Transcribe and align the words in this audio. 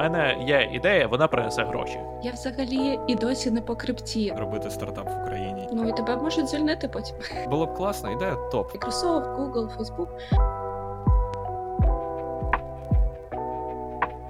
мене 0.00 0.44
є 0.46 0.70
ідея, 0.72 1.06
вона 1.06 1.28
принесе 1.28 1.64
гроші. 1.64 2.00
Я 2.22 2.32
взагалі 2.32 2.98
і 3.08 3.14
досі 3.14 3.50
не 3.50 3.60
по 3.60 3.76
крипті. 3.76 4.34
робити 4.36 4.70
стартап 4.70 5.08
в 5.10 5.22
Україні. 5.22 5.68
Ну 5.72 5.88
і 5.88 5.92
тебе 5.92 6.16
можуть 6.16 6.48
звільнити 6.48 6.88
потім. 6.88 7.16
Було 7.50 7.66
б 7.66 7.74
класно, 7.74 8.12
ідея 8.12 8.34
топ. 8.34 8.74
Microsoft, 8.74 9.36
Google, 9.36 9.78
Facebook. 9.78 10.08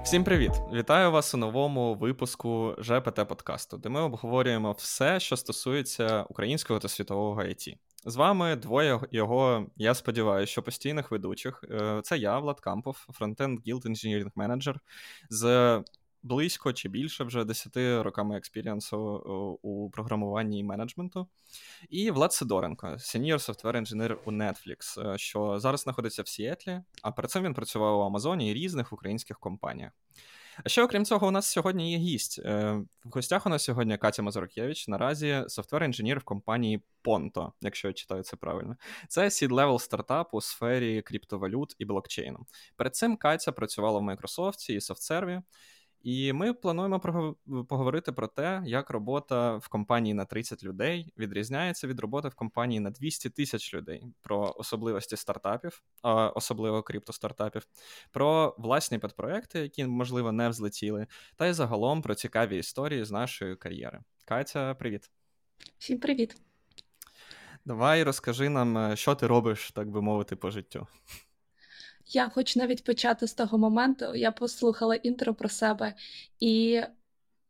Всім 0.03 0.23
привіт! 0.23 0.51
Вітаю 0.73 1.11
вас 1.11 1.33
у 1.33 1.37
новому 1.37 1.95
випуску 1.95 2.75
ЖПТ 2.79 3.27
подкасту, 3.27 3.77
де 3.77 3.89
ми 3.89 4.01
обговорюємо 4.01 4.71
все, 4.71 5.19
що 5.19 5.37
стосується 5.37 6.25
українського 6.29 6.79
та 6.79 6.87
світового 6.87 7.41
IT. 7.41 7.75
З 8.05 8.15
вами 8.15 8.55
двоє 8.55 8.99
його, 9.11 9.67
я 9.77 9.93
сподіваюся, 9.93 10.51
що 10.51 10.63
постійних 10.63 11.11
ведучих. 11.11 11.63
Е, 11.71 12.01
Це 12.03 12.17
я, 12.17 12.39
Влад 12.39 12.59
Кампов, 12.59 13.05
фронтенд 13.09 13.59
Guild 13.59 13.85
Engineering 13.85 14.31
Manager 14.33 14.75
з 15.29 15.83
близько 16.23 16.73
чи 16.73 16.89
більше 16.89 17.23
вже 17.23 17.45
10 17.45 18.03
роками 18.03 18.37
experience 18.37 18.91
у 18.91 18.97
у 19.61 19.89
програмуванні 19.89 20.59
і 20.59 20.63
менеджменту. 20.63 21.27
І 21.89 22.11
Влад 22.11 22.33
Сидоренко, 22.33 22.87
senior 22.87 23.33
software 23.33 23.75
engineer 23.75 24.17
у 24.25 24.31
Netflix, 24.31 25.11
е, 25.13 25.17
що 25.17 25.59
зараз 25.59 25.81
знаходиться 25.81 26.21
в 26.21 26.27
Сіетлі, 26.27 26.81
а 27.01 27.11
перед 27.11 27.31
цим 27.31 27.43
він 27.43 27.53
працював 27.53 27.99
у 27.99 28.03
Амазоні 28.03 28.51
і 28.51 28.53
різних 28.53 28.93
українських 28.93 29.39
компаніях. 29.39 29.91
А 30.63 30.69
ще, 30.69 30.83
окрім 30.83 31.05
цього, 31.05 31.27
у 31.27 31.31
нас 31.31 31.51
сьогодні 31.51 31.91
є 31.91 31.97
гість. 31.97 32.39
Е, 32.45 32.71
в 33.05 33.09
гостях 33.09 33.45
у 33.45 33.49
нас 33.49 33.63
сьогодні 33.63 33.97
Катя 33.97 34.21
Мазуркєвич, 34.21 34.87
наразі 34.87 35.43
software 35.47 35.83
engineer 35.83 36.19
в 36.19 36.23
компанії 36.23 36.81
Ponto, 37.03 37.51
якщо 37.61 37.87
я 37.87 37.93
читаю 37.93 38.23
це 38.23 38.35
правильно. 38.35 38.75
Це 39.07 39.31
seed-level 39.31 39.79
стартап 39.79 40.33
у 40.33 40.41
сфері 40.41 41.01
криптовалют 41.01 41.75
і 41.77 41.85
блокчейну. 41.85 42.45
Перед 42.75 42.95
цим 42.95 43.17
Катя 43.17 43.51
працювала 43.51 43.99
в 43.99 44.03
Microsoft 44.03 44.71
і 44.71 44.79
SoftServe, 44.79 45.41
і 46.03 46.33
ми 46.33 46.53
плануємо 46.53 46.99
поговорити 47.69 48.11
про 48.11 48.27
те, 48.27 48.63
як 48.65 48.89
робота 48.89 49.57
в 49.57 49.67
компанії 49.67 50.13
на 50.13 50.25
30 50.25 50.63
людей 50.63 51.13
відрізняється 51.17 51.87
від 51.87 51.99
роботи 51.99 52.27
в 52.27 52.35
компанії 52.35 52.79
на 52.79 52.89
200 52.89 53.29
тисяч 53.29 53.73
людей, 53.73 54.07
про 54.21 54.53
особливості 54.57 55.17
стартапів, 55.17 55.83
особливо 56.35 56.83
криптостартапів, 56.83 57.67
про 58.11 58.55
власні 58.57 58.99
підпроекти, 58.99 59.59
які 59.59 59.85
можливо 59.85 60.31
не 60.31 60.49
взлетіли, 60.49 61.07
та 61.35 61.47
й 61.47 61.53
загалом 61.53 62.01
про 62.01 62.15
цікаві 62.15 62.57
історії 62.57 63.05
з 63.05 63.11
нашої 63.11 63.55
кар'єри. 63.55 63.99
Катя, 64.25 64.73
привіт. 64.73 65.11
Всім 65.77 65.99
привіт. 65.99 66.41
Давай 67.65 68.03
розкажи 68.03 68.49
нам, 68.49 68.77
е, 68.77 68.95
що 68.95 69.15
ти 69.15 69.27
робиш, 69.27 69.71
так 69.71 69.89
би 69.89 70.01
мовити, 70.01 70.35
по 70.35 70.51
життю. 70.51 70.87
Я 72.13 72.29
хочу 72.29 72.59
навіть 72.59 72.83
почати 72.83 73.27
з 73.27 73.33
того 73.33 73.57
моменту. 73.57 74.15
Я 74.15 74.31
послухала 74.31 74.95
інтро 74.95 75.33
про 75.33 75.49
себе, 75.49 75.93
і 76.39 76.81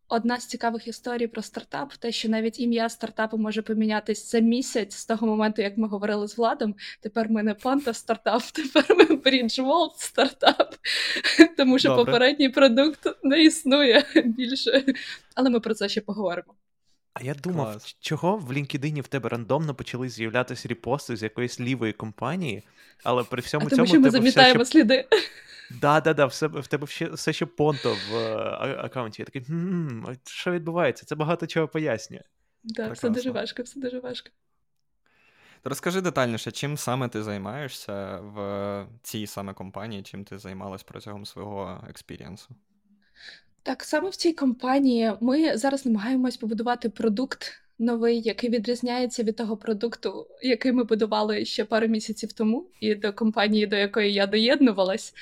одна 0.07 0.39
з 0.39 0.45
цікавих 0.45 0.87
історій 0.87 1.27
про 1.27 1.41
стартап, 1.41 1.93
те, 1.93 2.11
що 2.11 2.29
навіть 2.29 2.59
ім'я 2.59 2.89
стартапу 2.89 3.37
може 3.37 3.61
помінятись 3.61 4.31
за 4.31 4.39
місяць 4.39 4.93
з 4.93 5.05
того 5.05 5.27
моменту, 5.27 5.61
як 5.61 5.77
ми 5.77 5.87
говорили 5.87 6.27
з 6.27 6.37
Владом. 6.37 6.75
Тепер 7.01 7.29
ми 7.29 7.43
не 7.43 7.53
Понта 7.53 7.93
стартап, 7.93 8.41
тепер 8.53 8.85
ми 8.97 9.05
Bridgeworld 9.05 9.95
стартап, 9.97 10.75
тому 11.57 11.79
що 11.79 11.89
Добре. 11.89 12.05
попередній 12.05 12.49
продукт 12.49 13.07
не 13.23 13.43
існує 13.43 14.03
більше. 14.25 14.85
Але 15.35 15.49
ми 15.49 15.59
про 15.59 15.73
це 15.73 15.89
ще 15.89 16.01
поговоримо. 16.01 16.53
А 17.13 17.23
я 17.23 17.33
думав, 17.33 17.71
Клас. 17.71 17.97
чого 17.99 18.37
в 18.37 18.51
LinkedIn 18.51 19.01
в 19.01 19.07
тебе 19.07 19.29
рандомно 19.29 19.75
почали 19.75 20.09
з'являтися 20.09 20.69
репости 20.69 21.15
з 21.15 21.23
якоїсь 21.23 21.59
лівої 21.59 21.93
компанії, 21.93 22.63
але 23.03 23.23
при 23.23 23.41
всьому 23.41 23.67
а 23.67 23.69
цьому. 23.69 23.77
Тому 23.77 23.87
що 23.87 23.99
ми 23.99 24.09
замітаємо 24.09 24.65
ще... 24.65 24.71
сліди. 24.71 25.07
Да, 25.81 26.01
да, 26.01 26.13
да, 26.13 26.25
все, 26.25 26.47
в 26.47 26.67
тебе 26.67 26.87
ще, 26.87 27.09
все 27.09 27.33
ще 27.33 27.45
понто 27.45 27.97
в 28.11 28.15
а- 28.15 28.85
аккаунті. 28.85 29.21
Я 29.21 29.25
такий, 29.25 29.41
хм, 29.41 30.05
що 30.25 30.51
відбувається? 30.51 31.05
Це 31.05 31.15
багато 31.15 31.47
чого 31.47 31.67
пояснює. 31.67 32.21
Так, 32.75 32.93
все 32.93 33.09
дуже 33.09 33.31
важко, 33.31 33.63
все 33.63 33.79
дуже 33.79 33.99
важко. 33.99 34.29
Розкажи 35.63 36.01
детальніше, 36.01 36.51
чим 36.51 36.77
саме 36.77 37.09
ти 37.09 37.23
займаєшся 37.23 38.19
в 38.19 38.87
цій 39.03 39.27
саме 39.27 39.53
компанії, 39.53 40.03
чим 40.03 40.23
ти 40.23 40.37
займалась 40.37 40.83
протягом 40.83 41.25
свого 41.25 41.83
experience 41.89 42.44
у? 42.44 42.55
Так, 43.63 43.83
саме 43.83 44.09
в 44.09 44.15
цій 44.15 44.33
компанії 44.33 45.13
ми 45.21 45.57
зараз 45.57 45.85
намагаємось 45.85 46.37
побудувати 46.37 46.89
продукт 46.89 47.61
новий, 47.79 48.21
який 48.21 48.49
відрізняється 48.49 49.23
від 49.23 49.35
того 49.35 49.57
продукту, 49.57 50.27
який 50.41 50.71
ми 50.71 50.83
будували 50.83 51.45
ще 51.45 51.65
пару 51.65 51.87
місяців 51.87 52.33
тому, 52.33 52.67
і 52.79 52.95
до 52.95 53.13
компанії, 53.13 53.67
до 53.67 53.75
якої 53.75 54.13
я 54.13 54.27
доєднувалась. 54.27 55.13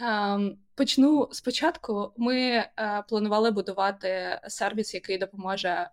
Ем, 0.00 0.58
почну 0.74 1.28
спочатку. 1.32 2.12
Ми 2.16 2.36
е, 2.38 2.68
планували 3.08 3.50
будувати 3.50 4.40
сервіс, 4.48 4.94
який 4.94 5.18
допоможе 5.18 5.90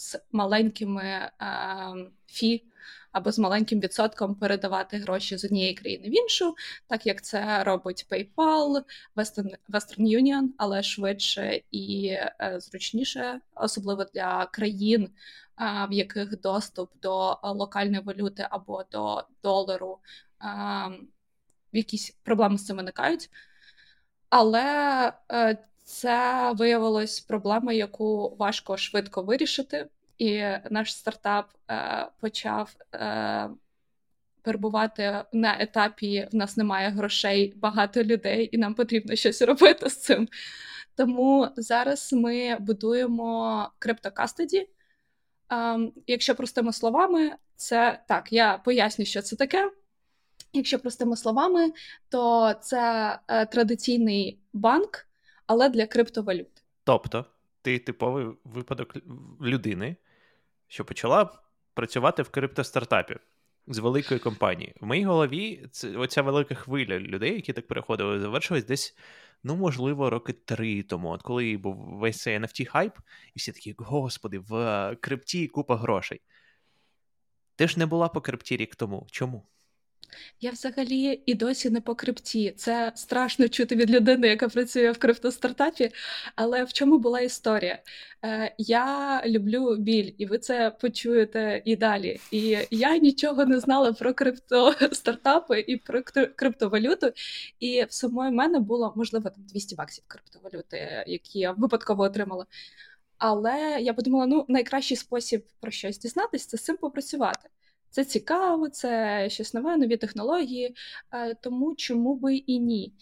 з 0.00 0.18
маленькими 0.32 1.30
ем, 1.38 2.10
фі 2.26 2.64
або 3.12 3.32
з 3.32 3.38
маленьким 3.38 3.80
відсотком 3.80 4.34
передавати 4.34 4.96
гроші 4.96 5.36
з 5.36 5.44
однієї 5.44 5.74
країни 5.74 6.08
в 6.08 6.16
іншу, 6.16 6.54
так 6.86 7.06
як 7.06 7.22
це 7.22 7.64
робить 7.64 8.06
PayPal, 8.10 8.82
Western, 9.16 9.54
Western 9.68 10.20
Union, 10.20 10.48
але 10.58 10.82
швидше 10.82 11.60
і 11.70 12.06
е, 12.06 12.56
зручніше, 12.60 13.40
особливо 13.54 14.04
для 14.04 14.46
країн, 14.46 15.04
е, 15.04 15.86
в 15.90 15.92
яких 15.92 16.40
доступ 16.40 16.90
до 17.02 17.38
локальної 17.42 18.02
валюти 18.02 18.46
або 18.50 18.84
до 18.92 19.24
долару, 19.42 19.98
е, 20.42 20.46
якісь 21.72 22.10
проблеми 22.10 22.58
з 22.58 22.66
цим 22.66 22.76
виникають. 22.76 23.30
Але 24.28 25.12
це 25.90 26.52
виявилось 26.52 27.20
проблема, 27.20 27.72
яку 27.72 28.36
важко 28.38 28.76
швидко 28.76 29.22
вирішити 29.22 29.88
і 30.18 30.42
наш 30.70 30.94
стартап 30.94 31.50
е, 31.70 32.06
почав 32.20 32.76
е, 32.94 33.50
перебувати 34.42 35.24
на 35.32 35.56
етапі: 35.60 36.28
в 36.32 36.36
нас 36.36 36.56
немає 36.56 36.88
грошей, 36.88 37.52
багато 37.56 38.04
людей, 38.04 38.48
і 38.52 38.58
нам 38.58 38.74
потрібно 38.74 39.16
щось 39.16 39.42
робити 39.42 39.90
з 39.90 40.00
цим. 40.00 40.28
Тому 40.94 41.48
зараз 41.56 42.12
ми 42.12 42.56
будуємо 42.60 43.70
криптокастеді. 43.78 44.68
Е, 45.52 45.78
якщо 46.06 46.34
простими 46.34 46.72
словами, 46.72 47.32
це 47.56 48.02
так, 48.08 48.32
я 48.32 48.58
поясню, 48.58 49.04
що 49.04 49.22
це 49.22 49.36
таке. 49.36 49.70
Якщо 50.52 50.78
простими 50.78 51.16
словами, 51.16 51.72
то 52.08 52.54
це 52.60 53.18
е, 53.28 53.46
традиційний 53.46 54.40
банк, 54.52 55.09
але 55.50 55.68
для 55.68 55.86
криптовалют. 55.86 56.62
Тобто, 56.84 57.24
ти 57.62 57.78
типовий 57.78 58.26
випадок 58.44 58.96
людини, 59.40 59.96
що 60.68 60.84
почала 60.84 61.38
працювати 61.74 62.22
в 62.22 62.28
криптостартапі 62.28 63.16
з 63.66 63.78
великої 63.78 64.20
компанії. 64.20 64.74
В 64.80 64.86
моїй 64.86 65.04
голові 65.04 65.66
це 65.70 65.96
оця 65.96 66.22
велика 66.22 66.54
хвиля 66.54 66.98
людей, 66.98 67.34
які 67.34 67.52
так 67.52 67.66
переходили, 67.66 68.20
завершилась 68.20 68.64
десь, 68.64 68.96
ну, 69.42 69.56
можливо, 69.56 70.10
роки 70.10 70.32
три 70.32 70.82
тому, 70.82 71.10
от 71.10 71.22
коли 71.22 71.56
був 71.56 71.76
весь 71.76 72.22
цей 72.22 72.38
NFT 72.38 72.64
хайп, 72.64 72.98
і 73.34 73.38
всі 73.38 73.52
такі, 73.52 73.74
господи, 73.78 74.38
в 74.38 74.96
крипті 75.00 75.48
купа 75.48 75.76
грошей. 75.76 76.20
Ти 77.56 77.68
ж 77.68 77.78
не 77.78 77.86
була 77.86 78.08
по 78.08 78.20
крипті 78.20 78.56
рік 78.56 78.76
тому. 78.76 79.06
Чому? 79.10 79.46
Я 80.40 80.50
взагалі 80.50 81.22
і 81.26 81.34
досі 81.34 81.70
не 81.70 81.80
по 81.80 81.94
крипті. 81.94 82.54
Це 82.56 82.92
страшно 82.94 83.48
чути 83.48 83.76
від 83.76 83.90
людини, 83.90 84.28
яка 84.28 84.48
працює 84.48 84.90
в 84.90 84.98
криптостартапі. 84.98 85.90
Але 86.36 86.64
в 86.64 86.72
чому 86.72 86.98
була 86.98 87.20
історія? 87.20 87.78
Е, 88.24 88.54
Я 88.58 89.22
люблю 89.26 89.76
біль, 89.76 90.12
і 90.18 90.26
ви 90.26 90.38
це 90.38 90.70
почуєте 90.70 91.62
і 91.64 91.76
далі. 91.76 92.20
І 92.30 92.58
я 92.70 92.96
нічого 92.98 93.46
не 93.46 93.60
знала 93.60 93.92
про 93.92 94.14
криптостартапи 94.14 95.60
і 95.60 95.76
про 95.76 96.02
криптовалюту. 96.36 97.12
І 97.60 97.84
в 97.84 97.92
самої 97.92 98.30
мене 98.30 98.58
було 98.60 98.92
можливо 98.96 99.30
там 99.30 99.44
200 99.44 99.76
баксів 99.76 100.04
криптовалюти, 100.06 101.04
які 101.06 101.38
я 101.38 101.52
випадково 101.52 102.02
отримала. 102.02 102.46
Але 103.18 103.78
я 103.80 103.94
подумала: 103.94 104.26
ну 104.26 104.44
найкращий 104.48 104.96
спосіб 104.96 105.44
про 105.60 105.70
щось 105.70 105.98
дізнатися 105.98 106.48
це 106.48 106.56
з 106.56 106.64
цим 106.64 106.76
попрацювати. 106.76 107.48
Це 107.90 108.04
цікаво, 108.04 108.68
це 108.68 109.26
щось 109.30 109.54
нове, 109.54 109.76
нові 109.76 109.96
технології, 109.96 110.76
е, 111.12 111.34
тому 111.34 111.74
чому 111.74 112.14
би 112.14 112.36
і 112.36 112.58
ні. 112.58 112.92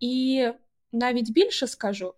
І 0.00 0.46
навіть 0.92 1.30
більше 1.32 1.66
скажу, 1.66 2.14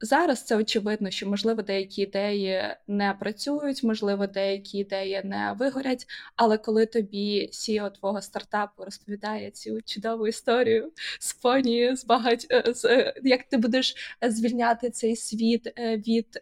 Зараз 0.00 0.44
це 0.44 0.56
очевидно, 0.56 1.10
що 1.10 1.28
можливо 1.28 1.62
деякі 1.62 2.02
ідеї 2.02 2.62
не 2.86 3.14
працюють, 3.20 3.82
можливо, 3.82 4.26
деякі 4.26 4.78
ідеї 4.78 5.20
не 5.24 5.56
вигорять. 5.58 6.06
Але 6.36 6.58
коли 6.58 6.86
тобі 6.86 7.48
CEO 7.52 7.90
твого 7.98 8.22
стартапу 8.22 8.84
розповідає 8.84 9.50
цю 9.50 9.82
чудову 9.82 10.26
історію 10.28 10.92
з 11.20 11.32
поні, 11.34 11.96
з 11.96 12.04
багать 12.04 12.46
е, 12.50 12.74
з 12.74 12.84
е, 12.84 13.14
як 13.22 13.42
ти 13.42 13.56
будеш 13.56 13.94
звільняти 14.22 14.90
цей 14.90 15.16
світ 15.16 15.72
е, 15.78 15.96
від 15.96 16.40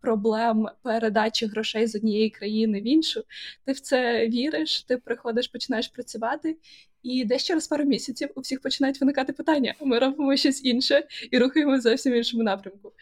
проблем 0.00 0.68
передачі 0.82 1.46
грошей 1.46 1.86
з 1.86 1.94
однієї 1.94 2.30
країни 2.30 2.80
в 2.80 2.86
іншу, 2.86 3.24
ти 3.64 3.72
в 3.72 3.80
це 3.80 4.28
віриш, 4.28 4.82
ти 4.82 4.96
приходиш, 4.96 5.48
починаєш 5.48 5.88
працювати. 5.88 6.56
І 7.04 7.24
десь 7.24 7.44
через 7.44 7.68
пару 7.68 7.84
місяців 7.84 8.30
у 8.34 8.40
всіх 8.40 8.60
починають 8.60 9.00
виникати 9.00 9.32
питання. 9.32 9.74
Ми 9.80 9.98
робимо 9.98 10.36
щось 10.36 10.64
інше 10.64 11.06
і 11.30 11.38
рухаємо 11.38 11.80
зовсім 11.80 12.14
іншому 12.14 12.42
напрямку. 12.42 12.92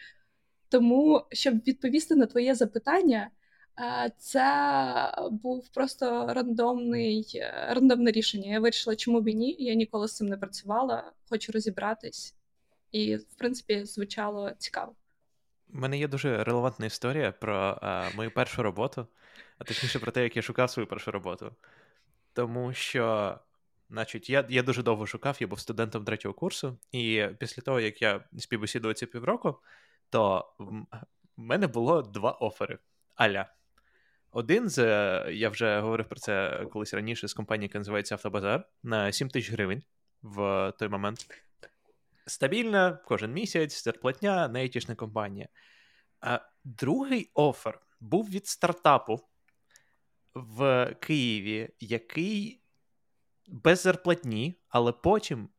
Тому, 0.69 1.25
щоб 1.31 1.53
відповісти 1.67 2.15
на 2.15 2.25
твоє 2.25 2.55
запитання, 2.55 3.29
е, 3.79 4.11
це 4.17 4.45
був 5.31 5.69
просто 5.69 6.33
рандомний, 6.33 7.31
е, 7.35 7.67
рандомне 7.69 8.11
рішення. 8.11 8.51
Я 8.51 8.59
вирішила, 8.59 8.95
чому 8.95 9.21
б 9.21 9.27
і 9.27 9.35
ні. 9.35 9.55
Я 9.59 9.73
ніколи 9.73 10.07
з 10.07 10.15
цим 10.15 10.27
не 10.27 10.37
працювала, 10.37 11.11
хочу 11.29 11.51
розібратись, 11.51 12.35
і, 12.91 13.15
в 13.15 13.35
принципі, 13.37 13.85
звучало 13.85 14.51
цікаво. 14.57 14.95
У 15.73 15.77
мене 15.77 15.97
є 15.97 16.07
дуже 16.07 16.43
релевантна 16.43 16.85
історія 16.85 17.31
про 17.31 17.79
а, 17.81 18.09
мою 18.15 18.31
першу 18.31 18.63
роботу, 18.63 19.07
а 19.57 19.63
точніше 19.63 19.99
про 19.99 20.11
те, 20.11 20.23
як 20.23 20.35
я 20.35 20.41
шукав 20.41 20.69
свою 20.69 20.87
першу 20.87 21.11
роботу. 21.11 21.51
Тому 22.33 22.73
що, 22.73 23.37
значить, 23.89 24.29
я 24.29 24.45
я 24.49 24.63
дуже 24.63 24.83
довго 24.83 25.07
шукав, 25.07 25.37
я 25.39 25.47
був 25.47 25.59
студентом 25.59 26.05
третього 26.05 26.33
курсу, 26.33 26.79
і 26.91 27.27
після 27.39 27.61
того, 27.61 27.79
як 27.79 28.01
я 28.01 28.23
співбесідував 28.37 28.95
ці 28.95 29.05
півроку, 29.05 29.59
то 30.09 30.53
в 30.59 30.85
мене 31.37 31.67
було 31.67 32.01
два 32.01 32.31
офери. 32.31 32.79
Аля. 33.15 33.53
Один 34.31 34.69
з, 34.69 34.77
я 35.31 35.49
вже 35.49 35.79
говорив 35.79 36.09
про 36.09 36.19
це 36.19 36.65
колись 36.71 36.93
раніше 36.93 37.27
з 37.27 37.33
компанії, 37.33 37.67
яка 37.67 37.77
називається 37.77 38.15
Автобазар, 38.15 38.69
на 38.83 39.11
7 39.11 39.29
тисяч 39.29 39.51
гривень 39.51 39.83
в 40.21 40.73
той 40.79 40.89
момент. 40.89 41.27
Стабільна, 42.27 42.99
кожен 43.05 43.33
місяць, 43.33 43.83
зарплатня, 43.83 44.47
не 44.47 44.95
компанія. 44.95 45.47
А 46.21 46.39
другий 46.63 47.31
офер 47.33 47.79
був 47.99 48.29
від 48.29 48.47
стартапу 48.47 49.19
в 50.33 50.87
Києві, 50.99 51.69
який 51.79 52.62
без 53.47 53.81
зарплатні, 53.81 54.59
але 54.69 54.91
потім 54.91 55.49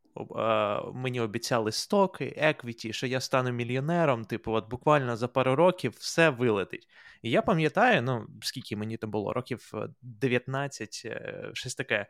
мені 0.93 1.21
обіцяли 1.21 1.73
стоки, 1.73 2.35
еквіті, 2.37 2.93
що 2.93 3.07
я 3.07 3.21
стану 3.21 3.51
мільйонером, 3.51 4.25
типу, 4.25 4.53
от 4.53 4.71
буквально 4.71 5.17
за 5.17 5.29
пару 5.29 5.57
років 5.57 5.93
все 5.99 6.31
вилетить. 6.31 6.89
І 7.23 7.31
я 7.31 7.43
пам'ятаю, 7.43 8.03
ну, 8.03 8.27
скільки 8.43 8.77
мені 8.77 8.97
там 8.97 9.11
було, 9.11 9.33
років 9.33 9.73
19, 10.03 11.03
е, 11.05 11.09
е, 11.09 11.51
щось 11.55 11.75
таке. 11.75 12.07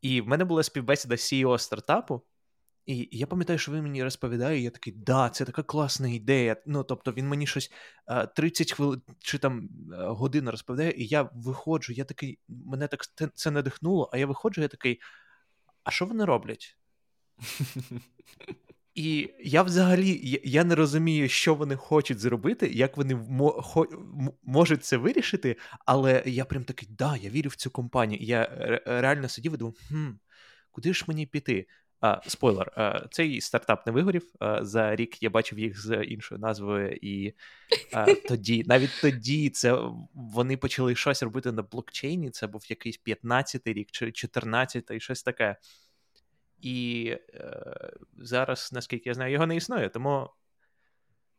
І 0.00 0.20
в 0.20 0.28
мене 0.28 0.44
була 0.44 0.62
співбесіда 0.62 1.14
CEO 1.14 1.58
стартапу. 1.58 2.22
І 2.86 3.08
я 3.12 3.26
пам'ятаю, 3.26 3.58
що 3.58 3.72
він 3.72 3.82
мені 3.82 4.04
розповідає, 4.04 4.60
я 4.60 4.70
такий, 4.70 4.92
да, 4.92 5.28
це 5.30 5.44
така 5.44 5.62
класна 5.62 6.08
ідея. 6.08 6.56
Ну, 6.66 6.84
тобто 6.84 7.12
він 7.12 7.28
мені 7.28 7.46
щось 7.46 7.72
30 8.36 8.72
хвилин 8.72 9.02
чи 9.18 9.38
там 9.38 9.68
годин 9.90 10.48
розповідає, 10.48 10.92
і 10.96 11.06
я 11.06 11.30
виходжу, 11.34 11.92
я 11.92 12.04
такий, 12.04 12.38
мене 12.48 12.88
так 12.88 13.00
це 13.34 13.50
надихнуло, 13.50 14.10
а 14.12 14.18
я 14.18 14.26
виходжу, 14.26 14.62
я 14.62 14.68
такий, 14.68 15.00
а 15.84 15.90
що 15.90 16.06
вони 16.06 16.24
роблять? 16.24 16.76
І 18.94 19.30
я 19.40 19.62
взагалі 19.62 20.40
я, 20.44 20.64
не 20.64 20.74
розумію, 20.74 21.28
що 21.28 21.54
вони 21.54 21.76
хочуть 21.76 22.18
зробити, 22.18 22.70
як 22.72 22.96
вони 22.96 23.14
мо, 23.14 23.64
можуть 24.42 24.84
це 24.84 24.96
вирішити, 24.96 25.56
але 25.86 26.22
я 26.26 26.44
прям 26.44 26.64
такий, 26.64 26.88
да, 26.90 27.16
я 27.16 27.30
вірю 27.30 27.50
в 27.50 27.56
цю 27.56 27.70
компанію. 27.70 28.22
Я 28.22 28.48
реально 28.86 29.28
сидів 29.28 29.54
і 29.54 29.56
думав, 29.56 29.76
хм, 29.88 30.10
куди 30.70 30.94
ж 30.94 31.04
мені 31.08 31.26
піти? 31.26 31.66
А, 32.02 32.20
Спойлер, 32.26 32.72
а, 32.76 33.08
цей 33.10 33.40
стартап 33.40 33.86
не 33.86 33.92
вигорів. 33.92 34.32
А, 34.38 34.64
за 34.64 34.96
рік 34.96 35.22
я 35.22 35.30
бачив 35.30 35.58
їх 35.58 35.80
з 35.80 36.04
іншою 36.04 36.40
назвою, 36.40 36.98
і 37.02 37.34
тоді, 38.28 38.64
навіть 38.66 38.90
тоді, 39.00 39.50
це 39.50 39.78
вони 40.14 40.56
почали 40.56 40.94
щось 40.94 41.22
робити 41.22 41.52
на 41.52 41.62
блокчейні. 41.62 42.30
Це 42.30 42.46
був 42.46 42.64
якийсь 42.68 43.00
15-й 43.06 43.72
рік 43.72 43.90
чи 43.90 44.06
14-й, 44.06 45.00
щось 45.00 45.22
таке. 45.22 45.56
І 46.60 47.06
е, 47.34 47.92
зараз, 48.18 48.70
наскільки 48.72 49.08
я 49.08 49.14
знаю, 49.14 49.32
його 49.32 49.46
не 49.46 49.56
існує, 49.56 49.88
тому 49.88 50.30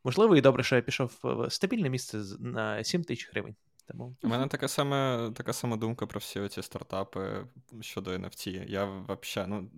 можливо 0.03 0.35
і 0.35 0.41
добре, 0.41 0.63
що 0.63 0.75
я 0.75 0.81
пішов 0.81 1.19
в 1.23 1.49
стабільне 1.49 1.89
місце 1.89 2.21
на 2.39 2.83
7 2.83 3.03
тисяч 3.03 3.29
гривень. 3.31 3.55
Тому... 3.85 4.15
У 4.23 4.27
мене 4.27 4.47
така 4.47 4.67
сама 4.67 5.31
така 5.35 5.53
сама 5.53 5.77
думка 5.77 6.05
про 6.05 6.19
всі 6.19 6.47
ці 6.47 6.61
стартапи 6.61 7.47
щодо 7.81 8.11
NFT. 8.11 8.69
Я 8.69 8.85
взагалі 8.85 9.49
ну, 9.49 9.69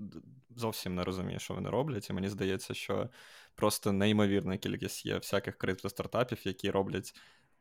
зовсім 0.56 0.96
не 0.96 1.04
розумію, 1.04 1.40
що 1.40 1.54
вони 1.54 1.70
роблять, 1.70 2.10
і 2.10 2.14
мені 2.14 2.30
здається, 2.30 2.74
що 2.74 3.10
просто 3.56 3.92
неймовірна 3.92 4.58
кількість 4.58 5.06
є 5.06 5.18
всяких 5.18 5.58
криптостартапів, 5.58 6.48
які 6.48 6.72
роблять 6.72 7.14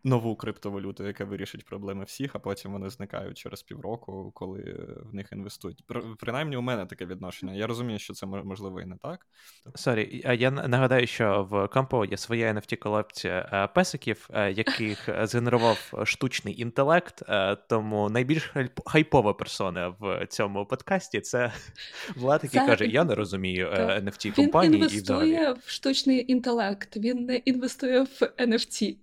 нову 0.04 0.36
криптовалюту, 0.36 1.06
яка 1.06 1.24
вирішить 1.24 1.64
проблеми 1.64 2.04
всіх, 2.04 2.30
а 2.34 2.38
потім 2.38 2.72
вони 2.72 2.90
зникають 2.90 3.38
через 3.38 3.62
півроку, 3.62 4.30
коли 4.34 4.86
в 5.10 5.14
них 5.14 5.28
інвестують. 5.32 5.84
Принаймні, 6.18 6.56
у 6.56 6.60
мене 6.60 6.86
таке 6.86 7.06
відношення. 7.06 7.54
Я 7.54 7.66
розумію, 7.66 7.98
що 7.98 8.14
це 8.14 8.26
можливо 8.26 8.80
і 8.80 8.84
не 8.84 8.96
так. 8.96 9.26
Sorry, 9.74 10.22
а 10.24 10.32
я 10.32 10.50
нагадаю, 10.50 11.06
що 11.06 11.48
в 11.50 11.68
Кампо 11.68 12.04
є 12.04 12.16
своя 12.16 12.52
NFT 12.52 12.76
колекція 12.76 13.50
е, 13.52 13.68
песиків, 13.74 14.28
е, 14.34 14.52
яких 14.52 15.08
згенерував 15.22 15.92
штучний 16.04 16.60
інтелект. 16.60 17.22
Е, 17.28 17.56
тому 17.68 18.10
найбільш 18.10 18.52
хайпова 18.86 19.34
персона 19.34 19.88
в 20.00 20.26
цьому 20.26 20.66
подкасті 20.66 21.20
це 21.20 21.52
Влад, 22.16 22.40
який 22.44 22.60
це... 22.60 22.66
каже: 22.66 22.86
Я 22.86 23.04
не 23.04 23.14
розумію 23.14 23.68
NFT 23.70 24.34
компанії 24.36 24.72
Він 24.72 24.80
інвестує 24.80 25.28
і 25.28 25.36
взагалі. 25.36 25.58
в 25.64 25.70
штучний 25.70 26.32
інтелект. 26.32 26.96
Він 26.96 27.24
не 27.24 27.36
інвестує 27.36 28.02
в 28.02 28.32
NFT. 28.38 28.96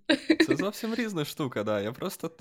Це 0.48 0.56
зовсім 0.56 0.91
зовсім 0.92 1.06
різна 1.06 1.26
штука, 1.26 1.64
да. 1.64 1.82
Я 1.82 1.92
просто 1.92 2.32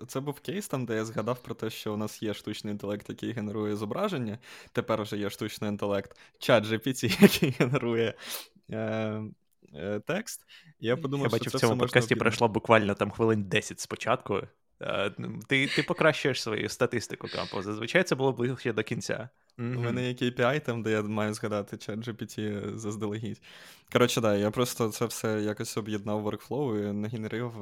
е, 0.00 0.06
це 0.06 0.20
був 0.20 0.40
кейс 0.40 0.68
там, 0.68 0.84
де 0.84 0.94
я 0.94 1.04
згадав 1.04 1.42
про 1.42 1.54
те, 1.54 1.70
що 1.70 1.94
у 1.94 1.96
нас 1.96 2.22
є 2.22 2.34
штучний 2.34 2.72
інтелект, 2.72 3.08
який 3.08 3.32
генерує 3.32 3.76
зображення. 3.76 4.38
Тепер 4.72 5.02
вже 5.02 5.16
є 5.16 5.30
штучний 5.30 5.70
інтелект, 5.70 6.16
чат 6.38 6.66
GPT, 6.66 7.22
який 7.22 7.50
генерує. 7.50 8.14
Е, 8.70 9.22
е, 9.74 10.00
Текст, 10.06 10.40
я 10.80 10.96
подумав, 10.96 11.24
я 11.24 11.28
що 11.28 11.38
бачу, 11.38 11.50
це 11.50 11.56
в 11.58 11.60
цьому 11.60 11.80
подкасті 11.80 12.14
пройшло 12.14 12.48
буквально 12.48 12.94
там 12.94 13.10
хвилин 13.10 13.44
10 13.44 13.80
спочатку. 13.80 14.40
Ти 15.48 15.66
ти 15.66 15.82
покращуєш 15.82 16.42
свою 16.42 16.68
статистику 16.68 17.28
кампу. 17.28 17.62
Зазвичай 17.62 18.02
це 18.02 18.14
було 18.14 18.32
ближче 18.32 18.72
до 18.72 18.82
кінця. 18.82 19.28
Mm-hmm. 19.58 19.76
У 19.76 19.80
мене 19.80 20.08
є 20.08 20.14
KPI 20.14 20.60
там, 20.60 20.82
де 20.82 20.90
я 20.90 21.02
маю 21.02 21.34
згадати 21.34 21.76
чат 21.76 21.98
GPT 21.98 22.76
заздалегідь. 22.76 23.42
Коротше, 23.92 24.20
да, 24.20 24.36
я 24.36 24.50
просто 24.50 24.88
це 24.88 25.06
все 25.06 25.40
якось 25.40 25.76
об'єднав 25.76 26.26
workflow 26.26 26.90
і 26.90 26.92
нагенерив 26.92 27.52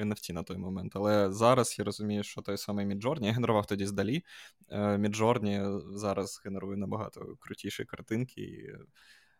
NFT 0.00 0.32
на 0.32 0.42
той 0.42 0.56
момент. 0.56 0.92
Але 0.94 1.32
зараз 1.32 1.78
я 1.78 1.84
розумію, 1.84 2.22
що 2.22 2.42
той 2.42 2.58
самий 2.58 2.86
Midjourney, 2.86 3.24
я 3.24 3.32
генерував 3.32 3.66
тоді 3.66 3.86
з 3.86 3.92
Далі. 3.92 4.24
Midjourney 4.72 5.80
зараз 5.96 6.42
генерує 6.44 6.76
набагато 6.76 7.36
крутіші 7.40 7.84
картинки. 7.84 8.74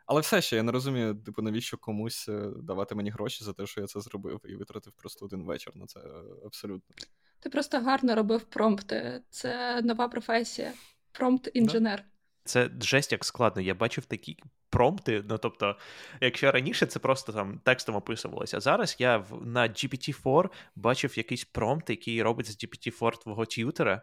Але 0.09 0.21
все 0.21 0.43
ще 0.43 0.57
я 0.57 0.63
не 0.63 0.73
розумію, 0.73 1.15
типу, 1.15 1.43
навіщо 1.43 1.77
комусь 1.77 2.29
е, 2.29 2.51
давати 2.57 2.95
мені 2.95 3.11
гроші 3.11 3.45
за 3.45 3.53
те, 3.53 3.67
що 3.67 3.81
я 3.81 3.87
це 3.87 4.01
зробив, 4.01 4.41
і 4.45 4.55
витратив 4.55 4.93
просто 4.93 5.25
один 5.25 5.43
вечір 5.43 5.73
на 5.77 5.87
це 5.87 6.01
абсолютно. 6.45 6.97
Ти 7.41 7.51
просто 7.51 7.81
гарно 7.81 8.15
робив 8.15 8.43
промпти. 8.43 9.23
Це 9.31 9.83
нова 9.83 10.09
професія. 10.09 10.73
Промпт-інженер. 11.13 11.99
Це 12.45 12.71
жесть 12.81 13.13
як 13.13 13.25
складно. 13.25 13.63
Я 13.63 13.75
бачив 13.75 14.05
такі 14.05 14.37
промпти. 14.71 15.25
Ну 15.29 15.39
тобто, 15.39 15.77
якщо 16.21 16.53
раніше 16.53 16.87
це 16.87 16.99
просто 16.99 17.33
там 17.33 17.61
текстом 17.65 17.97
описувалося, 17.97 18.57
а 18.57 18.61
зараз 18.61 18.97
я 18.99 19.19
в, 19.19 19.47
на 19.47 19.69
GPT-4 19.69 20.51
бачив 20.77 21.19
якийсь 21.19 21.45
промпт, 21.45 21.91
який 21.91 22.23
робить 22.23 22.47
з 22.47 22.65
GPT-4 22.65 23.23
твого 23.23 23.47
т'ютера, 23.47 24.03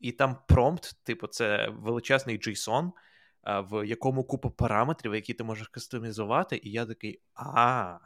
і 0.00 0.12
там 0.12 0.36
промпт, 0.48 1.04
типу, 1.04 1.26
це 1.26 1.68
величезний 1.68 2.38
JSON, 2.38 2.90
в 3.46 3.86
якому 3.86 4.24
купа 4.24 4.48
параметрів, 4.48 5.14
які 5.14 5.34
ти 5.34 5.44
можеш 5.44 5.68
кастомізувати, 5.68 6.60
і 6.62 6.70
я 6.70 6.86
такий 6.86 7.20
а. 7.34 7.98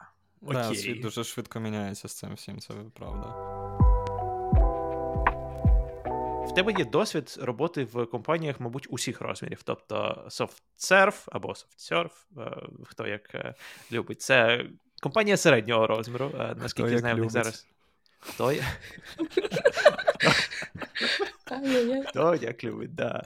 Окей. 0.42 0.54
Да, 0.54 0.74
світ 0.74 1.00
дуже 1.00 1.24
швидко 1.24 1.60
міняється 1.60 2.08
з 2.08 2.14
цим 2.14 2.34
всім, 2.34 2.60
це 2.60 2.74
правда. 2.94 3.26
В 6.50 6.54
тебе 6.54 6.72
є 6.78 6.84
досвід 6.84 7.38
роботи 7.42 7.84
в 7.84 8.06
компаніях, 8.06 8.60
мабуть, 8.60 8.86
усіх 8.90 9.20
розмірів. 9.20 9.62
Тобто 9.62 10.24
SoftServe 10.28 11.24
або 11.26 11.48
SoftServe, 11.48 12.10
е, 12.38 12.66
хто 12.84 13.06
як 13.06 13.34
е, 13.34 13.54
любить. 13.92 14.22
Це 14.22 14.64
компанія 15.02 15.36
середнього 15.36 15.86
розміру, 15.86 16.32
е, 16.34 16.54
наскільки 16.56 16.90
я 16.92 16.98
знаю, 16.98 17.16
в 17.16 17.18
них 17.18 17.30
зараз. 17.30 17.66
Хто 18.20 18.52
я? 18.52 18.64
Хто 22.08 22.34
як 22.34 22.64
любить, 22.64 22.96
так. 22.96 23.24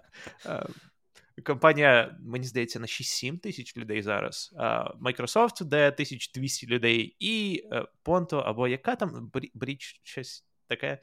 Компанія, 1.44 2.16
мені 2.20 2.46
здається, 2.46 2.80
на 2.80 2.86
6-7 2.86 3.38
тисяч 3.38 3.76
людей 3.76 4.02
зараз. 4.02 4.54
Microsoft, 5.00 5.64
де 5.64 5.86
1200 5.86 6.66
людей, 6.66 7.16
і 7.18 7.64
Ponto, 8.04 8.42
або 8.44 8.68
яка 8.68 8.96
там 8.96 9.30
Бріч, 9.54 10.00
щось 10.02 10.46
таке, 10.68 10.98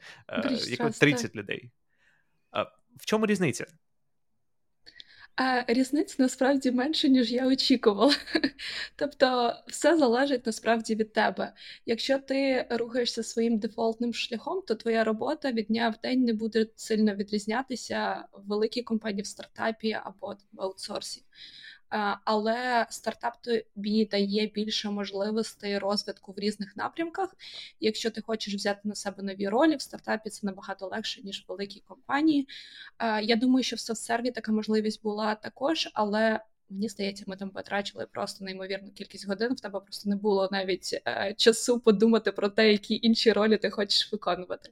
яка 0.68 0.90
30 0.90 1.36
людей. 1.36 1.70
В 2.96 3.06
чому 3.06 3.26
різниця? 3.26 3.66
А 5.36 5.64
різниць 5.68 6.18
насправді 6.18 6.70
менше, 6.70 7.08
ніж 7.08 7.32
я 7.32 7.46
очікувала. 7.46 8.14
Тобто, 8.96 9.54
все 9.66 9.96
залежить 9.96 10.46
насправді 10.46 10.94
від 10.94 11.12
тебе. 11.12 11.52
Якщо 11.86 12.18
ти 12.18 12.66
рухаєшся 12.70 13.22
своїм 13.22 13.58
дефолтним 13.58 14.14
шляхом, 14.14 14.62
то 14.62 14.74
твоя 14.74 15.04
робота 15.04 15.52
від 15.52 15.66
дня 15.66 15.88
в 15.88 16.00
день 16.02 16.24
не 16.24 16.32
буде 16.32 16.66
сильно 16.76 17.14
відрізнятися 17.14 18.24
в 18.32 18.48
великій 18.48 18.82
компанії 18.82 19.22
в 19.22 19.26
стартапі 19.26 19.92
або 20.04 20.36
в 20.52 20.60
аутсорсі. 20.60 21.22
Але 22.24 22.86
стартап 22.90 23.42
тобі 23.42 24.04
дає 24.04 24.46
більше 24.46 24.90
можливостей 24.90 25.78
розвитку 25.78 26.32
в 26.32 26.38
різних 26.38 26.76
напрямках. 26.76 27.34
Якщо 27.80 28.10
ти 28.10 28.20
хочеш 28.20 28.54
взяти 28.54 28.80
на 28.84 28.94
себе 28.94 29.22
нові 29.22 29.48
ролі, 29.48 29.76
в 29.76 29.80
стартапі 29.82 30.30
це 30.30 30.46
набагато 30.46 30.86
легше, 30.86 31.22
ніж 31.22 31.40
в 31.40 31.44
великій 31.48 31.80
компанії. 31.80 32.48
Я 33.22 33.36
думаю, 33.36 33.62
що 33.62 33.76
в 33.76 33.80
софтсерві 33.80 34.30
така 34.30 34.52
можливість 34.52 35.02
була 35.02 35.34
також, 35.34 35.88
але. 35.94 36.40
Мені 36.70 36.88
здається, 36.88 37.24
ми 37.26 37.36
там 37.36 37.50
потрачили 37.50 38.06
просто 38.06 38.44
неймовірну 38.44 38.90
кількість 38.90 39.28
годин. 39.28 39.52
В 39.52 39.60
тебе 39.60 39.80
просто 39.80 40.10
не 40.10 40.16
було 40.16 40.48
навіть 40.52 41.00
е, 41.06 41.34
часу 41.38 41.80
подумати 41.80 42.32
про 42.32 42.48
те, 42.48 42.72
які 42.72 42.98
інші 43.02 43.32
ролі 43.32 43.58
ти 43.58 43.70
хочеш 43.70 44.12
виконувати. 44.12 44.70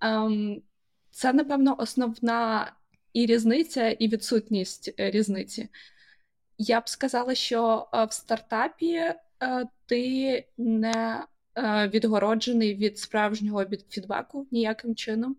Ем, 0.00 0.62
Це, 1.10 1.32
напевно, 1.32 1.76
основна 1.78 2.72
і 3.12 3.26
різниця, 3.26 3.90
і 3.90 4.08
відсутність 4.08 4.94
е, 5.00 5.10
різниці. 5.10 5.68
Я 6.58 6.80
б 6.80 6.88
сказала, 6.88 7.34
що 7.34 7.88
е, 7.94 8.04
в 8.04 8.12
стартапі 8.12 8.94
е, 8.94 9.16
ти 9.86 10.44
не 10.56 11.24
е, 11.56 11.88
відгороджений 11.88 12.74
від 12.74 12.98
справжнього 12.98 13.64
фідбеку 13.90 14.46
ніяким 14.50 14.94
чином. 14.94 15.36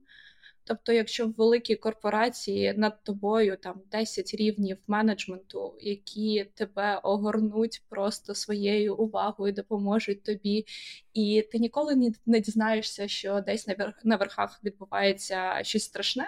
Тобто, 0.63 0.93
якщо 0.93 1.27
в 1.27 1.33
великій 1.33 1.75
корпорації 1.75 2.73
над 2.77 3.03
тобою 3.03 3.57
там 3.57 3.81
10 3.91 4.33
рівнів 4.33 4.77
менеджменту, 4.87 5.75
які 5.81 6.45
тебе 6.55 6.99
огорнуть 7.03 7.83
просто 7.89 8.35
своєю 8.35 8.95
увагою, 8.95 9.53
допоможуть 9.53 10.23
тобі, 10.23 10.65
і 11.13 11.47
ти 11.51 11.59
ніколи 11.59 12.13
не 12.25 12.39
дізнаєшся, 12.39 13.07
що 13.07 13.41
десь 13.41 13.67
на 14.03 14.15
верхах 14.15 14.59
відбувається 14.63 15.59
щось 15.63 15.83
страшне 15.83 16.27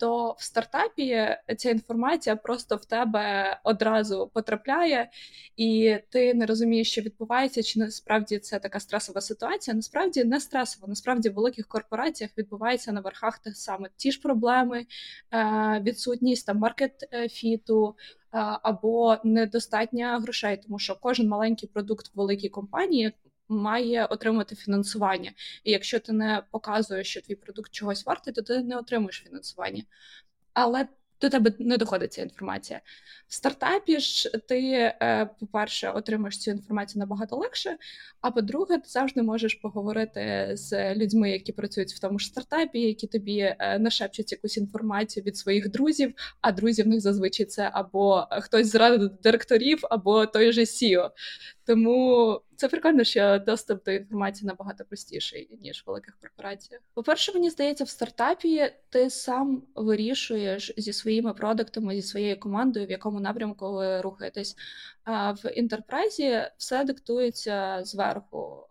то 0.00 0.36
в 0.38 0.42
стартапі 0.42 1.36
ця 1.56 1.70
інформація 1.70 2.36
просто 2.36 2.76
в 2.76 2.84
тебе 2.84 3.60
одразу 3.64 4.30
потрапляє, 4.34 5.10
і 5.56 5.96
ти 6.10 6.34
не 6.34 6.46
розумієш, 6.46 6.90
що 6.90 7.00
відбувається, 7.00 7.62
чи 7.62 7.78
насправді 7.80 8.38
це 8.38 8.58
така 8.58 8.80
стресова 8.80 9.20
ситуація. 9.20 9.76
Насправді 9.76 10.24
не 10.24 10.40
стресова. 10.40 10.88
Насправді 10.88 11.28
в 11.28 11.34
великих 11.34 11.68
корпораціях 11.68 12.30
відбувається 12.38 12.92
на 12.92 13.00
верхах 13.00 13.38
те 13.38 13.54
саме 13.54 13.88
ті 13.96 14.12
ж 14.12 14.20
проблеми, 14.20 14.86
е, 15.32 15.80
відсутність 15.84 16.46
там 16.46 16.58
маркет-фіту. 16.58 17.96
Е, 18.34 18.38
або 18.62 19.16
недостатня 19.24 20.18
грошей, 20.18 20.56
тому 20.56 20.78
що 20.78 20.96
кожен 21.00 21.28
маленький 21.28 21.68
продукт 21.68 22.06
в 22.06 22.10
великій 22.18 22.48
компанії 22.48 23.12
має 23.50 24.04
отримати 24.04 24.54
фінансування. 24.54 25.32
І 25.64 25.70
якщо 25.70 26.00
ти 26.00 26.12
не 26.12 26.42
показуєш, 26.50 27.08
що 27.08 27.20
твій 27.20 27.34
продукт 27.34 27.70
чогось 27.70 28.06
вартий, 28.06 28.32
то 28.32 28.42
ти 28.42 28.62
не 28.62 28.76
отримуєш 28.76 29.22
фінансування. 29.26 29.82
Але 30.52 30.88
до 31.20 31.28
тебе 31.28 31.52
не 31.58 31.76
доходить 31.76 32.12
ця 32.12 32.22
інформація. 32.22 32.80
В 33.28 33.34
стартапі 33.34 34.00
ж 34.00 34.30
ти, 34.48 34.60
е, 34.72 35.30
по-перше, 35.40 35.90
отримаєш 35.90 36.38
цю 36.38 36.50
інформацію 36.50 37.00
набагато 37.00 37.36
легше. 37.36 37.76
А 38.20 38.30
по-друге, 38.30 38.78
ти 38.78 38.88
завжди 38.88 39.22
можеш 39.22 39.54
поговорити 39.54 40.50
з 40.52 40.94
людьми, 40.94 41.30
які 41.30 41.52
працюють 41.52 41.92
в 41.92 42.00
тому 42.00 42.18
ж 42.18 42.26
стартапі, 42.26 42.80
які 42.80 43.06
тобі 43.06 43.38
е, 43.38 43.78
нашепчуть 43.78 44.32
якусь 44.32 44.56
інформацію 44.56 45.24
від 45.24 45.36
своїх 45.36 45.70
друзів. 45.70 46.14
А 46.40 46.52
друзі 46.52 46.82
в 46.82 46.86
них 46.86 47.00
зазвичай 47.00 47.46
це 47.46 47.70
або 47.72 48.26
хтось 48.30 48.66
з 48.66 48.74
ради 48.74 49.10
директорів, 49.22 49.78
або 49.90 50.26
той 50.26 50.52
же 50.52 50.60
CEO. 50.60 51.10
Тому 51.70 52.40
це 52.56 52.68
прикольно, 52.68 53.04
що 53.04 53.38
доступ 53.46 53.84
до 53.84 53.90
інформації 53.90 54.46
набагато 54.46 54.84
простіший 54.84 55.58
ніж 55.62 55.82
в 55.82 55.82
великих 55.86 56.18
корпораціях. 56.20 56.82
По 56.94 57.02
перше, 57.02 57.32
мені 57.32 57.50
здається, 57.50 57.84
в 57.84 57.88
стартапі 57.88 58.72
ти 58.88 59.10
сам 59.10 59.62
вирішуєш 59.74 60.72
зі 60.76 60.92
своїми 60.92 61.34
продуктами, 61.34 61.94
зі 61.94 62.02
своєю 62.02 62.40
командою, 62.40 62.86
в 62.86 62.90
якому 62.90 63.20
напрямку 63.20 63.72
ви 63.72 64.00
рухаєтесь. 64.00 64.56
В 65.06 65.50
інтерпрайзі 65.54 66.42
все 66.56 66.84
диктується 66.84 67.80
зверху 67.84 68.66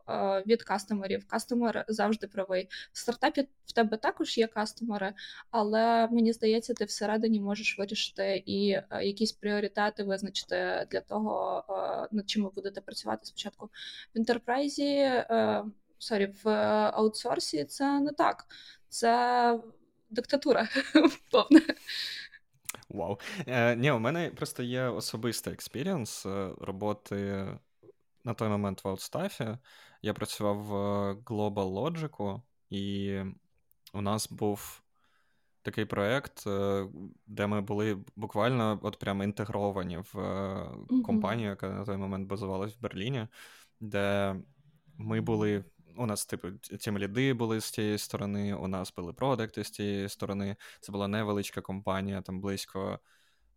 від 0.46 0.64
кастомерів. 0.64 1.28
Кастомер 1.28 1.86
завжди 1.88 2.28
правий. 2.28 2.70
В 2.92 2.98
стартапі 2.98 3.48
в 3.66 3.72
тебе 3.72 3.98
також 3.98 4.38
є 4.38 4.48
кастомери, 4.48 5.14
але 5.52 6.08
мені 6.08 6.34
здається, 6.34 6.74
ти 6.74 6.86
всередині 6.86 7.42
можеш 7.42 7.80
вирішити 7.80 8.44
і 8.46 8.82
якісь 9.02 9.32
пріоритети 9.32 10.04
визначити 10.04 10.88
для 10.92 11.02
того, 11.02 11.64
над 12.12 12.30
чим 12.30 12.44
ви 12.44 12.50
будете 12.50 12.82
працювати 12.82 13.26
спочатку. 13.26 13.70
В 14.16 14.18
enterprise 14.18 14.96
і, 14.96 15.12
sorry, 15.98 16.34
в 16.44 16.50
аутсорсі 16.94 17.66
це 17.66 18.00
не 18.00 18.12
так. 18.12 18.46
Це 18.90 19.60
диктатура 20.10 20.68
повна. 21.32 21.62
Вау. 22.90 23.20
Е, 23.48 23.76
Ні, 23.76 23.92
у 23.92 24.00
мене 24.00 24.30
просто 24.30 24.64
є 24.64 24.84
особистий 24.84 25.54
experience 25.54 26.26
е, 26.26 26.50
роботи 26.62 27.48
на 28.24 28.34
той 28.34 28.50
момент 28.50 28.84
в 28.84 28.88
аутстафі. 28.88 29.58
Я 30.02 30.14
працював 30.14 30.58
в 30.58 30.74
Global 31.14 31.54
Logic, 31.54 32.42
і 32.70 33.16
у 33.94 34.02
нас 34.02 34.32
був 34.32 34.82
такий 35.62 35.86
проєкт, 35.86 36.48
е, 36.48 36.88
де 37.28 37.48
ми 37.48 37.62
були 37.62 37.98
буквально 38.16 38.80
от 38.82 39.00
прямо 39.00 39.24
інтегровані 39.24 39.98
в 39.98 40.14
компанію, 41.06 41.50
яка 41.50 41.70
на 41.70 41.86
той 41.86 41.98
момент 41.98 42.28
базувалась 42.28 42.76
в 42.76 42.82
Берліні, 42.82 43.28
де 43.80 44.36
ми 44.98 45.22
були 45.22 45.64
у 45.98 46.06
нас, 46.06 46.26
типу, 46.26 46.52
ті 46.52 46.92
ліди 46.92 47.34
були 47.34 47.62
з 47.62 47.72
тієї 47.72 47.98
сторони, 47.98 48.54
у 48.54 48.68
нас 48.68 48.94
були 48.98 49.14
продукти 49.14 49.64
з 49.64 49.72
тієї 49.72 50.10
сторони. 50.10 50.56
Це 50.82 50.92
була 50.92 51.08
невеличка 51.08 51.62
компанія, 51.62 52.22
там 52.22 52.42
близько. 52.42 53.00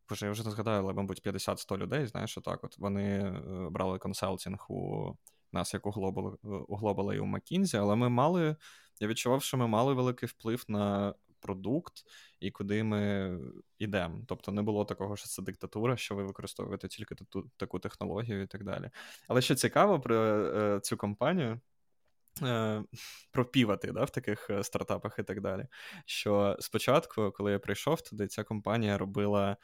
Боже, 0.08 0.26
я 0.26 0.32
вже 0.32 0.44
не 0.44 0.50
згадаю, 0.50 0.82
але, 0.82 0.92
мабуть, 0.92 1.26
50-100 1.26 1.78
людей, 1.78 2.06
знаєш, 2.06 2.38
отак 2.38 2.64
от. 2.64 2.78
Вони 2.78 3.02
е, 3.02 3.68
брали 3.70 3.98
консалтинг 3.98 4.66
у 4.68 5.12
нас, 5.52 5.74
як 5.74 5.86
у 5.86 5.90
Global, 5.90 6.36
у 6.68 6.78
Global 6.78 7.14
і 7.14 7.18
у 7.18 7.24
McKinsey, 7.24 7.76
але 7.76 7.96
ми 7.96 8.08
мали. 8.08 8.56
Я 9.00 9.08
відчував, 9.08 9.42
що 9.42 9.56
ми 9.56 9.66
мали 9.66 9.94
великий 9.94 10.28
вплив 10.28 10.64
на 10.68 11.14
продукт 11.40 11.92
і 12.40 12.50
куди 12.50 12.84
ми 12.84 13.38
йдемо. 13.78 14.24
Тобто 14.26 14.52
не 14.52 14.62
було 14.62 14.84
такого, 14.84 15.16
що 15.16 15.26
це 15.26 15.42
диктатура, 15.42 15.96
що 15.96 16.14
ви 16.14 16.24
використовуєте 16.24 16.88
тільки 16.88 17.14
таку 17.56 17.78
технологію 17.78 18.42
і 18.42 18.46
так 18.46 18.64
далі. 18.64 18.90
Але 19.28 19.42
що 19.42 19.54
цікаво 19.54 20.00
про 20.00 20.16
е, 20.16 20.80
цю 20.80 20.96
компанію, 20.96 21.52
Е, 21.52 21.60
пропівати 23.30 23.92
да, 23.92 24.04
в 24.04 24.10
таких 24.10 24.50
е, 24.50 24.64
стартапах 24.64 25.18
і 25.18 25.22
так 25.22 25.40
далі. 25.40 25.66
Що 26.06 26.56
спочатку, 26.60 27.32
коли 27.36 27.52
я 27.52 27.58
прийшов 27.58 28.00
туди, 28.00 28.26
ця 28.26 28.44
компанія 28.44 28.98
робила 28.98 29.56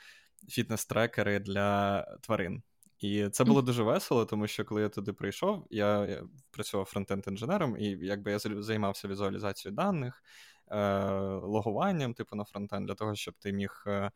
фітнес-трекери 0.49 1.41
для 1.41 2.03
тварин. 2.23 2.63
І 2.99 3.29
це 3.29 3.45
було 3.45 3.63
дуже 3.63 3.83
весело, 3.83 4.25
тому 4.25 4.47
що 4.47 4.65
коли 4.65 4.83
я 4.83 4.89
туди 4.89 5.13
прийшов, 5.13 5.67
я, 5.71 6.07
я 6.07 6.23
працював 6.51 6.91
фронтенд-інженером, 6.95 7.77
і 7.77 8.07
якби 8.07 8.31
я 8.31 8.39
займався 8.39 9.09
візуалізацією 9.09 9.77
даних, 9.77 10.23
е, 10.71 11.05
логуванням, 11.43 12.15
типу 12.15 12.37
на 12.37 12.45
фронтенд, 12.45 12.87
для 12.87 12.95
того, 12.95 13.15
щоб 13.15 13.35
ти 13.39 13.53
міг 13.53 13.85
е, 13.87 14.11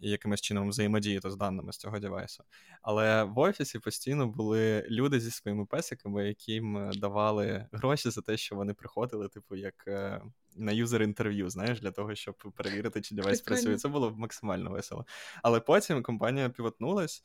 і 0.00 0.10
якимось 0.10 0.40
чином 0.40 0.68
взаємодіяти 0.68 1.30
з 1.30 1.36
даними 1.36 1.72
з 1.72 1.76
цього 1.76 1.98
девайсу. 1.98 2.44
Але 2.82 3.24
в 3.24 3.38
офісі 3.38 3.78
постійно 3.78 4.26
були 4.26 4.86
люди 4.90 5.20
зі 5.20 5.30
своїми 5.30 5.66
песиками, 5.66 6.28
яким 6.28 6.76
е, 6.76 6.90
давали 6.94 7.66
гроші 7.72 8.10
за 8.10 8.20
те, 8.20 8.36
що 8.36 8.56
вони 8.56 8.74
приходили, 8.74 9.28
типу, 9.28 9.56
як 9.56 9.84
е, 9.88 10.22
на 10.56 10.72
юзер 10.72 11.02
інтерв'ю, 11.02 11.50
знаєш, 11.50 11.80
для 11.80 11.90
того, 11.90 12.14
щоб 12.14 12.34
перевірити, 12.56 13.00
чи 13.00 13.14
девайс 13.14 13.40
працює. 13.40 13.76
Це 13.76 13.88
було 13.88 14.14
максимально 14.16 14.70
весело. 14.70 15.06
Але 15.42 15.60
потім 15.60 16.02
компанія 16.02 16.48
pivot 16.48 16.82
нулась 16.82 17.22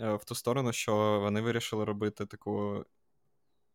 е, 0.00 0.14
в 0.14 0.24
ту 0.24 0.34
сторону, 0.34 0.72
що 0.72 1.20
вони 1.20 1.40
вирішили 1.40 1.84
робити 1.84 2.26
таку 2.26 2.84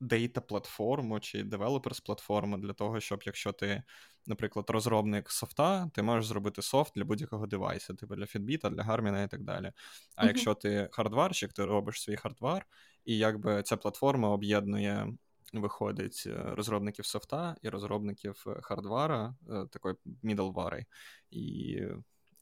data-платформу 0.02 1.20
чи 1.20 1.44
developers-платформу 1.44 2.58
для 2.58 2.74
того, 2.74 3.00
щоб 3.00 3.24
якщо 3.26 3.52
ти, 3.52 3.84
наприклад, 4.26 4.70
розробник 4.70 5.32
софта, 5.32 5.90
ти 5.94 6.02
можеш 6.02 6.26
зробити 6.26 6.62
софт 6.62 6.94
для 6.96 7.04
будь-якого 7.04 7.48
девайсу, 7.48 7.94
типу 7.94 8.16
для 8.16 8.24
Fitbit, 8.24 8.70
для 8.70 8.84
Garmin 8.84 9.26
і 9.26 9.28
так 9.28 9.44
далі. 9.44 9.72
А 10.16 10.24
uh-huh. 10.24 10.28
якщо 10.28 10.54
ти 10.54 10.90
хардварщик, 10.92 11.54
ти 11.54 11.66
робиш 11.66 12.02
свій 12.02 12.16
хардвар, 12.16 12.66
і 13.06 13.18
якби 13.18 13.64
ця 13.64 13.78
платформа 13.78 14.30
об'єднує. 14.30 15.08
Виходить 15.54 16.24
е, 16.28 16.44
розробників 16.56 17.06
софта 17.06 17.56
і 17.62 17.70
розробників 17.70 18.44
е, 18.48 18.62
хардвара, 18.62 19.36
е, 19.50 19.66
такої 19.72 19.96
middleware. 20.24 20.86
І 21.32 21.78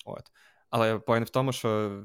от. 0.06 0.32
Але 0.69 0.99
point 1.00 1.27
в 1.27 1.29
тому, 1.29 1.51
що 1.51 2.01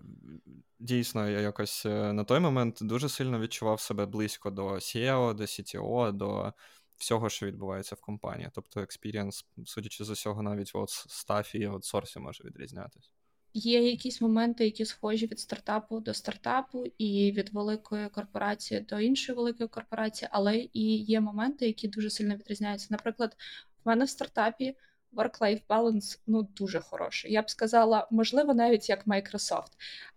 дійсно 0.79 1.31
я 1.31 1.41
якось 1.41 1.87
е, 1.87 2.13
на 2.13 2.25
той 2.25 2.41
момент 2.41 2.79
дуже 2.81 3.09
сильно 3.09 3.41
відчував 3.41 3.81
себе 3.81 4.07
близько 4.07 4.51
до 4.51 4.67
CEO, 4.67 5.35
до 5.35 5.43
CTO, 5.43 6.13
до 6.13 6.53
всього, 6.97 7.29
що 7.29 7.47
відбувається 7.47 7.95
в 7.95 8.01
компанії. 8.01 8.51
Тобто, 8.53 8.81
experience, 8.81 9.47
судячи 9.67 10.05
з 10.05 10.11
усього, 10.11 10.43
навіть 10.43 10.75
в 10.75 10.87
staff 10.89 11.47
і 11.47 11.59
і 11.59 11.65
аутсорсі 11.65 12.19
може 12.19 12.45
відрізнятися. 12.45 13.11
Є 13.57 13.91
якісь 13.91 14.21
моменти, 14.21 14.65
які 14.65 14.85
схожі 14.85 15.27
від 15.27 15.41
стартапу 15.41 16.01
до 16.01 16.15
стартапу, 16.15 16.85
і 16.99 17.33
від 17.33 17.55
великої 17.55 18.09
корпорації 18.09 18.81
до 18.81 19.01
іншої 19.01 19.37
великої 19.37 19.69
корпорації, 19.69 20.29
але 20.33 20.69
і 20.73 20.97
є 20.97 21.21
моменти, 21.21 21.67
які 21.67 21.89
дуже 21.89 22.11
сильно 22.11 22.35
відрізняються. 22.35 22.89
Наприклад, 22.91 23.37
в 23.85 23.89
мене 23.89 24.05
в 24.05 24.09
стартапі 24.09 24.77
work-life 25.17 25.63
balance 25.69 26.19
ну 26.27 26.43
дуже 26.43 26.81
хороший. 26.81 27.33
Я 27.33 27.43
б 27.43 27.51
сказала, 27.51 28.09
можливо, 28.11 28.55
навіть 28.55 28.89
як 28.89 29.07
Microsoft. 29.07 29.73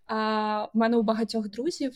А 0.06 0.64
в 0.74 0.76
мене 0.76 0.96
у 0.96 1.02
багатьох 1.02 1.48
друзів 1.48 1.92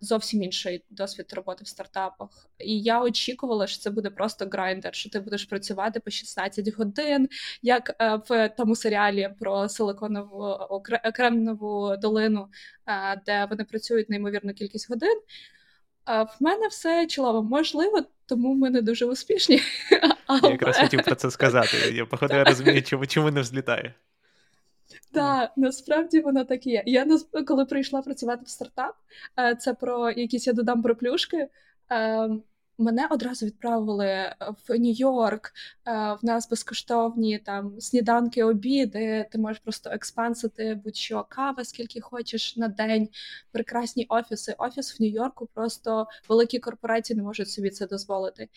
зовсім 0.00 0.42
інший 0.42 0.84
досвід 0.90 1.32
роботи 1.32 1.64
в 1.64 1.68
стартапах. 1.68 2.50
І 2.58 2.82
я 2.82 3.02
очікувала, 3.02 3.66
що 3.66 3.80
це 3.80 3.90
буде 3.90 4.10
просто 4.10 4.46
грайндер, 4.46 4.94
що 4.94 5.10
ти 5.10 5.20
будеш 5.20 5.44
працювати 5.44 6.00
по 6.00 6.10
16 6.10 6.74
годин, 6.74 7.28
як 7.62 7.96
е, 8.00 8.20
в 8.28 8.48
тому 8.48 8.76
серіалі 8.76 9.34
про 9.40 9.68
силиконову 9.68 10.44
окремнову 11.04 11.96
долину, 11.96 12.48
е, 12.86 13.22
де 13.26 13.46
вони 13.50 13.64
працюють 13.64 14.10
неймовірну 14.10 14.54
кількість 14.54 14.90
годин. 14.90 15.20
А 16.04 16.22
в 16.22 16.36
мене 16.40 16.68
все 16.68 17.06
чолово. 17.06 17.42
Можливо, 17.42 18.02
тому 18.32 18.54
ми 18.54 18.70
не 18.70 18.82
дуже 18.82 19.06
успішні. 19.06 19.60
Я 20.42 20.50
якраз 20.50 20.78
хотів 20.78 21.02
про 21.02 21.14
це 21.14 21.30
сказати. 21.30 21.76
Я 21.94 22.06
походу 22.06 22.34
я 22.34 22.44
розумію, 22.44 22.82
чому 22.82 23.06
чому 23.06 23.30
не 23.30 23.40
взлітає. 23.40 23.94
Так, 25.12 25.50
насправді 25.56 26.20
воно 26.20 26.44
так 26.44 26.66
і 26.66 26.70
є. 26.70 26.82
Я 26.86 27.06
коли 27.46 27.64
прийшла 27.64 28.02
працювати 28.02 28.42
в 28.44 28.48
стартап, 28.48 28.94
е, 29.38 29.54
це 29.54 29.74
про 29.74 30.10
якісь 30.10 30.46
я 30.46 30.52
додам 30.52 30.82
про 30.82 30.96
плюшки. 30.96 31.48
Мене 32.82 33.06
одразу 33.10 33.46
відправили 33.46 34.06
е, 34.06 34.36
в 34.68 34.78
Нью-Йорк. 34.78 35.52
Е, 35.86 36.16
в 36.22 36.24
нас 36.24 36.50
безкоштовні 36.50 37.38
там 37.38 37.80
сніданки, 37.80 38.44
обіди. 38.44 39.26
Ти 39.32 39.38
можеш 39.38 39.58
просто 39.58 39.90
експансити 39.90 40.80
будь-що 40.84 41.26
кава, 41.28 41.64
скільки 41.64 42.00
хочеш 42.00 42.56
на 42.56 42.68
день. 42.68 43.08
Прекрасні 43.52 44.06
офіси. 44.08 44.54
Офіс 44.58 45.00
в 45.00 45.02
Нью-Йорку 45.02 45.48
просто 45.54 46.06
великі 46.28 46.58
корпорації 46.58 47.16
не 47.16 47.22
можуть 47.22 47.50
собі 47.50 47.70
це 47.70 47.86
дозволити. 47.86 48.48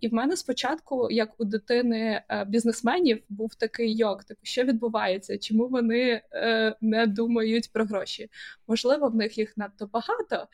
І 0.00 0.08
в 0.08 0.14
мене 0.14 0.36
спочатку, 0.36 1.10
як 1.10 1.40
у 1.40 1.44
дитини 1.44 2.22
е, 2.28 2.44
бізнесменів, 2.44 3.22
був 3.28 3.54
такий 3.54 3.96
йок. 3.96 4.24
Типу, 4.24 4.40
що 4.42 4.62
відбувається? 4.62 5.38
Чому 5.38 5.68
вони 5.68 6.22
не 6.80 7.06
думають 7.06 7.72
про 7.72 7.84
гроші? 7.84 8.30
Можливо, 8.68 9.08
в 9.08 9.14
них 9.14 9.38
їх 9.38 9.56
надто 9.56 9.86
багато, 9.86 10.48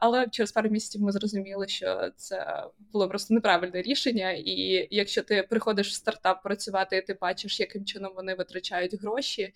але 0.00 0.26
через 0.28 0.52
пару 0.52 0.70
місяців 0.70 1.02
ми 1.02 1.12
зрозуміли, 1.12 1.68
що 1.68 2.10
це 2.16 2.35
було 2.92 3.08
просто 3.08 3.34
неправильне 3.34 3.82
рішення. 3.82 4.32
І 4.32 4.88
якщо 4.90 5.22
ти 5.22 5.42
приходиш 5.42 5.88
в 5.90 5.94
стартап 5.94 6.42
працювати, 6.42 6.96
і 6.96 7.02
ти 7.02 7.18
бачиш, 7.20 7.60
яким 7.60 7.84
чином 7.84 8.12
вони 8.16 8.34
витрачають 8.34 9.00
гроші, 9.02 9.52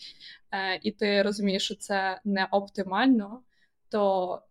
е, 0.50 0.80
і 0.82 0.90
ти 0.90 1.22
розумієш, 1.22 1.64
що 1.64 1.75
це 1.75 2.20
не 2.25 2.49
оптимально, 2.50 3.42
то 3.88 4.42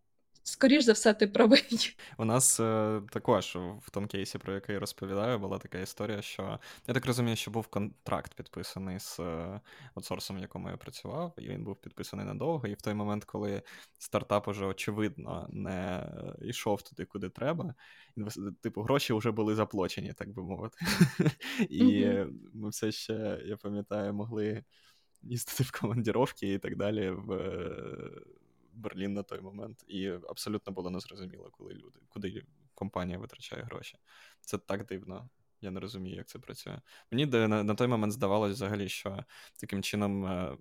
скоріш 0.52 0.84
за 0.84 0.94
все, 0.94 1.14
ти 1.14 1.28
правий. 1.28 1.96
У 2.18 2.26
нас 2.26 2.60
е, 2.60 3.02
також 3.10 3.58
в 3.82 3.90
тому 3.92 4.08
кейсі, 4.08 4.38
про 4.38 4.54
який 4.54 4.74
я 4.74 4.80
розповідаю, 4.80 5.40
була 5.40 5.58
така 5.58 5.80
історія, 5.80 6.22
що 6.22 6.60
я 6.88 6.94
так 6.94 7.06
розумію, 7.06 7.36
що 7.36 7.52
був 7.52 7.68
контракт 7.68 8.34
підписаний 8.34 9.00
з 9.00 9.20
е, 9.20 9.62
аутсорсом, 9.96 10.38
в 10.38 10.40
якому 10.40 10.70
я 10.70 10.78
працював, 10.78 11.34
і 11.38 11.50
він 11.50 11.64
був 11.64 11.76
підписаний 11.76 12.26
надовго. 12.26 12.68
І 12.68 12.74
в 12.74 12.82
той 12.82 12.94
момент, 12.94 13.26
коли 13.26 13.62
стартап 13.98 14.48
уже 14.48 14.66
очевидно 14.66 15.48
не 15.50 16.10
йшов 16.42 16.82
туди, 16.82 17.06
куди 17.06 17.30
треба, 17.30 17.74
типу 18.62 18.82
гроші 18.82 19.14
вже 19.14 19.32
були 19.32 19.56
заплачені, 19.56 20.14
так 20.14 20.30
би 20.30 20.44
мовити. 20.44 20.78
І 21.70 22.08
ми 22.54 22.70
все 22.70 22.92
ще, 22.92 23.42
я 23.46 23.58
пам'ятаю, 23.58 24.14
могли 24.14 24.64
їздити 25.22 25.64
в 25.64 25.72
командіровки 25.72 26.54
і 26.54 26.60
так 26.60 26.76
далі. 26.76 27.10
в 27.10 27.40
Берлін 28.80 29.14
на 29.14 29.24
той 29.24 29.42
момент, 29.42 29.86
і 29.88 30.08
абсолютно 30.08 30.74
було 30.74 30.90
незрозуміло, 30.90 31.50
коли 31.52 31.74
люди, 31.74 32.00
куди 32.10 32.44
компанія 32.74 33.18
витрачає 33.20 33.64
гроші. 33.64 33.98
Це 34.42 34.58
так 34.58 34.86
дивно. 34.86 35.30
Я 35.62 35.72
не 35.72 35.80
розумію, 35.80 36.16
як 36.16 36.28
це 36.28 36.40
працює. 36.40 36.82
Мені 37.12 37.26
на, 37.26 37.64
на 37.64 37.76
той 37.76 37.88
момент 37.88 38.14
здавалось 38.14 38.52
взагалі, 38.52 38.90
що 38.90 39.24
таким 39.60 39.84
чином 39.84 40.26
е, 40.26 40.58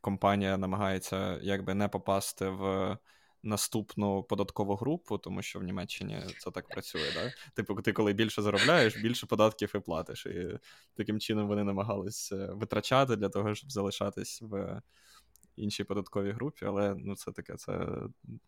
компанія 0.00 0.56
намагається 0.56 1.38
якби 1.42 1.74
не 1.74 1.88
попасти 1.88 2.48
в 2.48 2.98
наступну 3.42 4.22
податкову 4.22 4.74
групу, 4.74 5.18
тому 5.18 5.42
що 5.42 5.58
в 5.58 5.62
Німеччині 5.62 6.22
це 6.38 6.50
так 6.50 6.68
працює. 6.68 7.12
Да? 7.14 7.32
Типу, 7.54 7.82
ти 7.82 7.92
коли 7.92 8.12
більше 8.12 8.42
заробляєш, 8.42 8.96
більше 8.96 9.26
податків 9.26 9.72
і 9.74 9.78
платиш. 9.78 10.26
І 10.26 10.58
таким 10.94 11.20
чином 11.20 11.48
вони 11.48 11.64
намагались 11.64 12.32
е, 12.32 12.46
витрачати 12.52 13.16
для 13.16 13.28
того, 13.28 13.54
щоб 13.54 13.72
залишатись 13.72 14.42
в 14.42 14.82
іншій 15.56 15.84
податковій 15.84 16.32
групі, 16.32 16.66
але 16.66 16.94
ну 16.98 17.16
це 17.16 17.32
таке, 17.32 17.56
це 17.56 17.86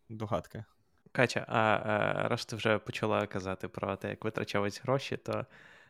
догадки. 0.08 0.64
Катя, 1.12 1.46
а, 1.48 1.58
а 1.58 2.28
раз 2.28 2.44
ти 2.44 2.56
вже 2.56 2.78
почала 2.78 3.26
казати 3.26 3.68
про 3.68 3.96
те, 3.96 4.08
як 4.08 4.24
витрачались 4.24 4.82
гроші, 4.82 5.16
то 5.16 5.46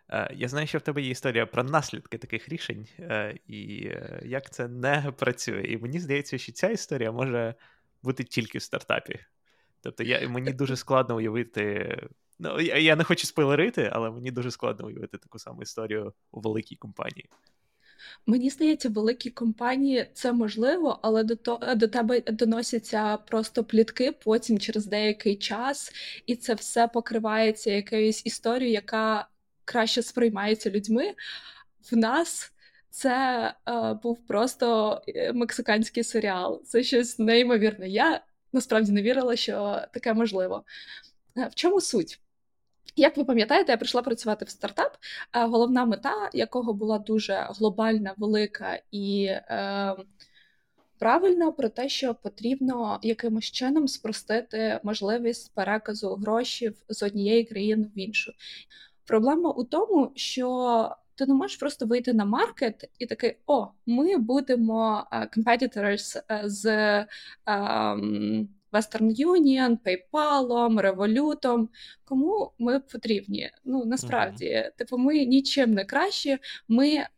а, 0.09 0.19
е, 0.19 0.35
я 0.35 0.49
знаю, 0.49 0.67
що 0.67 0.79
в 0.79 0.81
тебе 0.81 1.03
є 1.03 1.11
історія 1.11 1.47
про 1.47 1.65
наслідки 1.65 2.19
таких 2.19 2.49
рішень, 2.49 2.87
а, 2.99 3.03
е, 3.03 3.39
і 3.47 3.87
е, 3.87 4.23
як 4.25 4.51
це 4.51 4.69
не 4.69 5.13
працює. 5.19 5.63
І 5.63 5.79
мені 5.79 6.01
здається, 6.01 6.39
що 6.39 6.53
ця 6.53 6.69
історія 6.69 7.13
може 7.13 7.55
бути 8.03 8.25
тільки 8.25 8.59
в 8.59 8.63
стартапі. 8.63 9.21
Тобто 9.81 10.03
я, 10.03 10.29
мені 10.29 10.53
дуже 10.53 10.77
складно 10.77 11.17
уявити. 11.17 11.97
Ну, 12.39 12.61
я, 12.61 12.79
я 12.79 12.97
не 12.97 13.05
хочу 13.05 13.27
спойлерити, 13.27 13.91
але 13.93 14.11
мені 14.11 14.31
дуже 14.31 14.51
складно 14.51 14.87
уявити 14.87 15.19
таку 15.19 15.39
саму 15.39 15.63
історію 15.63 16.13
у 16.31 16.41
великій 16.41 16.77
компанії. 16.77 17.31
Мені 18.27 18.51
здається, 18.51 18.89
великі 18.89 19.31
компанії 19.31 20.11
це 20.15 20.33
можливо, 20.33 20.99
але 21.03 21.25
до 21.25 21.37
то 21.37 21.75
до 21.77 21.89
тебе 21.89 22.21
доносяться 22.21 23.17
просто 23.17 23.65
плітки 23.65 24.13
потім 24.13 24.59
через 24.59 24.87
деякий 24.87 25.37
час, 25.37 25.93
і 26.27 26.37
це 26.37 26.55
все 26.55 26.89
покривається 26.89 27.71
якоюсь 27.71 28.27
історією, 28.27 28.75
яка 28.75 29.29
краще 29.65 30.03
сприймається 30.03 30.71
людьми. 30.71 31.15
В 31.93 31.97
нас 31.97 32.53
це 32.91 33.55
е, 33.69 33.95
був 34.03 34.27
просто 34.27 35.01
е, 35.09 35.33
мексиканський 35.33 36.05
серіал. 36.05 36.63
Це 36.65 36.83
щось 36.83 37.19
неймовірне. 37.19 37.89
Я 37.89 38.21
насправді 38.53 38.93
не 38.93 39.03
вірила, 39.03 39.37
що 39.37 39.83
таке 39.93 40.15
можливо. 40.15 40.65
Е, 41.37 41.49
в 41.49 41.55
чому 41.55 41.81
суть? 41.81 42.21
Як 42.97 43.17
ви 43.17 43.25
пам'ятаєте, 43.25 43.73
я 43.73 43.77
прийшла 43.77 44.03
працювати 44.03 44.45
в 44.45 44.49
стартап, 44.49 44.97
головна 45.33 45.85
мета 45.85 46.31
якого 46.33 46.73
була 46.73 46.99
дуже 46.99 47.49
глобальна, 47.51 48.15
велика 48.17 48.81
і 48.91 49.25
е, 49.25 49.97
правильна 50.99 51.53
про 51.53 51.69
те, 51.69 51.89
що 51.89 52.15
потрібно 52.15 52.99
якимось 53.03 53.45
чином 53.45 53.89
спростити 53.89 54.81
можливість 54.83 55.55
переказу 55.55 56.15
грошей 56.15 56.71
з 56.89 57.03
однієї 57.03 57.45
країни 57.45 57.91
в 57.97 57.99
іншу. 57.99 58.33
Проблема 59.07 59.51
у 59.51 59.65
тому, 59.65 60.13
що 60.15 60.97
ти 61.15 61.27
не 61.27 61.35
можеш 61.35 61.57
просто 61.57 61.87
вийти 61.87 62.13
на 62.13 62.25
маркет 62.25 62.91
і 62.99 63.07
такий: 63.07 63.37
о, 63.47 63.69
ми 63.87 64.17
будемо 64.17 65.07
uh, 65.13 65.39
competitors 65.39 66.23
з. 66.45 66.67
Um, 67.47 68.47
Western 68.75 69.27
Union, 69.27 69.79
PayPal, 69.85 70.47
Revolut. 70.81 71.69
Кому 72.05 72.53
ми 72.59 72.81
потрібні? 72.81 73.51
Ну 73.65 73.85
насправді, 73.85 74.47
uh-huh. 74.47 74.79
типу, 74.79 74.99
ми 74.99 75.25
нічим 75.25 75.71
не 75.75 75.85
кращі. 75.85 76.39
Ми 76.69 76.89
е, 76.89 77.09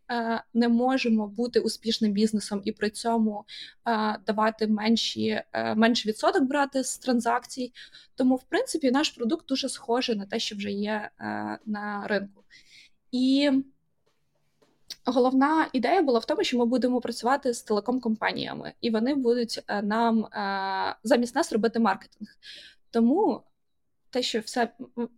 не 0.54 0.68
можемо 0.68 1.26
бути 1.28 1.60
успішним 1.60 2.12
бізнесом 2.12 2.62
і 2.64 2.72
при 2.72 2.90
цьому 2.90 3.44
е, 3.88 4.18
давати 4.26 4.66
менші, 4.66 5.42
е, 5.52 5.74
менший 5.74 6.12
відсоток 6.12 6.42
брати 6.42 6.84
з 6.84 6.98
транзакцій. 6.98 7.72
Тому, 8.14 8.36
в 8.36 8.42
принципі, 8.42 8.90
наш 8.90 9.10
продукт 9.10 9.48
дуже 9.48 9.68
схожий 9.68 10.16
на 10.16 10.26
те, 10.26 10.38
що 10.38 10.56
вже 10.56 10.70
є 10.70 11.10
е, 11.20 11.58
на 11.66 12.04
ринку. 12.06 12.44
І 13.12 13.50
Головна 15.04 15.68
ідея 15.72 16.02
була 16.02 16.18
в 16.18 16.24
тому, 16.24 16.44
що 16.44 16.58
ми 16.58 16.66
будемо 16.66 17.00
працювати 17.00 17.54
з 17.54 17.62
телеком-компаніями, 17.62 18.72
і 18.80 18.90
вони 18.90 19.14
будуть 19.14 19.60
е, 19.68 19.82
нам 19.82 20.24
е, 20.24 20.96
замість 21.02 21.34
нас 21.34 21.52
робити 21.52 21.78
маркетинг. 21.78 22.28
Тому 22.90 23.42
те, 24.10 24.22
що 24.22 24.40
все, 24.40 24.72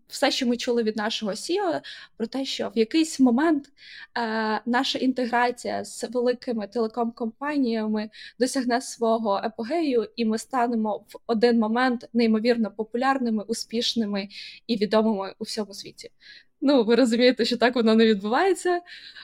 все, 0.09 0.31
що 0.31 0.47
ми 0.47 0.57
чули 0.57 0.83
від 0.83 0.97
нашого 0.97 1.33
CEO, 1.33 1.81
про 2.17 2.27
те, 2.27 2.45
що 2.45 2.69
в 2.69 2.79
якийсь 2.79 3.21
момент 3.21 3.73
е, 4.19 4.61
наша 4.67 4.99
інтеграція 4.99 5.85
з 5.85 6.05
великими 6.05 6.67
телеком-компаніями 6.67 8.11
досягне 8.39 8.81
свого 8.81 9.41
епогею, 9.45 10.09
і 10.17 10.25
ми 10.25 10.39
станемо 10.39 10.97
в 11.09 11.19
один 11.27 11.59
момент 11.59 12.09
неймовірно 12.13 12.71
популярними, 12.71 13.45
успішними 13.45 14.29
і 14.67 14.77
відомими 14.77 15.35
у 15.39 15.45
всьому 15.45 15.75
світі. 15.75 16.11
Ну, 16.61 16.85
ви 16.85 16.95
розумієте, 16.95 17.45
що 17.45 17.57
так 17.57 17.75
воно 17.75 17.95
не 17.95 18.07
відбувається. 18.07 18.81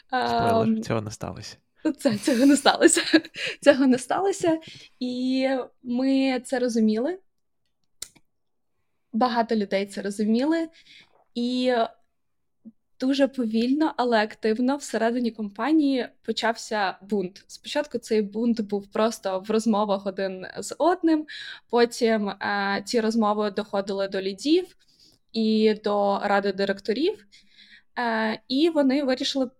Спойлер, 0.06 0.80
цього 0.84 1.00
не 1.00 1.10
сталося. 1.10 1.56
Це 1.98 2.18
цього 2.18 2.46
не 2.46 2.56
сталося. 2.56 3.00
Цього 3.60 3.86
не 3.86 3.98
сталося. 3.98 4.58
І 5.00 5.48
ми 5.82 6.40
це 6.44 6.58
розуміли. 6.58 7.18
Багато 9.12 9.56
людей 9.56 9.86
це 9.86 10.02
розуміли. 10.02 10.68
І 11.34 11.72
дуже 13.00 13.28
повільно, 13.28 13.94
але 13.96 14.22
активно 14.22 14.76
всередині 14.76 15.30
компанії 15.30 16.08
почався 16.22 16.96
бунт. 17.02 17.44
Спочатку 17.46 17.98
цей 17.98 18.22
бунт 18.22 18.60
був 18.60 18.86
просто 18.86 19.40
в 19.40 19.50
розмовах 19.50 20.06
один 20.06 20.46
з 20.58 20.74
одним. 20.78 21.26
Потім 21.70 22.28
е, 22.28 22.82
ці 22.84 23.00
розмови 23.00 23.50
доходили 23.50 24.08
до 24.08 24.20
лідів 24.20 24.76
і 25.34 25.74
до 25.84 26.20
ради 26.24 26.52
директорів, 26.52 27.26
е, 27.98 28.40
і 28.48 28.70
вони 28.70 29.04
вирішили 29.04 29.50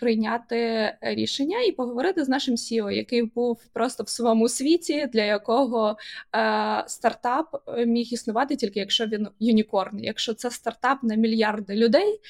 прийняти 0.00 0.92
рішення 1.00 1.60
і 1.62 1.72
поговорити 1.72 2.24
з 2.24 2.28
нашим 2.28 2.54
CEO, 2.54 2.90
який 2.90 3.22
був 3.22 3.64
просто 3.72 4.02
в 4.02 4.08
своєму 4.08 4.48
світі, 4.48 5.06
для 5.12 5.22
якого 5.22 5.96
е, 6.36 6.84
стартап 6.86 7.62
міг 7.86 8.08
існувати 8.12 8.56
тільки 8.56 8.80
якщо 8.80 9.06
він 9.06 9.28
юнікорн, 9.40 9.98
якщо 9.98 10.34
це 10.34 10.50
стартап 10.50 11.02
на 11.02 11.14
мільярди 11.14 11.74
людей, 11.74 12.20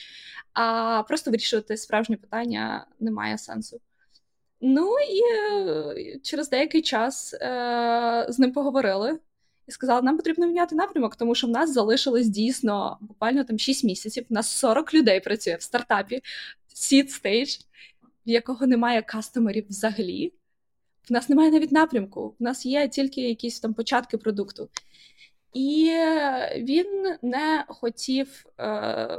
а 0.52 1.02
просто 1.08 1.30
вирішувати 1.30 1.76
справжнє 1.76 2.16
питання 2.16 2.86
немає 3.00 3.38
сенсу. 3.38 3.80
Ну 4.60 4.96
і 5.10 5.22
е, 5.52 6.18
через 6.22 6.50
деякий 6.50 6.82
час 6.82 7.34
е, 7.34 8.26
з 8.28 8.38
ним 8.38 8.52
поговорили. 8.52 9.18
І 9.70 9.72
сказали, 9.72 10.02
нам 10.02 10.16
потрібно 10.16 10.46
міняти 10.46 10.74
напрямок, 10.74 11.16
тому 11.16 11.34
що 11.34 11.46
в 11.46 11.50
нас 11.50 11.72
залишилось 11.72 12.28
дійсно 12.28 12.98
буквально 13.00 13.44
там 13.44 13.58
6 13.58 13.84
місяців. 13.84 14.26
У 14.30 14.34
нас 14.34 14.50
40 14.50 14.94
людей 14.94 15.20
працює 15.20 15.54
в 15.54 15.62
стартапі, 15.62 16.22
seed 16.74 17.06
stage, 17.06 17.64
в 18.26 18.30
якого 18.30 18.66
немає 18.66 19.02
кастомерів 19.02 19.66
взагалі. 19.68 20.32
В 21.08 21.12
нас 21.12 21.28
немає 21.28 21.50
навіть 21.50 21.72
напрямку, 21.72 22.34
в 22.40 22.42
нас 22.42 22.66
є 22.66 22.88
тільки 22.88 23.20
якісь 23.20 23.60
там 23.60 23.74
початки 23.74 24.18
продукту. 24.18 24.68
І 25.52 25.90
він 26.56 27.16
не 27.22 27.64
хотів 27.68 28.46
е, 28.60 29.18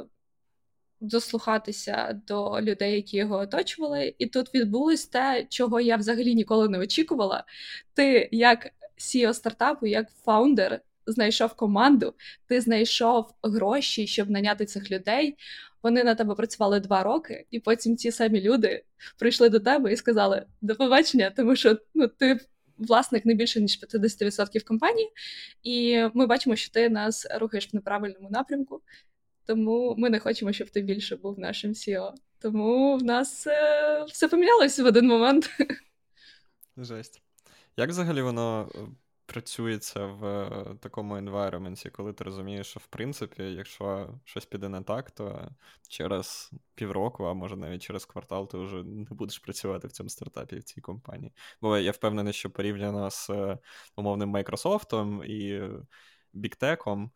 дослухатися 1.01 2.21
до 2.27 2.61
людей, 2.61 2.95
які 2.95 3.17
його 3.17 3.37
оточували. 3.37 4.15
І 4.17 4.25
тут 4.25 4.53
відбулось 4.53 5.05
те, 5.05 5.45
чого 5.49 5.81
я 5.81 5.95
взагалі 5.95 6.35
ніколи 6.35 6.69
не 6.69 6.79
очікувала. 6.79 7.43
Ти, 7.93 8.29
як 8.31 8.71
CEO 9.01 9.33
стартапу, 9.33 9.85
як 9.85 10.07
фаундер, 10.25 10.81
знайшов 11.05 11.53
команду, 11.53 12.13
ти 12.47 12.61
знайшов 12.61 13.33
гроші, 13.43 14.07
щоб 14.07 14.29
наняти 14.29 14.65
цих 14.65 14.91
людей. 14.91 15.37
Вони 15.83 16.03
на 16.03 16.15
тебе 16.15 16.35
працювали 16.35 16.79
два 16.79 17.03
роки, 17.03 17.45
і 17.51 17.59
потім 17.59 17.95
ті 17.95 18.11
самі 18.11 18.41
люди 18.41 18.83
прийшли 19.17 19.49
до 19.49 19.59
тебе 19.59 19.93
і 19.93 19.97
сказали 19.97 20.45
до 20.61 20.75
побачення, 20.75 21.29
тому 21.29 21.55
що 21.55 21.77
ну 21.93 22.07
ти 22.07 22.39
власник 22.77 23.25
не 23.25 23.33
більше 23.33 23.61
ніж 23.61 23.79
50% 23.83 24.63
компанії, 24.63 25.11
і 25.63 26.05
ми 26.13 26.25
бачимо, 26.25 26.55
що 26.55 26.71
ти 26.71 26.89
нас 26.89 27.27
рухаєш 27.35 27.73
в 27.73 27.75
неправильному 27.75 28.29
напрямку. 28.29 28.81
Тому 29.45 29.95
ми 29.97 30.09
не 30.09 30.19
хочемо, 30.19 30.53
щоб 30.53 30.69
ти 30.69 30.81
більше 30.81 31.15
був 31.15 31.39
нашим 31.39 31.71
CEO. 31.71 32.11
Тому 32.39 32.97
в 32.97 33.03
нас 33.03 33.47
е, 33.47 34.03
все 34.03 34.27
помінялося 34.27 34.83
в 34.83 34.85
один 34.85 35.07
момент. 35.07 35.49
Жесть. 36.77 37.21
Як 37.77 37.89
взагалі 37.89 38.21
воно 38.21 38.69
е, 38.75 38.79
працюється 39.25 40.05
в 40.05 40.25
е, 40.25 40.75
такому 40.79 41.15
енвайроменті, 41.15 41.89
коли 41.89 42.13
ти 42.13 42.23
розумієш, 42.23 42.67
що 42.67 42.79
в 42.79 42.87
принципі, 42.87 43.43
якщо 43.43 44.09
щось 44.25 44.45
піде 44.45 44.69
не 44.69 44.81
так, 44.81 45.11
то 45.11 45.49
через 45.87 46.51
півроку, 46.75 47.25
а 47.25 47.33
може 47.33 47.57
навіть 47.57 47.81
через 47.81 48.05
квартал, 48.05 48.49
ти 48.49 48.57
вже 48.57 48.83
не 48.83 49.07
будеш 49.09 49.39
працювати 49.39 49.87
в 49.87 49.91
цьому 49.91 50.09
стартапі, 50.09 50.55
в 50.55 50.63
цій 50.63 50.81
компанії. 50.81 51.33
Бо 51.61 51.77
я 51.77 51.91
впевнений, 51.91 52.33
що 52.33 52.49
порівняно 52.49 53.09
з 53.11 53.29
е, 53.29 53.57
умовним 53.95 54.35
Microsoft 54.37 55.23
і 55.23 55.69
біктеком, 56.33 57.11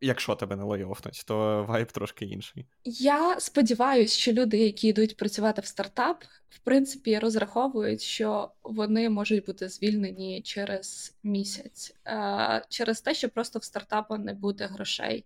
Якщо 0.00 0.34
тебе 0.34 0.56
не 0.56 0.64
лайофнуть, 0.64 1.24
то 1.26 1.64
вайб 1.68 1.92
трошки 1.92 2.24
інший. 2.24 2.66
Я 2.84 3.40
сподіваюся, 3.40 4.18
що 4.18 4.32
люди, 4.32 4.58
які 4.58 4.88
йдуть 4.88 5.16
працювати 5.16 5.62
в 5.62 5.66
стартап, 5.66 6.24
в 6.50 6.58
принципі, 6.58 7.18
розраховують, 7.18 8.02
що 8.02 8.50
вони 8.62 9.10
можуть 9.10 9.46
бути 9.46 9.68
звільнені 9.68 10.42
через 10.42 11.16
місяць, 11.22 11.94
е, 12.06 12.64
через 12.68 13.00
те, 13.00 13.14
що 13.14 13.28
просто 13.28 13.58
в 13.58 13.64
стартапу 13.64 14.16
не 14.16 14.34
буде 14.34 14.66
грошей. 14.66 15.24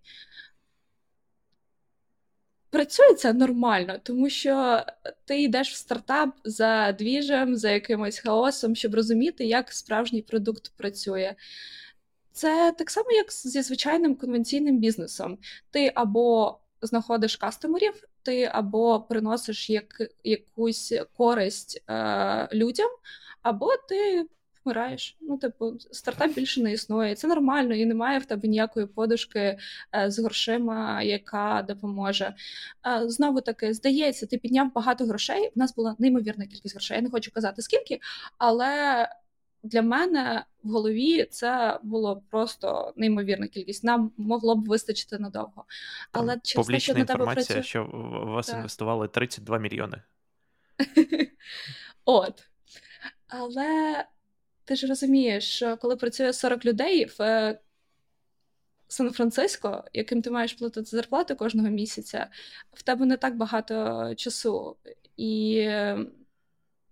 Працює 2.71 3.15
це 3.15 3.33
нормально, 3.33 3.99
тому 4.03 4.31
що 4.31 4.85
ти 5.25 5.43
йдеш 5.43 5.73
в 5.73 5.77
стартап 5.77 6.31
за 6.45 6.93
двіжем, 6.93 7.57
за 7.57 7.71
якимось 7.71 8.19
хаосом, 8.19 8.77
щоб 8.77 8.95
розуміти, 8.95 9.45
як 9.45 9.73
справжній 9.73 10.23
продукт 10.23 10.73
працює. 10.77 11.35
Це 12.33 12.75
так 12.79 12.91
само, 12.91 13.11
як 13.11 13.33
зі 13.33 13.63
звичайним 13.63 14.15
конвенційним 14.17 14.79
бізнесом. 14.79 15.39
Ти 15.71 15.93
або 15.95 16.59
знаходиш 16.83 17.37
кастомерів, 17.37 18.09
ти 18.23 18.51
або 18.53 19.01
приносиш 19.01 19.71
як, 19.71 20.03
якусь 20.25 20.95
користь 21.17 21.83
е, 21.89 22.49
людям, 22.53 22.91
або 23.43 23.69
ти 23.89 24.27
вмираєш. 24.65 25.17
Ну, 25.21 25.39
типу, 25.39 25.79
стартап 25.91 26.35
більше 26.35 26.63
не 26.63 26.73
існує. 26.73 27.15
Це 27.15 27.29
нормально, 27.29 27.75
і 27.75 27.87
немає 27.87 28.19
в 28.19 28.25
тебе 28.25 28.49
ніякої 28.49 28.87
подушки 28.87 29.59
е, 29.95 30.11
з 30.11 30.19
грошима, 30.19 31.03
яка 31.03 31.65
допоможе. 31.69 32.35
Е, 32.87 33.09
Знову 33.09 33.41
таки, 33.41 33.75
здається, 33.75 34.27
ти 34.27 34.39
підняв 34.39 34.73
багато 34.75 35.05
грошей. 35.05 35.49
У 35.57 35.59
нас 35.59 35.75
була 35.75 35.97
неймовірна 35.99 36.47
кількість 36.47 36.75
грошей. 36.75 36.97
Я 36.97 37.03
не 37.03 37.11
хочу 37.11 37.33
казати 37.33 37.63
скільки, 37.63 38.01
але 38.39 39.09
для 39.63 39.83
мене 39.83 40.45
в 40.63 40.71
голові 40.71 41.25
це 41.25 41.79
було 41.83 42.23
просто 42.31 42.93
неймовірна 42.97 43.49
кількість. 43.49 43.85
Нам 43.85 44.13
могло 44.17 44.57
б 44.57 44.69
вистачити 44.69 45.19
надовго. 45.19 45.65
Але 46.13 46.41
через 46.43 46.67
Публічна 46.67 46.95
те, 46.95 47.01
що 47.01 47.01
інформація, 47.01 47.27
на 47.27 47.35
тебе 47.35 47.55
працює... 47.55 47.63
що 47.63 47.85
в 48.25 48.31
вас 48.31 48.47
так. 48.47 48.57
інвестували 48.57 49.09
32 49.09 49.59
мільйони. 49.59 50.03
От. 52.05 52.45
Але 53.29 54.05
ти 54.65 54.77
ж 54.77 54.87
розумієш, 54.87 55.45
що 55.45 55.77
коли 55.77 55.97
працює 55.97 56.33
40 56.33 56.65
людей 56.65 57.05
в 57.05 57.23
е, 57.23 57.59
Сан-Франциско, 58.89 59.85
яким 59.93 60.23
ти 60.23 60.31
маєш 60.31 60.53
платити 60.53 60.87
зарплату 60.87 61.37
кожного 61.37 61.69
місяця, 61.69 62.27
в 62.73 62.83
тебе 62.83 63.07
не 63.07 63.17
так 63.17 63.37
багато 63.37 64.15
часу. 64.15 64.77
І 65.17 65.69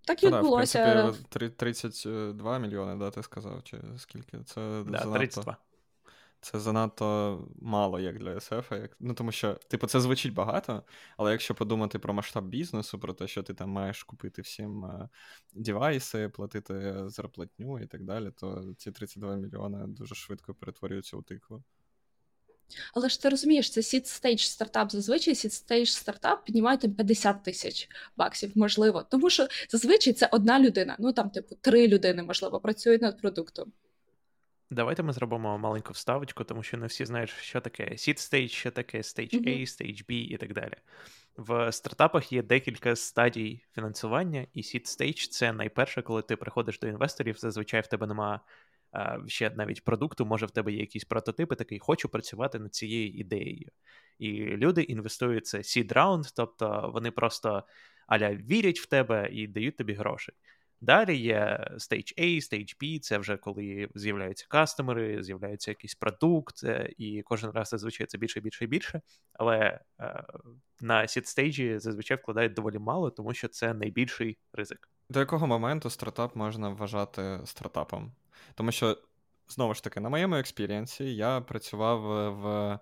так 0.05 0.23
і 0.23 0.29
ну, 0.29 0.37
відбулося. 0.37 0.95
Да, 0.95 1.09
в 1.09 1.17
принципі, 1.17 1.55
32 1.57 2.59
мільйони, 2.59 2.95
да, 2.95 3.11
ти 3.11 3.23
сказав, 3.23 3.63
чи 3.63 3.77
скільки? 3.97 4.39
Це 4.45 4.83
да, 4.85 4.97
занадто... 4.97 5.17
32. 5.17 5.57
Це 6.41 6.59
занадто 6.59 7.47
мало 7.61 7.99
як 7.99 8.19
для 8.19 8.35
SF. 8.35 8.81
Як... 8.81 8.97
Ну, 8.99 9.13
тому 9.13 9.31
що, 9.31 9.53
типу, 9.53 9.87
це 9.87 10.01
звучить 10.01 10.33
багато, 10.33 10.83
але 11.17 11.31
якщо 11.31 11.55
подумати 11.55 11.99
про 11.99 12.13
масштаб 12.13 12.45
бізнесу, 12.45 12.99
про 12.99 13.13
те, 13.13 13.27
що 13.27 13.43
ти 13.43 13.53
там 13.53 13.69
маєш 13.69 14.03
купити 14.03 14.41
всім 14.41 14.85
uh, 14.85 15.09
девайси, 15.53 16.29
платити 16.29 17.03
зарплатню 17.09 17.79
і 17.79 17.87
так 17.87 18.03
далі, 18.03 18.31
то 18.31 18.73
ці 18.77 18.91
32 18.91 19.35
мільйони 19.35 19.87
дуже 19.87 20.15
швидко 20.15 20.53
перетворюються 20.53 21.17
у 21.17 21.21
тикву. 21.21 21.63
Але 22.93 23.09
ж 23.09 23.21
ти 23.21 23.29
розумієш, 23.29 23.69
це 23.69 23.81
seed 23.81 24.21
stage 24.21 24.37
стартап. 24.37 24.91
Зазвичай 24.91 25.33
seed 25.33 25.67
stage 25.67 25.85
стартап 25.85 26.45
піднімає 26.45 26.77
50 26.77 27.43
тисяч 27.43 27.89
баксів, 28.17 28.51
можливо. 28.55 29.05
Тому 29.09 29.29
що 29.29 29.47
зазвичай 29.69 30.13
це 30.13 30.29
одна 30.31 30.59
людина. 30.59 30.95
Ну 30.99 31.13
там, 31.13 31.29
типу, 31.29 31.55
три 31.61 31.87
людини, 31.87 32.23
можливо, 32.23 32.59
працюють 32.59 33.01
над 33.01 33.21
продуктом. 33.21 33.71
Давайте 34.69 35.03
ми 35.03 35.13
зробимо 35.13 35.57
маленьку 35.57 35.93
вставочку, 35.93 36.43
тому 36.43 36.63
що 36.63 36.77
не 36.77 36.87
всі 36.87 37.05
знають, 37.05 37.29
що 37.29 37.61
таке 37.61 37.83
seed 37.83 38.17
stage, 38.17 38.47
що 38.47 38.71
таке 38.71 38.97
stage 38.97 39.35
A, 39.35 39.61
stage 39.61 40.05
B 40.05 40.11
і 40.11 40.37
так 40.37 40.53
далі. 40.53 40.73
В 41.37 41.71
стартапах 41.71 42.31
є 42.31 42.43
декілька 42.43 42.95
стадій 42.95 43.63
фінансування, 43.75 44.47
і 44.53 44.61
seed 44.61 44.85
stage— 44.85 45.29
це 45.31 45.53
найперше, 45.53 46.01
коли 46.01 46.21
ти 46.21 46.35
приходиш 46.35 46.79
до 46.79 46.87
інвесторів, 46.87 47.37
зазвичай 47.37 47.81
в 47.81 47.87
тебе 47.87 48.07
немає 48.07 48.39
ще 49.27 49.49
навіть 49.49 49.83
продукту, 49.83 50.25
може 50.25 50.45
в 50.45 50.51
тебе 50.51 50.71
є 50.71 50.79
якісь 50.79 51.05
прототипи, 51.05 51.55
такий 51.55 51.79
хочу 51.79 52.09
працювати 52.09 52.59
над 52.59 52.75
цією 52.75 53.09
ідеєю. 53.09 53.69
І 54.19 54.31
люди 54.41 54.81
інвестують 54.81 55.45
це 55.45 55.57
seed 55.57 55.93
round, 55.93 56.33
тобто 56.35 56.91
вони 56.93 57.11
просто 57.11 57.63
аля 58.07 58.35
вірять 58.35 58.79
в 58.79 58.85
тебе 58.85 59.29
і 59.31 59.47
дають 59.47 59.77
тобі 59.77 59.93
гроші. 59.93 60.33
Далі 60.81 61.17
є 61.17 61.67
Stage 61.73 62.19
A, 62.19 62.35
Stage 62.35 62.77
B, 62.81 62.99
це 62.99 63.17
вже 63.17 63.37
коли 63.37 63.89
з'являються 63.95 64.45
кастомери, 64.49 65.23
з'являється 65.23 65.71
якийсь 65.71 65.95
продукт, 65.95 66.63
е, 66.63 66.93
і 66.97 67.21
кожен 67.21 67.51
раз 67.51 67.69
зазвичай 67.69 68.07
це 68.07 68.17
більше, 68.17 68.39
більше 68.39 68.63
і 68.63 68.67
більше. 68.67 69.01
Але 69.33 69.79
е, 69.99 70.23
на 70.81 71.01
seed 71.01 71.25
стейджі 71.25 71.79
зазвичай 71.79 72.17
вкладають 72.17 72.53
доволі 72.53 72.79
мало, 72.79 73.09
тому 73.09 73.33
що 73.33 73.47
це 73.47 73.73
найбільший 73.73 74.37
ризик. 74.53 74.89
До 75.09 75.19
якого 75.19 75.47
моменту 75.47 75.89
стартап 75.89 76.35
можна 76.35 76.69
вважати 76.69 77.39
стартапом? 77.45 78.11
Тому 78.55 78.71
що, 78.71 78.97
знову 79.47 79.73
ж 79.73 79.83
таки, 79.83 79.99
на 79.99 80.09
моєму 80.09 80.35
experience 80.35 81.08
і 81.08 81.15
я 81.15 81.41
працював 81.41 82.01
в 82.41 82.79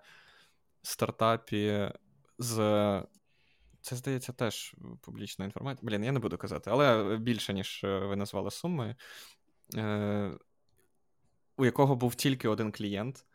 стартапі 0.82 1.90
з. 2.38 2.56
Це, 3.82 3.96
здається, 3.96 4.32
теж 4.32 4.74
публічна 5.00 5.44
інформація. 5.44 5.88
Блін, 5.88 6.04
я 6.04 6.12
не 6.12 6.18
буду 6.18 6.38
казати, 6.38 6.70
але 6.70 7.16
більше, 7.16 7.54
ніж 7.54 7.80
ви 7.82 8.16
назвали 8.16 8.50
суми, 8.50 8.96
е, 9.76 10.32
у 11.56 11.64
якого 11.64 11.96
був 11.96 12.14
тільки 12.14 12.48
один 12.48 12.72
клієнт, 12.72 13.26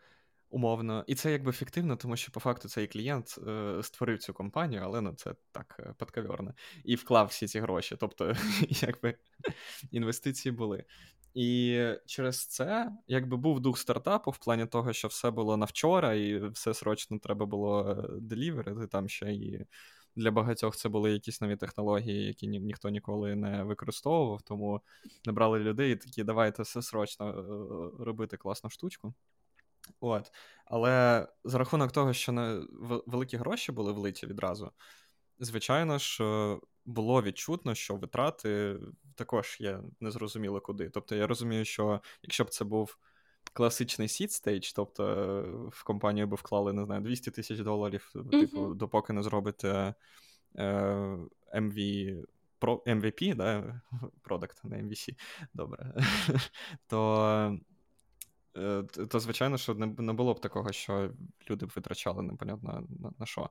Умовно, 0.49 1.03
і 1.07 1.15
це 1.15 1.31
якби 1.31 1.51
фіктивно, 1.51 1.95
тому 1.95 2.17
що 2.17 2.31
по 2.31 2.39
факту 2.39 2.69
цей 2.69 2.88
клієнт 2.88 3.35
е, 3.47 3.79
створив 3.83 4.19
цю 4.19 4.33
компанію, 4.33 4.81
але 4.83 5.01
ну 5.01 5.13
це 5.13 5.35
так 5.51 5.75
е, 5.79 5.93
подковерно, 5.97 6.53
і 6.83 6.95
вклав 6.95 7.27
всі 7.27 7.47
ці 7.47 7.59
гроші. 7.59 7.95
Тобто, 7.99 8.33
якби 8.69 9.15
інвестиції 9.91 10.51
були. 10.51 10.83
І 11.36 11.80
через 12.06 12.48
це 12.48 12.91
якби 13.08 13.38
був 13.38 13.60
дух 13.60 13.78
стартапу 13.78 14.32
в 14.32 14.38
плані 14.38 14.65
того, 14.65 14.93
що 14.93 15.08
все 15.08 15.32
було 15.32 15.58
на 15.58 15.65
вчора, 15.65 16.13
і 16.13 16.48
все 16.50 16.74
срочно 16.74 17.19
треба 17.19 17.45
було 17.45 17.89
е, 17.89 18.19
деліверити. 18.19 18.88
Там 18.88 19.10
ще 19.10 19.34
і 19.34 19.65
для 20.15 20.32
багатьох 20.32 20.76
це 20.76 20.89
були 20.89 21.12
якісь 21.12 21.41
нові 21.41 21.56
технології, 21.56 22.28
які 22.28 22.48
ні, 22.48 22.60
ніхто 22.60 22.89
ніколи 22.89 23.36
не 23.36 23.63
використовував, 23.63 24.41
тому 24.41 24.82
набрали 25.26 25.60
людей 25.60 25.91
і 25.93 25.95
такі, 25.95 26.24
давайте 26.24 26.63
все 26.63 26.82
срочно 26.82 27.30
е, 27.30 28.04
робити 28.04 28.38
класну 28.38 28.69
штучку. 28.69 29.13
От. 30.00 30.32
Але 30.65 31.28
за 31.43 31.58
рахунок 31.58 31.91
того, 31.91 32.13
що 32.13 32.32
не 32.32 32.62
великі 33.06 33.38
гроші 33.38 33.71
були 33.71 33.91
влиті 33.91 34.28
відразу, 34.28 34.71
звичайно 35.39 35.98
ж, 35.98 36.24
е, 36.24 36.60
було 36.86 37.21
відчутно, 37.21 37.76
що 37.76 37.95
витрати 37.95 38.80
також 39.15 39.58
є 39.60 39.80
незрозуміло 40.00 40.62
куди. 40.62 40.89
Тобто 40.89 41.15
я 41.15 41.28
розумію, 41.28 41.65
що 41.65 42.02
якщо 42.24 42.43
б 42.43 42.50
це 42.50 42.65
був 42.65 42.98
класичний 43.54 44.08
seed 44.08 44.28
stage, 44.28 44.74
тобто 44.76 45.08
е, 45.08 45.69
в 45.71 45.84
компанію 45.84 46.28
би 46.28 46.36
вклали, 46.36 46.74
не 46.74 46.86
знаю, 46.86 47.02
200 47.02 47.32
тисяч 47.32 47.60
доларів, 47.60 48.12
mm-hmm. 48.15 48.30
типу, 48.30 48.74
допоки 48.74 49.13
не 49.13 49.24
зробите 49.24 49.93
е, 50.56 50.63
MV, 51.56 52.24
MVP, 52.62 53.36
да, 53.36 53.82
продакт, 54.21 54.63
не 54.63 54.84
MVC, 54.84 55.15
добре, 55.54 55.93
то 56.88 57.60
то, 59.09 59.19
звичайно, 59.19 59.57
що 59.57 59.73
не 59.73 59.85
не 59.85 60.13
було 60.13 60.33
б 60.33 60.39
такого, 60.39 60.71
що 60.71 61.11
люди 61.49 61.65
б 61.65 61.71
витрачали 61.75 62.23
непонятно 62.23 62.87
на, 62.99 63.11
на 63.19 63.25
що. 63.25 63.49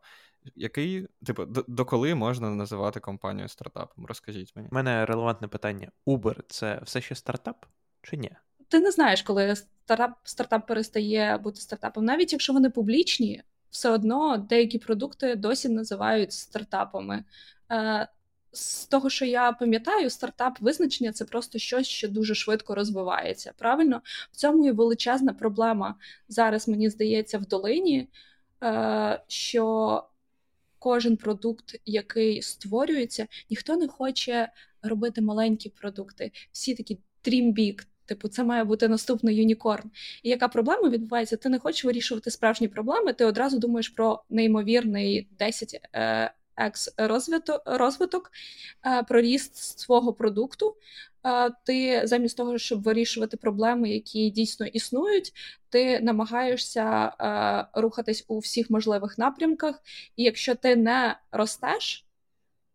Який, 0.55 1.07
типу, 1.27 1.45
до, 1.45 1.85
коли 1.85 2.15
можна 2.15 2.51
називати 2.51 3.01
компанію 3.01 3.49
стартапом? 3.49 4.07
Розкажіть 4.07 4.57
мені. 4.57 4.69
У 4.73 4.75
мене 4.75 5.07
релевантне 5.07 5.49
питання: 5.49 5.91
Uber 6.07 6.37
це 6.49 6.81
все 6.83 7.01
ще 7.01 7.15
стартап 7.15 7.67
чи 8.03 8.17
ні? 8.17 8.31
Ти 8.69 8.81
не 8.81 8.91
знаєш, 8.91 9.23
коли 9.23 9.57
стартап 9.57 10.13
стартап 10.25 10.67
перестає 10.67 11.39
бути 11.39 11.61
стартапом. 11.61 12.05
Навіть 12.05 12.33
якщо 12.33 12.53
вони 12.53 12.71
публічні, 12.71 13.43
все 13.71 13.91
одно 13.91 14.39
деякі 14.39 14.79
продукти 14.79 15.37
досі 15.37 15.69
називають 15.69 16.33
стартапами. 16.33 17.25
З 18.55 18.87
того, 18.87 19.11
що 19.11 19.25
я 19.25 19.53
пам'ятаю, 19.53 20.11
стартап 20.11 20.61
визначення 20.61 21.13
це 21.13 21.25
просто 21.25 21.59
щось, 21.59 21.87
що 21.87 22.09
дуже 22.09 22.35
швидко 22.35 22.75
розвивається. 22.75 23.53
Правильно, 23.57 24.03
в 24.33 24.37
цьому 24.37 24.67
і 24.67 24.71
величезна 24.71 25.33
проблема 25.33 25.95
зараз, 26.29 26.69
мені 26.69 26.91
здається, 26.91 27.39
в 27.39 27.47
долині, 27.47 28.09
е, 28.63 29.23
що 29.29 30.05
кожен 30.79 31.17
продукт, 31.17 31.81
який 31.85 32.43
створюється, 32.43 33.27
ніхто 33.51 33.77
не 33.77 33.89
хоче 33.89 34.49
робити 34.83 35.21
маленькі 35.21 35.71
продукти. 35.71 36.33
Всі 36.53 36.75
такі 36.75 36.99
big, 37.27 37.87
Типу, 38.07 38.29
це 38.29 38.45
має 38.45 38.65
бути 38.65 38.89
наступний 38.89 39.37
юнікорн. 39.37 39.91
І 40.23 40.29
яка 40.29 40.49
проблема 40.49 40.89
відбувається? 40.89 41.37
Ти 41.37 41.49
не 41.49 41.59
хочеш 41.59 41.85
вирішувати 41.85 42.31
справжні 42.31 42.69
проблеми, 42.69 43.13
ти 43.13 43.25
одразу 43.25 43.59
думаєш 43.59 43.89
про 43.89 44.23
неймовірний 44.31 45.29
10 45.39 45.81
екс 46.57 46.95
розвиток, 47.67 48.33
е, 48.87 49.03
про 49.03 49.21
ріст 49.21 49.57
свого 49.57 50.13
продукту. 50.13 50.77
Е, 51.27 51.51
ти 51.65 52.03
замість 52.05 52.37
того, 52.37 52.59
щоб 52.59 52.83
вирішувати 52.83 53.37
проблеми, 53.37 53.91
які 53.91 54.31
дійсно 54.31 54.67
існують, 54.67 55.33
ти 55.69 56.01
намагаєшся 56.01 57.13
е, 57.21 57.81
рухатись 57.81 58.25
у 58.29 58.39
всіх 58.39 58.71
можливих 58.71 59.19
напрямках. 59.19 59.83
І 60.17 60.23
якщо 60.23 60.55
ти 60.55 60.77
не 60.77 61.17
ростеш, 61.33 62.07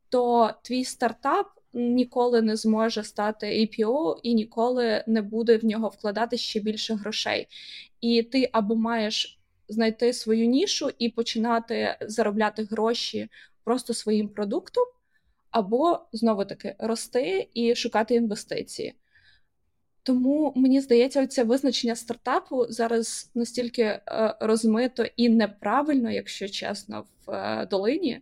то 0.10 0.54
твій 0.64 0.86
стартап 0.86 1.48
ніколи 1.74 2.42
не 2.42 2.56
зможе 2.56 3.04
стати 3.04 3.48
APO 3.48 4.20
і 4.24 4.34
ніколи 4.34 5.04
не 5.08 5.22
буде 5.22 5.58
в 5.58 5.66
нього 5.66 5.88
вкладати 5.88 6.38
ще 6.38 6.60
більше 6.60 6.94
грошей. 6.94 7.48
І 8.02 8.24
ти 8.24 8.50
або 8.52 8.76
маєш 8.76 9.40
знайти 9.68 10.14
свою 10.14 10.46
нішу 10.46 10.90
і 11.00 11.10
починати 11.10 11.98
заробляти 12.02 12.64
гроші 12.64 13.30
просто 13.70 13.94
своїм 13.94 14.30
продуктом, 14.30 14.84
або 15.52 16.00
знову 16.12 16.46
таки 16.46 16.76
рости 16.80 17.50
і 17.54 17.76
шукати 17.76 18.16
інвестиції. 18.16 18.96
Тому 20.04 20.54
мені 20.56 20.82
здається, 20.82 21.28
це 21.28 21.44
визначення 21.44 21.96
стартапу 21.96 22.66
зараз 22.70 23.32
настільки 23.36 23.82
е, 23.82 24.02
розмито 24.40 25.06
і 25.16 25.30
неправильно, 25.30 26.12
якщо 26.12 26.48
чесно, 26.48 27.06
в 27.26 27.32
е, 27.32 27.66
долині. 27.72 28.12
Е, 28.14 28.22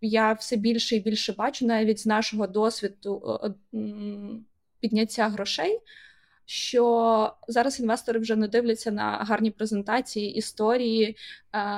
я 0.00 0.32
все 0.32 0.56
більше 0.56 0.96
і 0.96 1.00
більше 1.00 1.32
бачу 1.32 1.66
навіть 1.66 1.98
з 1.98 2.06
нашого 2.06 2.46
досвіду 2.46 3.40
підняття 4.80 5.28
грошей 5.28 5.80
що 6.50 7.34
зараз 7.48 7.80
інвестори 7.80 8.20
вже 8.20 8.36
не 8.36 8.48
дивляться 8.48 8.90
на 8.90 9.10
гарні 9.10 9.50
презентації, 9.50 10.34
історії. 10.34 11.16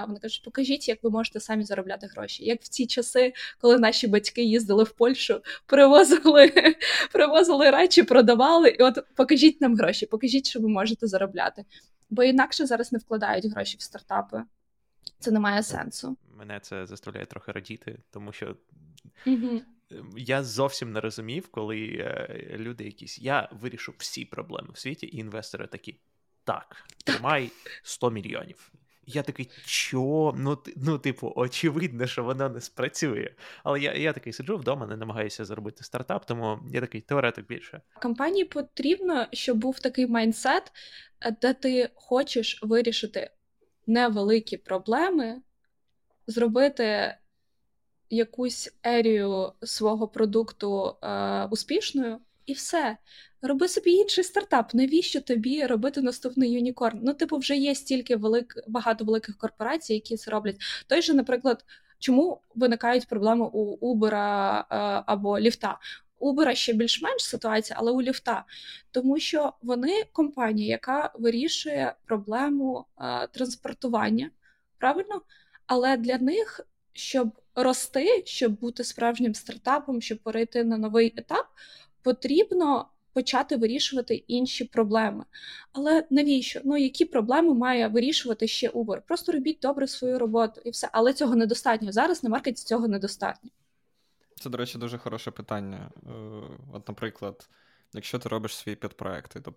Вони 0.06 0.18
кажуть, 0.18 0.42
покажіть, 0.44 0.88
як 0.88 1.02
ви 1.02 1.10
можете 1.10 1.40
самі 1.40 1.64
заробляти 1.64 2.06
гроші. 2.06 2.44
Як 2.44 2.62
в 2.62 2.68
ці 2.68 2.86
часи, 2.86 3.32
коли 3.60 3.78
наші 3.78 4.08
батьки 4.08 4.42
їздили 4.42 4.84
в 4.84 4.90
Польщу, 4.90 5.40
привозили 5.66 6.52
привозили 7.12 7.70
речі, 7.70 8.02
продавали, 8.02 8.68
і 8.68 8.82
от 8.82 8.98
покажіть 9.14 9.60
нам 9.60 9.76
гроші, 9.76 10.06
покажіть, 10.06 10.48
що 10.48 10.60
ви 10.60 10.68
можете 10.68 11.06
заробляти. 11.06 11.64
Бо 12.10 12.22
інакше 12.22 12.66
зараз 12.66 12.92
не 12.92 12.98
вкладають 12.98 13.46
гроші 13.46 13.76
в 13.76 13.82
стартапи. 13.82 14.42
Це 15.18 15.30
не 15.30 15.40
має 15.40 15.62
сенсу. 15.62 16.16
Мене 16.38 16.60
це 16.60 16.86
заставляє 16.86 17.26
трохи 17.26 17.52
радіти, 17.52 17.98
тому 18.10 18.32
що. 18.32 18.56
Угу. 19.26 19.60
Ем, 19.90 20.14
я 20.16 20.44
зовсім 20.44 20.92
не 20.92 21.00
розумів, 21.00 21.48
коли 21.48 21.78
е, 21.78 22.56
люди 22.58 22.84
якісь. 22.84 23.18
Я 23.18 23.48
вирішу 23.52 23.94
всі 23.98 24.24
проблеми 24.24 24.68
в 24.72 24.78
світі, 24.78 25.06
і 25.06 25.16
інвестори 25.16 25.66
такі: 25.66 26.00
так, 26.44 26.84
тримай 27.04 27.50
100 27.82 28.10
мільйонів. 28.10 28.72
Я 29.06 29.22
такий, 29.22 29.50
що? 29.64 30.34
Ну, 30.36 30.58
ну, 30.76 30.98
типу, 30.98 31.32
очевидно, 31.36 32.06
що 32.06 32.24
воно 32.24 32.48
не 32.48 32.60
спрацює. 32.60 33.30
Але 33.64 33.80
я 33.80 33.94
я 33.94 34.12
такий 34.12 34.32
сиджу 34.32 34.56
вдома, 34.56 34.86
не 34.86 34.96
намагаюся 34.96 35.44
зробити 35.44 35.84
стартап, 35.84 36.26
тому 36.26 36.58
я 36.72 36.80
такий 36.80 37.00
теоретик 37.00 37.46
більше. 37.46 37.80
Компанії 38.02 38.44
потрібно, 38.44 39.26
щоб 39.32 39.58
був 39.58 39.78
такий 39.78 40.06
майндсет, 40.06 40.72
де 41.40 41.54
ти 41.54 41.90
хочеш 41.94 42.62
вирішити 42.62 43.30
невеликі 43.86 44.56
проблеми, 44.56 45.42
зробити 46.26 47.16
якусь 48.10 48.74
ерію 48.82 49.52
свого 49.62 50.08
продукту 50.08 50.96
е, 51.02 51.44
успішною, 51.50 52.18
і 52.46 52.52
все. 52.52 52.96
Роби 53.42 53.68
собі 53.68 53.90
інший 53.90 54.24
стартап. 54.24 54.74
Навіщо 54.74 55.20
тобі 55.20 55.66
робити 55.66 56.02
наступний 56.02 56.52
юнікорн? 56.52 57.00
Ну, 57.02 57.14
типу, 57.14 57.36
вже 57.36 57.56
є 57.56 57.74
стільки 57.74 58.16
велик, 58.16 58.54
багато 58.68 59.04
великих 59.04 59.36
корпорацій, 59.38 59.94
які 59.94 60.16
це 60.16 60.30
роблять. 60.30 60.56
Той 60.86 61.02
же, 61.02 61.14
наприклад, 61.14 61.64
чому 61.98 62.40
виникають 62.54 63.08
проблеми 63.08 63.50
у 63.52 63.94
Uber 63.94 64.14
е, 64.14 64.64
або 65.06 65.40
ліфта? 65.40 65.78
Uber 66.20 66.54
ще 66.54 66.72
більш-менш 66.72 67.24
ситуація, 67.24 67.76
але 67.80 67.92
у 67.92 68.02
ліфта, 68.02 68.44
тому 68.90 69.18
що 69.18 69.52
вони 69.62 70.04
компанія, 70.12 70.68
яка 70.68 71.12
вирішує 71.14 71.94
проблему 72.04 72.84
е, 73.00 73.26
транспортування, 73.26 74.30
правильно? 74.78 75.22
Але 75.66 75.96
для 75.96 76.18
них, 76.18 76.60
щоб 76.92 77.30
рости, 77.62 78.22
щоб 78.26 78.52
бути 78.60 78.84
справжнім 78.84 79.34
стартапом, 79.34 80.00
щоб 80.00 80.18
перейти 80.18 80.64
на 80.64 80.78
новий 80.78 81.14
етап, 81.16 81.46
потрібно 82.02 82.86
почати 83.12 83.56
вирішувати 83.56 84.14
інші 84.14 84.64
проблеми. 84.64 85.24
Але 85.72 86.06
навіщо? 86.10 86.60
Ну 86.64 86.76
які 86.76 87.04
проблеми 87.04 87.54
має 87.54 87.88
вирішувати 87.88 88.48
ще 88.48 88.68
Uber? 88.68 89.00
Просто 89.00 89.32
робіть 89.32 89.58
добре 89.62 89.86
свою 89.86 90.18
роботу 90.18 90.60
і 90.64 90.70
все. 90.70 90.88
Але 90.92 91.12
цього 91.12 91.36
недостатньо. 91.36 91.92
Зараз 91.92 92.24
на 92.24 92.30
маркеті 92.30 92.64
цього 92.64 92.88
недостатньо. 92.88 93.50
Це, 94.40 94.50
до 94.50 94.58
речі, 94.58 94.78
дуже 94.78 94.98
хороше 94.98 95.30
питання. 95.30 95.90
Е, 96.06 96.10
от, 96.72 96.88
наприклад, 96.88 97.48
якщо 97.92 98.18
ти 98.18 98.28
робиш 98.28 98.56
свій 98.56 98.76
підпроект, 98.76 99.42
то 99.42 99.54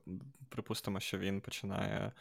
припустимо, 0.50 1.00
що 1.00 1.18
він 1.18 1.42
починає 1.42 2.12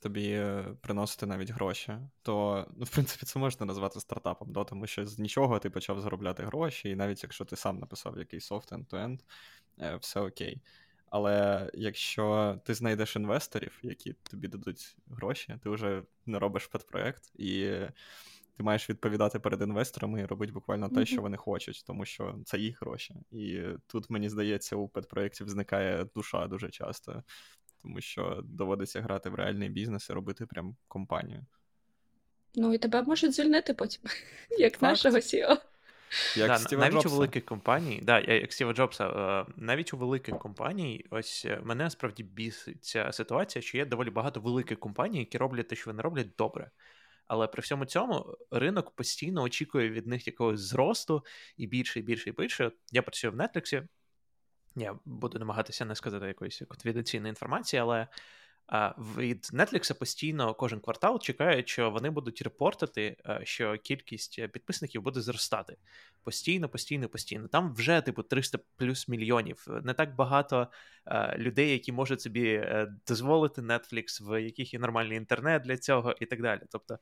тобі 0.00 0.30
е, 0.30 0.64
приносити 0.80 1.26
навіть 1.26 1.50
гроші, 1.50 1.92
то 2.22 2.66
ну, 2.76 2.84
в 2.84 2.90
принципі 2.90 3.26
це 3.26 3.38
можна 3.38 3.66
назвати 3.66 4.00
стартапом, 4.00 4.52
да? 4.52 4.64
тому 4.64 4.86
що 4.86 5.06
з 5.06 5.18
нічого 5.18 5.58
ти 5.58 5.70
почав 5.70 6.00
заробляти 6.00 6.42
гроші, 6.42 6.90
і 6.90 6.96
навіть 6.96 7.22
якщо 7.22 7.44
ти 7.44 7.56
сам 7.56 7.78
написав 7.78 8.18
якийсь 8.18 8.46
софт 8.46 8.72
end-to-end, 8.72 9.20
е, 9.80 9.96
все 9.96 10.20
окей. 10.20 10.62
Але 11.10 11.70
якщо 11.74 12.58
ти 12.64 12.74
знайдеш 12.74 13.16
інвесторів, 13.16 13.78
які 13.82 14.12
тобі 14.12 14.48
дадуть 14.48 14.96
гроші, 15.10 15.58
ти 15.62 15.70
вже 15.70 16.02
не 16.26 16.38
робиш 16.38 16.66
підпроект, 16.66 17.32
і 17.34 17.70
ти 18.56 18.64
маєш 18.64 18.90
відповідати 18.90 19.38
перед 19.38 19.62
інвесторами 19.62 20.20
і 20.20 20.24
робити 20.24 20.52
буквально 20.52 20.88
те, 20.88 21.06
що 21.06 21.22
вони 21.22 21.36
хочуть, 21.36 21.84
тому 21.86 22.04
що 22.04 22.38
це 22.44 22.58
їх 22.58 22.80
гроші. 22.82 23.14
І 23.30 23.62
тут, 23.86 24.10
мені 24.10 24.28
здається, 24.28 24.76
у 24.76 24.88
педпроєктів 24.88 25.48
зникає 25.48 26.06
душа 26.14 26.46
дуже 26.46 26.70
часто 26.70 27.22
тому 27.82 28.00
що 28.00 28.40
доводиться 28.44 29.00
грати 29.00 29.30
в 29.30 29.34
реальний 29.34 29.68
бізнес 29.68 30.10
і 30.10 30.12
робити 30.12 30.46
прям 30.46 30.76
компанію. 30.88 31.46
Ну 32.54 32.74
і 32.74 32.78
тебе 32.78 33.02
можуть 33.02 33.34
звільнити 33.34 33.74
потім, 33.74 34.02
як 34.58 34.72
Факт. 34.72 34.82
нашого 34.82 35.16
CEO. 35.16 35.56
Як 36.36 36.48
да, 36.48 36.58
Стіва 36.58 36.80
навіть 36.80 36.94
Джобса. 36.94 37.08
у 37.08 37.12
великих 37.12 37.44
компаній, 37.44 38.00
да, 38.02 38.20
як 38.20 38.52
Стіва 38.52 38.72
Джобса, 38.72 39.08
е, 39.08 39.52
навіть 39.56 39.94
у 39.94 39.96
великих 39.96 40.38
компаній, 40.38 41.04
ось 41.10 41.44
е, 41.44 41.60
мене 41.64 41.90
справді 41.90 42.22
бісить 42.22 42.84
ця 42.84 43.12
ситуація, 43.12 43.62
що 43.62 43.78
є 43.78 43.84
доволі 43.84 44.10
багато 44.10 44.40
великих 44.40 44.80
компаній, 44.80 45.18
які 45.18 45.38
роблять 45.38 45.68
те, 45.68 45.76
що 45.76 45.90
вони 45.90 46.02
роблять 46.02 46.28
добре. 46.38 46.70
Але 47.26 47.46
при 47.46 47.60
всьому 47.60 47.84
цьому 47.84 48.36
ринок 48.50 48.90
постійно 48.90 49.42
очікує 49.42 49.90
від 49.90 50.06
них 50.06 50.26
якогось 50.26 50.60
зросту 50.60 51.24
і 51.56 51.66
більше, 51.66 51.98
і 51.98 52.02
більше, 52.02 52.30
і 52.30 52.32
більше. 52.32 52.72
Я 52.92 53.02
працюю 53.02 53.32
в 53.32 53.36
Netflix, 53.36 53.82
я 54.76 54.98
буду 55.04 55.38
намагатися 55.38 55.84
не 55.84 55.94
сказати 55.94 56.26
якоїсь 56.26 56.62
конфіденційної 56.68 57.30
інформації, 57.30 57.80
але 57.80 58.06
від 58.96 59.44
Netflix 59.52 59.98
постійно 59.98 60.54
кожен 60.54 60.80
квартал 60.80 61.20
чекають, 61.20 61.68
що 61.68 61.90
вони 61.90 62.10
будуть 62.10 62.42
репортити, 62.42 63.16
е, 63.28 63.40
що 63.44 63.76
кількість 63.76 64.46
підписників 64.52 65.02
буде 65.02 65.20
зростати 65.20 65.76
постійно, 66.24 66.68
постійно, 66.68 67.08
постійно. 67.08 67.48
Там 67.48 67.74
вже 67.74 68.00
типу 68.00 68.22
300 68.22 68.58
плюс 68.76 69.08
мільйонів. 69.08 69.66
Не 69.84 69.94
так 69.94 70.14
багато 70.14 70.68
е, 71.06 71.36
людей, 71.38 71.70
які 71.70 71.92
можуть 71.92 72.20
собі 72.20 72.48
е, 72.48 72.94
дозволити 73.06 73.62
Netflix, 73.62 74.28
в 74.28 74.42
яких 74.42 74.74
є 74.74 74.80
нормальний 74.80 75.16
інтернет 75.16 75.62
для 75.62 75.76
цього, 75.76 76.14
і 76.20 76.26
так 76.26 76.42
далі. 76.42 76.60
Тобто, 76.70 76.98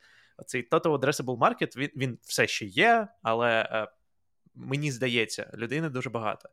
цей 0.47 0.69
total 0.69 0.99
addressable 0.99 1.39
market, 1.39 1.77
він 1.77 1.91
він 1.97 2.19
все 2.23 2.47
ще 2.47 2.65
є, 2.67 3.09
але 3.23 3.89
мені 4.55 4.93
здається, 4.93 5.51
людини 5.55 5.89
дуже 5.89 6.11
багато. 6.11 6.49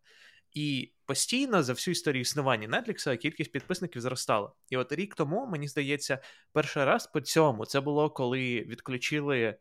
І 0.54 0.92
постійно 1.06 1.64
за 1.64 1.74
всю 1.74 1.92
історію 1.92 2.22
існування 2.22 2.68
Netflix 2.68 3.18
кількість 3.18 3.52
підписників 3.52 4.02
зростала. 4.02 4.52
І 4.70 4.78
от 4.78 4.92
рік 4.92 5.16
тому, 5.16 5.46
мені 5.46 5.68
здається, 5.68 6.20
перший 6.52 6.86
раз 6.86 7.08
по 7.08 7.22
цьому 7.22 7.66
це 7.66 7.82
було 7.82 8.10
коли 8.10 8.62
відключили 8.62 9.58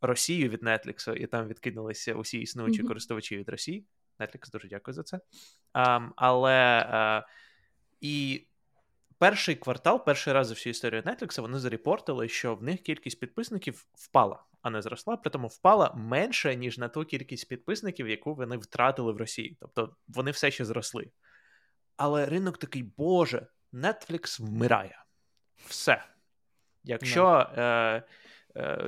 Росію 0.00 0.48
від 0.48 0.62
Netflix, 0.62 1.14
і 1.14 1.26
там 1.26 1.48
відкинулися 1.48 2.14
усі 2.14 2.38
існуючі 2.38 2.82
mm-hmm. 2.82 2.88
користувачі 2.88 3.36
від 3.36 3.48
Росії. 3.48 3.84
Netflix, 4.18 4.50
дуже 4.52 4.68
дякую 4.68 4.94
за 4.94 5.02
це. 5.02 5.20
Um, 5.74 6.10
але 6.16 6.86
uh, 6.92 7.22
і 8.00 8.46
перший 9.18 9.54
квартал, 9.54 10.04
перший 10.04 10.32
раз 10.32 10.46
за 10.46 10.54
всю 10.54 10.70
історію 10.70 11.02
Netflix, 11.02 11.40
вони 11.40 11.58
зарепортили, 11.58 12.28
що 12.28 12.54
в 12.54 12.62
них 12.62 12.80
кількість 12.80 13.20
підписників 13.20 13.86
впала, 13.94 14.44
а 14.62 14.70
не 14.70 14.82
зросла, 14.82 15.16
при 15.16 15.30
тому 15.30 15.48
впала 15.48 15.92
менше, 15.96 16.56
ніж 16.56 16.78
на 16.78 16.88
ту 16.88 17.04
кількість 17.04 17.48
підписників, 17.48 18.08
яку 18.08 18.34
вони 18.34 18.56
втратили 18.56 19.12
в 19.12 19.16
Росії. 19.16 19.56
Тобто 19.60 19.96
вони 20.08 20.30
все 20.30 20.50
ще 20.50 20.64
зросли. 20.64 21.10
Але 21.96 22.26
ринок 22.26 22.58
такий, 22.58 22.82
Боже, 22.82 23.46
Netflix 23.72 24.42
вмирає. 24.42 25.04
Все. 25.66 26.04
Якщо. 26.84 27.24
No. 27.24 27.60
Е, 27.60 28.02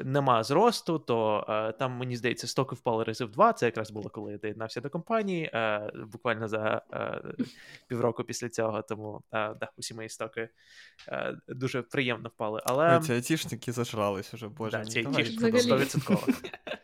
нема 0.04 0.42
зросту, 0.42 0.98
то 0.98 1.46
е, 1.48 1.72
там, 1.72 1.92
мені 1.92 2.16
здається, 2.16 2.46
стоки 2.46 2.74
впали 2.74 3.04
рази 3.04 3.24
в 3.24 3.30
два. 3.30 3.52
Це 3.52 3.66
якраз 3.66 3.90
було, 3.90 4.10
коли 4.10 4.32
я 4.32 4.38
доєднався 4.38 4.80
до 4.80 4.90
компанії, 4.90 5.50
е, 5.54 5.92
буквально 6.12 6.48
за 6.48 6.82
півроку 7.86 8.24
після 8.24 8.48
цього. 8.48 8.82
Тому 8.82 9.22
да, 9.32 9.70
усі 9.76 9.94
мої 9.94 10.08
стоки 10.08 10.48
дуже 11.48 11.82
приємно 11.82 12.28
впали. 12.28 12.62
Але 12.64 13.00
ці 13.00 13.12
айтішники 13.12 13.72
зажрались 13.72 14.34
уже, 14.34 14.48
боже. 14.48 14.78
Да, 14.78 14.84
ці 14.84 14.98
айтішники 14.98 15.58
100%. 15.58 16.50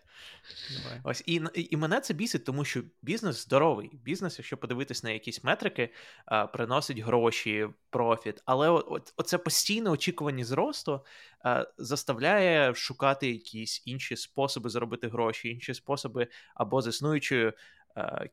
Ось 1.05 1.23
і 1.27 1.43
і 1.55 1.77
мене 1.77 2.01
це 2.01 2.15
бісить, 2.15 2.45
тому 2.45 2.65
що 2.65 2.83
бізнес 3.03 3.43
здоровий. 3.43 3.91
Бізнес, 3.93 4.39
якщо 4.39 4.57
подивитись 4.57 5.03
на 5.03 5.11
якісь 5.11 5.45
метрики, 5.45 5.93
а, 6.27 6.47
приносить 6.47 6.99
гроші, 6.99 7.69
профіт. 7.91 8.43
Але 8.45 8.71
от, 8.71 9.15
оце 9.17 9.39
постійне 9.39 9.91
очікування 9.91 10.45
зросту 10.45 11.05
а, 11.45 11.67
заставляє 11.79 12.75
шукати 12.75 13.31
якісь 13.31 13.83
інші 13.87 14.17
способи 14.17 14.71
заробити 14.71 15.09
гроші, 15.09 15.49
інші 15.49 15.75
способи 15.75 16.27
або 16.55 16.83
з 16.83 16.87
існуючою 16.87 17.53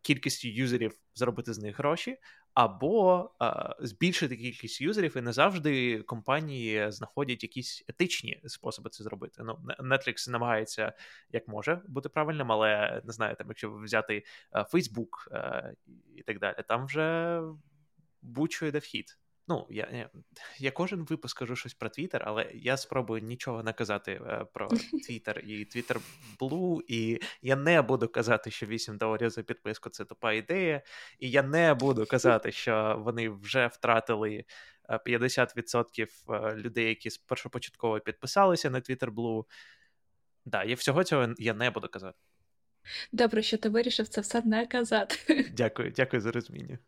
кількістю 0.01 0.47
юзерів 0.47 0.99
заробити 1.15 1.53
з 1.53 1.59
них 1.59 1.77
гроші, 1.77 2.17
або 2.53 3.31
а, 3.39 3.75
збільшити 3.79 4.37
кількість 4.37 4.81
юзерів, 4.81 5.17
і 5.17 5.21
не 5.21 5.33
завжди 5.33 6.01
компанії 6.01 6.91
знаходять 6.91 7.43
якісь 7.43 7.85
етичні 7.87 8.41
способи 8.45 8.89
це 8.89 9.03
зробити. 9.03 9.43
Ну, 9.43 9.59
Netflix 9.79 10.29
намагається 10.29 10.93
як 11.31 11.47
може 11.47 11.81
бути 11.87 12.09
правильним, 12.09 12.51
але 12.51 13.01
не 13.05 13.13
знаю, 13.13 13.35
там, 13.35 13.47
якщо 13.47 13.71
взяти 13.71 14.23
а, 14.51 14.61
Facebook 14.61 15.09
а, 15.31 15.71
і 16.15 16.23
так 16.23 16.39
далі, 16.39 16.55
там 16.67 16.85
вже 16.85 17.39
будь-що 18.21 18.65
йде 18.65 18.79
вхід. 18.79 19.17
Ну, 19.47 19.67
я 19.69 20.09
я, 20.59 20.71
кожен 20.71 21.03
випуск 21.03 21.39
кажу 21.39 21.55
щось 21.55 21.73
про 21.73 21.89
Твіттер, 21.89 22.23
але 22.25 22.51
я 22.53 22.77
спробую 22.77 23.21
нічого 23.21 23.63
не 23.63 23.73
казати 23.73 24.11
е, 24.11 24.45
про 24.53 24.67
Твіттер 25.07 25.39
і 25.47 25.65
Твіттер 25.65 25.99
Blue, 26.39 26.81
і 26.87 27.21
я 27.41 27.55
не 27.55 27.81
буду 27.81 28.07
казати, 28.07 28.51
що 28.51 28.65
8 28.65 28.97
доларів 28.97 29.29
за 29.29 29.43
підписку 29.43 29.89
це 29.89 30.05
тупа 30.05 30.33
ідея, 30.33 30.81
і 31.19 31.31
я 31.31 31.43
не 31.43 31.73
буду 31.73 32.05
казати, 32.05 32.51
що 32.51 33.01
вони 33.05 33.29
вже 33.29 33.67
втратили 33.67 34.45
50% 34.89 36.01
е, 36.01 36.33
е, 36.33 36.55
людей, 36.55 36.89
які 36.89 37.09
першопочатково 37.25 37.99
підписалися 37.99 38.69
на 38.69 38.79
Twitter 38.79 39.13
Blue. 39.13 39.43
Да, 40.45 40.63
і 40.63 40.73
всього 40.73 41.03
цього 41.03 41.33
я 41.37 41.53
не 41.53 41.69
буду 41.69 41.87
казати. 41.87 42.17
Добре, 43.11 43.41
що 43.41 43.57
ти 43.57 43.69
вирішив 43.69 44.07
це 44.07 44.21
все 44.21 44.41
не 44.41 44.67
казати. 44.67 45.49
Дякую, 45.53 45.91
дякую 45.91 46.21
за 46.21 46.31
розуміння. 46.31 46.79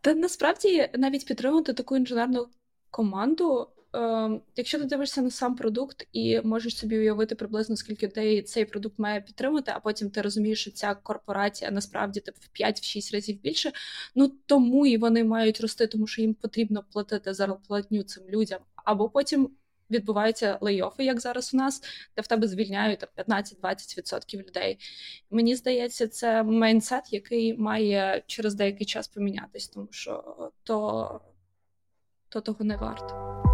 Та 0.00 0.14
насправді 0.14 0.90
навіть 0.94 1.26
підтримувати 1.26 1.72
таку 1.72 1.96
інженерну 1.96 2.48
команду. 2.90 3.68
Е, 3.94 4.40
якщо 4.56 4.78
ти 4.78 4.84
дивишся 4.84 5.22
на 5.22 5.30
сам 5.30 5.56
продукт 5.56 6.08
і 6.12 6.40
можеш 6.40 6.78
собі 6.78 6.98
уявити 6.98 7.34
приблизно 7.34 7.76
скільки 7.76 8.06
людей 8.06 8.42
цей 8.42 8.64
продукт 8.64 8.98
має 8.98 9.20
підтримати, 9.20 9.72
а 9.74 9.80
потім 9.80 10.10
ти 10.10 10.22
розумієш, 10.22 10.60
що 10.60 10.70
ця 10.70 10.94
корпорація 10.94 11.70
насправді 11.70 12.20
тип, 12.20 12.34
в 12.36 12.62
5-6 12.62 13.14
разів 13.14 13.40
більше, 13.40 13.72
ну 14.14 14.32
тому 14.46 14.86
і 14.86 14.96
вони 14.96 15.24
мають 15.24 15.60
рости, 15.60 15.86
тому 15.86 16.06
що 16.06 16.22
їм 16.22 16.34
потрібно 16.34 16.84
платити 16.92 17.34
зарплатню 17.34 18.02
цим 18.02 18.24
людям, 18.28 18.60
або 18.74 19.08
потім 19.08 19.50
відбуваються 19.90 20.58
лейофи, 20.60 21.04
як 21.04 21.20
зараз 21.20 21.54
у 21.54 21.56
нас, 21.56 21.82
де 22.16 22.22
в 22.22 22.26
тебе 22.26 22.48
звільняють 22.48 23.04
15-20% 23.16 24.48
людей. 24.48 24.78
Мені 25.30 25.56
здається, 25.56 26.08
це 26.08 26.42
майнсет, 26.42 27.12
який 27.12 27.58
має 27.58 28.22
через 28.26 28.54
деякий 28.54 28.86
час 28.86 29.08
помінятись, 29.08 29.68
тому 29.68 29.88
що 29.90 30.24
то, 30.62 31.20
то 32.28 32.40
того 32.40 32.64
не 32.64 32.76
варто. 32.76 33.44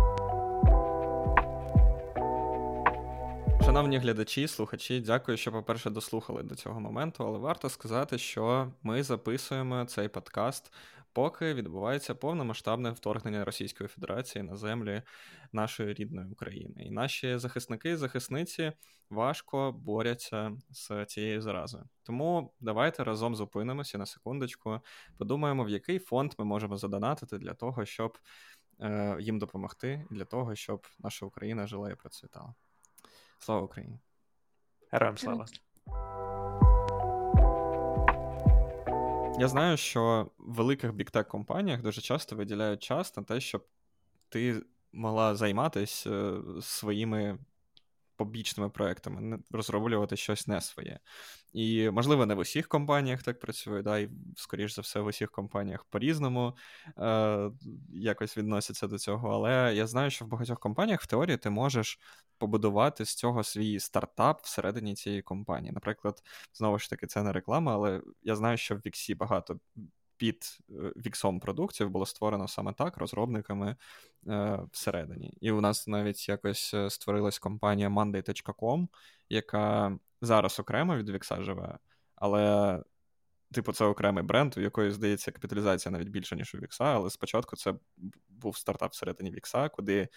Шановні 3.64 3.98
глядачі, 3.98 4.48
слухачі, 4.48 5.00
дякую, 5.00 5.36
що, 5.36 5.52
по-перше, 5.52 5.90
дослухали 5.90 6.42
до 6.42 6.54
цього 6.54 6.80
моменту, 6.80 7.24
але 7.26 7.38
варто 7.38 7.68
сказати, 7.68 8.18
що 8.18 8.72
ми 8.82 9.02
записуємо 9.02 9.84
цей 9.84 10.08
подкаст 10.08 10.72
поки 11.14 11.54
відбувається 11.54 12.14
повномасштабне 12.14 12.90
вторгнення 12.90 13.44
Російської 13.44 13.88
Федерації 13.88 14.42
на 14.42 14.56
землі 14.56 15.02
нашої 15.52 15.94
рідної 15.94 16.30
України. 16.30 16.84
І 16.84 16.90
наші 16.90 17.38
захисники 17.38 17.90
і 17.90 17.96
захисниці 17.96 18.72
важко 19.10 19.72
борються 19.72 20.52
з 20.70 21.06
цією 21.06 21.42
заразою. 21.42 21.84
Тому 22.02 22.54
давайте 22.60 23.04
разом 23.04 23.36
зупинимося 23.36 23.98
на 23.98 24.06
секундочку, 24.06 24.80
подумаємо, 25.18 25.64
в 25.64 25.68
який 25.68 25.98
фонд 25.98 26.34
ми 26.38 26.44
можемо 26.44 26.76
задонатити 26.76 27.38
для 27.38 27.54
того, 27.54 27.84
щоб 27.84 28.18
е, 28.80 29.16
їм 29.20 29.38
допомогти, 29.38 30.06
для 30.10 30.24
того, 30.24 30.54
щоб 30.54 30.86
наша 30.98 31.26
Україна 31.26 31.66
жила 31.66 31.90
і 31.90 31.94
процвітала. 31.94 32.54
Слава 33.38 33.62
Україні! 33.62 33.98
Героям 34.92 35.18
слава! 35.18 35.46
Я 39.38 39.48
знаю, 39.48 39.76
що 39.76 40.30
в 40.38 40.54
великих 40.54 40.94
біктек 40.94 41.28
компаніях 41.28 41.82
дуже 41.82 42.00
часто 42.00 42.36
виділяють 42.36 42.82
час 42.82 43.16
на 43.16 43.22
те, 43.22 43.40
щоб 43.40 43.64
ти 44.28 44.62
могла 44.92 45.34
займатися 45.34 46.10
е, 46.10 46.42
своїми 46.62 47.38
побічними 48.16 48.70
проектами, 48.70 49.38
розроблювати 49.50 50.16
щось 50.16 50.46
не 50.46 50.60
своє. 50.60 50.98
І, 51.52 51.90
можливо, 51.90 52.26
не 52.26 52.34
в 52.34 52.38
усіх 52.38 52.68
компаніях 52.68 53.22
так 53.22 53.40
працює, 53.40 53.82
да, 53.82 53.98
і, 53.98 54.10
скоріш 54.36 54.74
за 54.74 54.82
все, 54.82 55.00
в 55.00 55.06
усіх 55.06 55.30
компаніях 55.30 55.84
по-різному 55.84 56.56
е, 56.98 57.50
якось 57.92 58.38
відносяться 58.38 58.86
до 58.86 58.98
цього. 58.98 59.28
Але 59.28 59.74
я 59.74 59.86
знаю, 59.86 60.10
що 60.10 60.24
в 60.24 60.28
багатьох 60.28 60.58
компаніях 60.58 61.02
в 61.02 61.06
теорії 61.06 61.36
ти 61.36 61.50
можеш 61.50 61.98
побудувати 62.38 63.04
з 63.04 63.14
цього 63.14 63.44
свій 63.44 63.80
стартап 63.80 64.40
всередині 64.42 64.94
цієї 64.94 65.22
компанії. 65.22 65.72
Наприклад, 65.72 66.22
знову 66.54 66.78
ж 66.78 66.90
таки, 66.90 67.06
це 67.06 67.22
не 67.22 67.32
реклама, 67.32 67.74
але 67.74 68.02
я 68.22 68.36
знаю, 68.36 68.56
що 68.56 68.76
в 68.76 68.78
Віксі 68.78 69.14
багато 69.14 69.58
під 70.24 70.58
е, 70.70 70.72
віксом 70.96 71.40
продуктів 71.40 71.90
було 71.90 72.06
створено 72.06 72.48
саме 72.48 72.72
так 72.72 72.96
розробниками 72.96 73.76
е, 74.28 74.60
всередині. 74.72 75.38
І 75.40 75.50
у 75.50 75.60
нас 75.60 75.86
навіть 75.86 76.28
якось 76.28 76.74
е, 76.74 76.90
створилась 76.90 77.38
компанія 77.38 77.88
Monday.com, 77.88 78.88
яка 79.28 79.98
зараз 80.20 80.60
окремо 80.60 80.96
від 80.96 81.10
Вікса 81.10 81.42
живе, 81.42 81.78
але 82.14 82.82
типу, 83.52 83.72
це 83.72 83.84
окремий 83.84 84.24
бренд, 84.24 84.54
у 84.56 84.60
якої, 84.60 84.90
здається, 84.90 85.32
капіталізація 85.32 85.92
навіть 85.92 86.08
більша, 86.08 86.36
ніж 86.36 86.54
у 86.54 86.58
Вікса, 86.58 86.84
але 86.84 87.10
спочатку 87.10 87.56
це 87.56 87.74
був 88.28 88.56
стартап 88.56 88.92
всередині 88.92 89.30
Вікса, 89.30 89.68
куди 89.68 90.08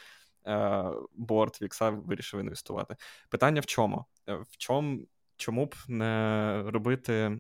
е, 0.47 0.84
борт 1.14 1.62
Вікса 1.62 1.89
вирішив 1.89 2.39
інвестувати. 2.39 2.95
Питання 3.30 3.62
в 3.62 3.66
чому? 3.66 4.05
В 4.28 4.58
чому, 4.58 4.99
Чому 5.38 5.66
б 5.66 5.76
не 5.88 6.64
робити 6.66 7.39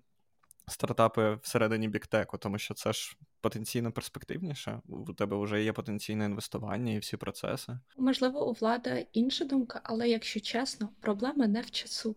стартапи 0.67 1.39
всередині 1.43 1.87
біктеку, 1.87 2.37
тому 2.37 2.57
що 2.57 2.73
це 2.73 2.93
ж 2.93 3.17
потенційно 3.41 3.91
перспективніше. 3.91 4.81
У 4.87 5.13
тебе 5.13 5.43
вже 5.43 5.63
є 5.63 5.73
потенційне 5.73 6.25
інвестування 6.25 6.93
і 6.93 6.99
всі 6.99 7.17
процеси. 7.17 7.79
Можливо, 7.97 8.49
у 8.49 8.53
влада 8.53 9.05
інша 9.13 9.45
думка, 9.45 9.81
але 9.83 10.09
якщо 10.09 10.39
чесно, 10.39 10.89
проблема 11.01 11.47
не 11.47 11.61
в 11.61 11.71
часу. 11.71 12.15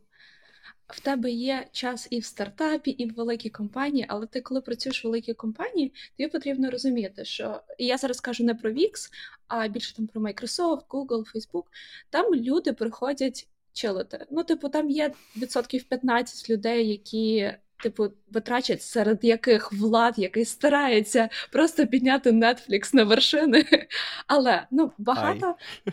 В 0.86 1.00
тебе 1.00 1.30
є 1.30 1.66
час 1.72 2.08
і 2.10 2.18
в 2.18 2.24
стартапі, 2.24 2.90
і 2.90 3.10
в 3.10 3.14
великій 3.14 3.50
компанії, 3.50 4.06
але 4.08 4.26
ти, 4.26 4.40
коли 4.40 4.60
працюєш 4.60 5.04
в 5.04 5.06
великій 5.06 5.34
компанії, 5.34 5.92
тобі 6.16 6.30
потрібно 6.30 6.70
розуміти, 6.70 7.24
що 7.24 7.62
і 7.78 7.86
я 7.86 7.98
зараз 7.98 8.20
кажу 8.20 8.44
не 8.44 8.54
про 8.54 8.70
Wix, 8.70 9.10
а 9.48 9.68
більше 9.68 9.96
там 9.96 10.06
про 10.06 10.20
Microsoft, 10.20 10.86
Google, 10.88 11.32
Facebook, 11.34 11.64
Там 12.10 12.34
люди 12.34 12.72
приходять 12.72 13.48
чилити. 13.72 14.26
Ну, 14.30 14.44
типу, 14.44 14.68
там 14.68 14.90
є 14.90 15.12
відсотків 15.36 15.84
15 15.84 16.50
людей, 16.50 16.88
які 16.88 17.52
типу, 17.82 18.08
витрачать, 18.30 18.82
серед 18.82 19.24
яких 19.24 19.72
влад, 19.72 20.14
який 20.18 20.44
старається 20.44 21.28
просто 21.52 21.86
підняти 21.86 22.30
Netflix 22.30 22.94
на 22.94 23.04
вершини. 23.04 23.64
Але 24.26 24.66
ну, 24.70 24.92
багато 24.98 25.46
Ай. 25.86 25.92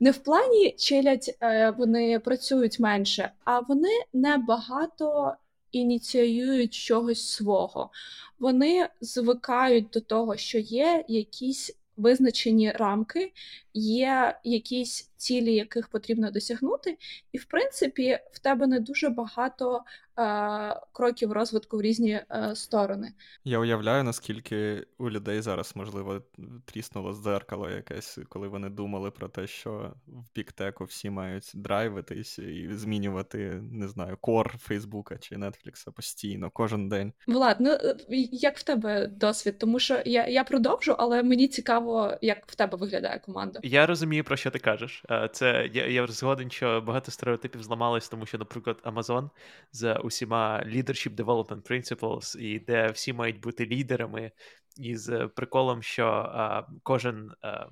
не 0.00 0.10
в 0.10 0.18
плані 0.18 0.74
чилять, 0.78 1.36
е, 1.40 1.70
вони 1.70 2.18
працюють 2.18 2.80
менше, 2.80 3.30
а 3.44 3.60
вони 3.60 3.90
небагато 4.12 5.34
ініціюють 5.72 6.74
чогось 6.74 7.28
свого. 7.28 7.90
Вони 8.38 8.88
звикають 9.00 9.90
до 9.92 10.00
того, 10.00 10.36
що 10.36 10.58
є 10.58 11.04
якісь 11.08 11.78
визначені 11.96 12.70
рамки, 12.70 13.32
є 13.78 14.38
якісь 14.44 15.10
цілі, 15.18 15.54
яких 15.54 15.88
потрібно 15.88 16.30
досягнути, 16.30 16.98
і 17.32 17.38
в 17.38 17.44
принципі 17.44 18.18
в 18.32 18.38
тебе 18.38 18.66
не 18.66 18.80
дуже 18.80 19.08
багато 19.08 19.82
е, 20.18 20.80
кроків 20.92 21.32
розвитку 21.32 21.76
в 21.78 21.82
різні 21.82 22.10
е, 22.10 22.52
сторони. 22.54 23.12
Я 23.44 23.58
уявляю, 23.58 24.04
наскільки 24.04 24.86
у 24.98 25.10
людей 25.10 25.40
зараз 25.40 25.72
можливо 25.76 26.22
тріснуло 26.64 27.12
дзеркало 27.12 27.70
якесь, 27.70 28.18
коли 28.28 28.48
вони 28.48 28.68
думали 28.68 29.10
про 29.10 29.28
те, 29.28 29.46
що 29.46 29.92
в 30.06 30.28
піктеку 30.32 30.84
всі 30.84 31.10
мають 31.10 31.52
драйвитись 31.54 32.38
і 32.38 32.68
змінювати, 32.72 33.60
не 33.72 33.88
знаю, 33.88 34.18
кор 34.20 34.58
Фейсбука 34.58 35.18
чи 35.18 35.36
Нетфлікса 35.36 35.90
постійно, 35.90 36.50
кожен 36.50 36.88
день. 36.88 37.12
Влад, 37.26 37.56
ну 37.60 37.70
е, 37.70 37.96
як 38.32 38.58
в 38.58 38.62
тебе 38.62 39.06
досвід? 39.06 39.58
Тому 39.58 39.78
що 39.78 40.02
я 40.04 40.26
я 40.26 40.44
продовжу, 40.44 40.94
але 40.98 41.22
мені 41.22 41.48
цікаво, 41.48 42.18
як 42.22 42.46
в 42.46 42.54
тебе 42.54 42.78
виглядає 42.78 43.18
команда. 43.18 43.60
Я 43.68 43.86
розумію, 43.86 44.24
про 44.24 44.36
що 44.36 44.50
ти 44.50 44.58
кажеш. 44.58 45.02
Е, 45.10 45.28
це 45.32 45.70
я 45.72 45.86
я 45.86 46.06
згоден, 46.06 46.50
що 46.50 46.80
багато 46.80 47.10
стереотипів 47.10 47.62
зламалось, 47.62 48.08
тому 48.08 48.26
що, 48.26 48.38
наприклад, 48.38 48.80
Amazon 48.84 49.30
з 49.72 49.94
усіма 49.94 50.62
leadership 50.66 51.14
development 51.14 51.70
principles, 51.70 52.38
і 52.38 52.58
де 52.58 52.86
всі 52.90 53.12
мають 53.12 53.40
бути 53.40 53.66
лідерами, 53.66 54.30
і 54.76 54.96
з 54.96 55.28
приколом, 55.36 55.82
що 55.82 56.06
а, 56.06 56.66
кожен. 56.82 57.30
А, 57.42 57.66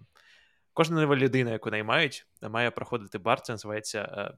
Кожна 0.73 1.01
нова 1.01 1.17
людина, 1.17 1.51
яку 1.51 1.71
наймають, 1.71 2.27
має 2.43 2.71
проходити 2.71 3.19
бар, 3.19 3.41
це 3.41 3.53
називається 3.53 4.33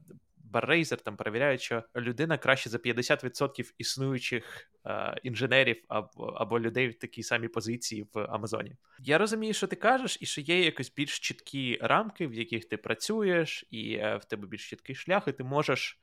Баррейзер 0.49 1.01
там 1.01 1.17
перевіряють, 1.17 1.61
що 1.61 1.83
людина 1.95 2.37
краще 2.37 2.69
за 2.69 2.77
50% 2.77 3.73
існуючих 3.77 4.71
е, 4.85 5.15
інженерів 5.23 5.83
або 5.87 6.23
або 6.23 6.59
людей 6.59 6.89
в 6.89 6.99
такій 6.99 7.23
самій 7.23 7.47
позиції 7.47 8.07
в 8.13 8.19
Амазоні. 8.19 8.75
Я 8.99 9.17
розумію, 9.17 9.53
що 9.53 9.67
ти 9.67 9.75
кажеш, 9.75 10.17
і 10.21 10.25
що 10.25 10.41
є 10.41 10.65
якось 10.65 10.93
більш 10.93 11.19
чіткі 11.19 11.79
рамки, 11.81 12.27
в 12.27 12.33
яких 12.33 12.65
ти 12.65 12.77
працюєш, 12.77 13.65
і 13.71 13.93
е, 13.93 14.17
в 14.17 14.25
тебе 14.25 14.47
більш 14.47 14.69
чіткий 14.69 14.95
шлях, 14.95 15.27
і 15.27 15.31
ти 15.31 15.43
можеш 15.43 15.99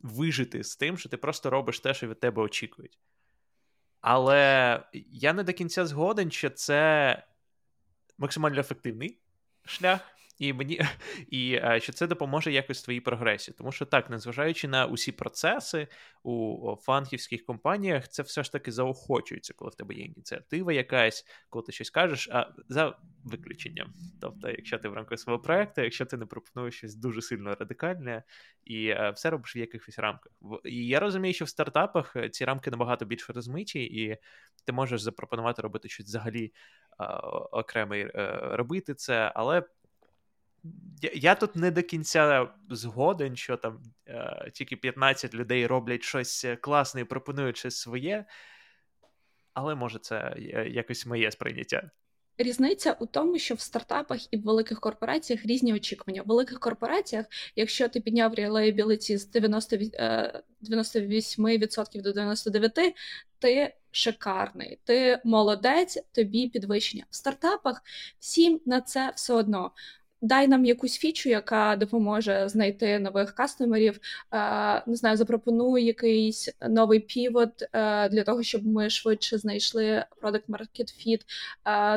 вижити 0.00 0.64
з 0.64 0.76
тим, 0.76 0.98
що 0.98 1.08
ти 1.08 1.16
просто 1.16 1.50
робиш 1.50 1.80
те, 1.80 1.94
що 1.94 2.08
від 2.08 2.20
тебе 2.20 2.42
очікують. 2.42 2.98
Але 4.00 4.82
я 5.10 5.32
не 5.32 5.42
до 5.42 5.52
кінця 5.52 5.86
згоден, 5.86 6.30
що 6.30 6.50
це 6.50 7.22
максимально 8.18 8.60
ефективний 8.60 9.18
шлях. 9.64 10.00
І 10.40 10.52
мені 10.52 10.80
і 11.28 11.54
е, 11.54 11.80
що 11.80 11.92
це 11.92 12.06
допоможе 12.06 12.52
якось 12.52 12.82
твоїй 12.82 13.00
прогресії. 13.00 13.54
Тому 13.58 13.72
що 13.72 13.86
так, 13.86 14.10
незважаючи 14.10 14.68
на 14.68 14.86
усі 14.86 15.12
процеси 15.12 15.88
у 16.22 16.76
фанківських 16.80 17.44
компаніях, 17.44 18.08
це 18.08 18.22
все 18.22 18.42
ж 18.42 18.52
таки 18.52 18.72
заохочується, 18.72 19.54
коли 19.56 19.70
в 19.70 19.74
тебе 19.74 19.94
є 19.94 20.04
ініціатива 20.04 20.72
якась, 20.72 21.26
коли 21.50 21.64
ти 21.64 21.72
щось 21.72 21.90
кажеш, 21.90 22.28
а 22.32 22.46
за 22.68 22.98
виключенням. 23.24 23.92
Тобто, 24.20 24.50
якщо 24.50 24.78
ти 24.78 24.88
в 24.88 24.94
рамках 24.94 25.18
свого 25.18 25.38
проекту, 25.38 25.82
якщо 25.82 26.06
ти 26.06 26.16
не 26.16 26.26
пропонуєш 26.26 26.76
щось 26.76 26.94
дуже 26.94 27.22
сильно 27.22 27.54
радикальне 27.54 28.22
і 28.64 28.86
е, 28.86 29.10
все 29.10 29.30
робиш 29.30 29.56
в 29.56 29.58
якихось 29.58 29.98
рамках. 29.98 30.32
І 30.64 30.86
я 30.86 31.00
розумію, 31.00 31.34
що 31.34 31.44
в 31.44 31.48
стартапах 31.48 32.16
е, 32.16 32.28
ці 32.28 32.44
рамки 32.44 32.70
набагато 32.70 33.04
більш 33.04 33.30
розмиті, 33.30 33.82
і 33.82 34.16
ти 34.64 34.72
можеш 34.72 35.00
запропонувати 35.00 35.62
робити 35.62 35.88
щось 35.88 36.06
взагалі 36.06 36.52
окремий 37.52 38.10
робити 38.42 38.94
це, 38.94 39.32
але 39.34 39.62
я, 41.02 41.10
я 41.14 41.34
тут 41.34 41.56
не 41.56 41.70
до 41.70 41.82
кінця 41.82 42.48
згоден, 42.70 43.36
що 43.36 43.56
там 43.56 43.82
е, 44.08 44.50
тільки 44.54 44.76
15 44.76 45.34
людей 45.34 45.66
роблять 45.66 46.02
щось 46.02 46.46
класне 46.60 47.00
і 47.00 47.04
пропонують 47.04 47.56
щось 47.56 47.76
своє, 47.76 48.24
але 49.54 49.74
може 49.74 49.98
це 49.98 50.34
е, 50.36 50.68
якось 50.68 51.06
моє 51.06 51.30
сприйняття. 51.30 51.90
Різниця 52.38 52.96
у 53.00 53.06
тому, 53.06 53.38
що 53.38 53.54
в 53.54 53.60
стартапах 53.60 54.34
і 54.34 54.36
в 54.36 54.42
великих 54.42 54.80
корпораціях 54.80 55.46
різні 55.46 55.74
очікування. 55.74 56.22
В 56.22 56.26
великих 56.26 56.60
корпораціях, 56.60 57.26
якщо 57.56 57.88
ти 57.88 58.00
підняв 58.00 58.34
reliability 58.34 59.18
з 59.18 59.26
90, 59.26 59.76
98% 59.76 61.88
е, 61.94 62.02
до 62.02 62.12
99%, 62.12 62.92
ти 63.38 63.74
шикарний, 63.90 64.78
ти 64.84 65.20
молодець, 65.24 65.98
тобі 66.12 66.48
підвищення. 66.48 67.04
В 67.10 67.16
стартапах 67.16 67.82
всім 68.18 68.60
на 68.66 68.80
це 68.80 69.12
все 69.16 69.34
одно 69.34 69.72
дай 70.20 70.48
нам 70.48 70.64
якусь 70.64 70.98
фічу, 70.98 71.28
яка 71.28 71.76
допоможе 71.76 72.48
знайти 72.48 72.98
нових 72.98 73.34
кастомерів. 73.34 74.00
Не 74.86 74.96
знаю, 74.96 75.16
запропонуй 75.16 75.84
якийсь 75.84 76.48
новий 76.68 77.00
півот 77.00 77.50
для 78.10 78.22
того, 78.24 78.42
щоб 78.42 78.66
ми 78.66 78.90
швидше 78.90 79.38
знайшли 79.38 80.04
product 80.22 80.46
market 80.48 80.88
fit, 81.06 81.20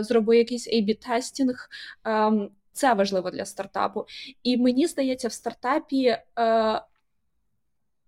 зроби 0.04 0.38
якийсь 0.38 0.68
A-B 0.68 1.08
тестінг. 1.08 1.70
Ем, 2.04 2.50
це 2.74 2.94
важливо 2.94 3.32
для 3.32 3.46
стартапу. 3.46 4.06
І 4.44 4.58
мені 4.58 4.88
здається, 4.88 5.28
в 5.28 5.34
стартапі 5.34 6.06
е, 6.06 6.22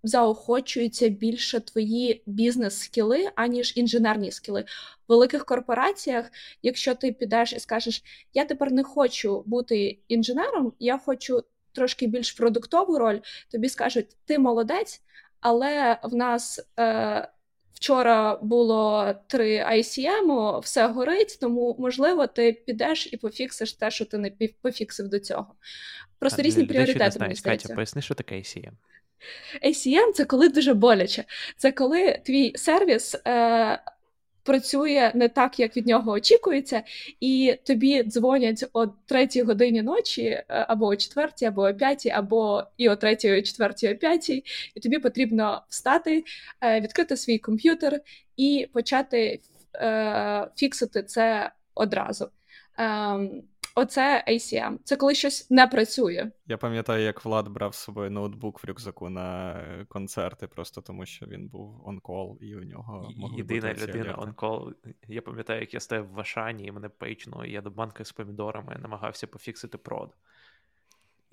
заохочуються 0.05 1.09
більше 1.09 1.59
твої 1.59 2.23
бізнес-скіли, 2.25 3.29
аніж 3.35 3.73
інженерні 3.75 4.31
скіли. 4.31 4.61
В 4.61 4.65
великих 5.07 5.45
корпораціях, 5.45 6.31
якщо 6.63 6.95
ти 6.95 7.11
підеш 7.11 7.53
і 7.53 7.59
скажеш, 7.59 8.03
я 8.33 8.45
тепер 8.45 8.71
не 8.71 8.83
хочу 8.83 9.43
бути 9.45 9.99
інженером, 10.07 10.73
я 10.79 10.97
хочу 10.97 11.43
трошки 11.71 12.07
більш 12.07 12.31
продуктову 12.31 12.99
роль, 12.99 13.19
тобі 13.51 13.69
скажуть, 13.69 14.17
ти 14.25 14.39
молодець, 14.39 15.01
але 15.39 15.99
в 16.03 16.15
нас. 16.15 16.67
Е, 16.79 17.29
Вчора 17.73 18.39
було 18.41 19.13
три 19.27 19.57
ICM, 19.63 20.59
все 20.59 20.87
горить, 20.87 21.37
тому 21.41 21.75
можливо 21.79 22.27
ти 22.27 22.53
підеш 22.53 23.13
і 23.13 23.17
пофіксиш 23.17 23.73
те, 23.73 23.91
що 23.91 24.05
ти 24.05 24.17
не 24.17 24.31
пофіксив 24.61 25.07
до 25.07 25.19
цього. 25.19 25.55
Просто 26.19 26.41
а, 26.41 26.45
різні 26.45 26.65
пріоритети. 26.65 27.19
мені 27.19 27.35
здається. 27.35 27.67
Катя, 27.67 27.75
поясни, 27.75 28.01
що 28.01 28.13
таке 28.13 28.35
ICM. 28.35 28.71
ACM 29.63 30.11
це 30.13 30.25
коли 30.25 30.49
дуже 30.49 30.73
боляче. 30.73 31.23
Це 31.57 31.71
коли 31.71 32.19
твій 32.25 32.53
сервіс 32.55 33.15
е, 33.27 33.79
працює 34.45 35.11
не 35.15 35.29
так, 35.29 35.59
як 35.59 35.77
від 35.77 35.87
нього 35.87 36.11
очікується, 36.11 36.83
і 37.19 37.55
тобі 37.63 38.03
дзвонять 38.03 38.65
о 38.73 38.87
третій 38.87 39.41
годині 39.41 39.81
ночі, 39.81 40.23
е, 40.23 40.45
або 40.47 40.85
о 40.87 40.95
четвертій, 40.95 41.45
або 41.45 41.67
о 41.67 41.73
п'ятій, 41.73 42.09
або 42.09 42.63
і 42.77 42.89
о 42.89 42.95
третій, 42.95 43.39
о 43.39 43.41
четвертій, 43.41 43.93
о 43.93 43.95
п'ятій, 43.95 44.43
і 44.75 44.79
тобі 44.79 44.99
потрібно 44.99 45.63
встати, 45.69 46.23
е, 46.61 46.81
відкрити 46.81 47.17
свій 47.17 47.37
комп'ютер 47.37 47.99
і 48.37 48.69
почати 48.73 49.39
е, 49.75 50.47
фіксити 50.55 51.03
це 51.03 51.51
одразу. 51.75 52.29
Оце 53.75 54.23
ACM. 54.27 54.77
Це 54.83 54.95
коли 54.95 55.15
щось 55.15 55.51
не 55.51 55.67
працює. 55.67 56.31
Я 56.47 56.57
пам'ятаю, 56.57 57.03
як 57.03 57.25
Влад 57.25 57.47
брав 57.47 57.75
з 57.75 57.77
собою 57.77 58.11
ноутбук 58.11 58.63
в 58.63 58.67
рюкзаку 58.67 59.09
на 59.09 59.61
концерти, 59.89 60.47
просто 60.47 60.81
тому 60.81 61.05
що 61.05 61.25
він 61.25 61.47
був 61.47 61.81
он-кол, 61.87 62.37
і 62.41 62.55
у 62.55 62.63
нього 62.63 63.11
могли 63.17 63.37
єдина 63.37 63.73
бути 63.73 63.87
людина 63.87 64.15
он-кол. 64.17 64.73
Я 65.07 65.21
пам'ятаю, 65.21 65.61
як 65.61 65.73
я 65.73 65.79
стояв 65.79 66.07
в 66.07 66.19
Ашані, 66.19 66.65
і 66.65 66.71
мене 66.71 66.89
пейчнуло, 66.89 67.45
і 67.45 67.51
я 67.51 67.61
до 67.61 67.69
банки 67.69 68.05
з 68.05 68.11
помідорами 68.11 68.77
намагався 68.81 69.27
пофіксити 69.27 69.77
прод. 69.77 70.15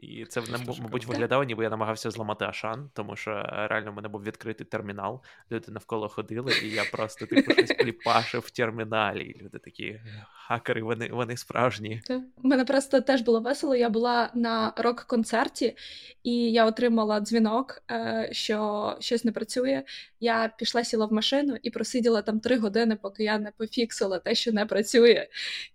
І 0.02 0.24
це 0.24 0.42
мабуть 0.82 1.06
виглядало, 1.06 1.44
ніби 1.44 1.64
я 1.64 1.70
намагався 1.70 2.10
зламати 2.10 2.44
Ашан, 2.44 2.90
тому 2.92 3.16
що 3.16 3.30
е, 3.30 3.66
реально 3.70 3.92
в 3.92 3.94
мене 3.94 4.08
був 4.08 4.22
відкритий 4.22 4.66
термінал. 4.66 5.22
Люди 5.52 5.72
навколо 5.72 6.08
ходили, 6.08 6.52
і 6.64 6.68
я 6.68 6.84
просто 6.92 7.26
типу 7.26 7.52
щось 7.52 7.72
кліпашив 7.78 8.40
в 8.40 8.50
терміналі. 8.50 9.24
І 9.24 9.42
люди 9.42 9.58
такі 9.58 10.00
хакери, 10.32 10.82
вони 10.82 11.08
вони 11.12 11.36
справжні. 11.36 12.02
У 12.42 12.48
мене 12.48 12.64
просто 12.64 13.00
теж 13.00 13.20
було 13.20 13.40
весело. 13.40 13.76
Я 13.76 13.88
була 13.88 14.30
на 14.34 14.72
рок-концерті, 14.76 15.76
і 16.22 16.52
я 16.52 16.66
отримала 16.66 17.20
дзвінок, 17.20 17.82
е, 17.90 18.28
що 18.32 18.96
щось 19.00 19.24
не 19.24 19.32
працює. 19.32 19.82
Я 20.22 20.52
пішла 20.58 20.84
сіла 20.84 21.06
в 21.06 21.12
машину 21.12 21.56
і 21.62 21.70
просиділа 21.70 22.22
там 22.22 22.40
три 22.40 22.58
години, 22.58 22.96
поки 22.96 23.24
я 23.24 23.38
не 23.38 23.50
пофіксила 23.50 24.18
те, 24.18 24.34
що 24.34 24.52
не 24.52 24.66
працює. 24.66 25.28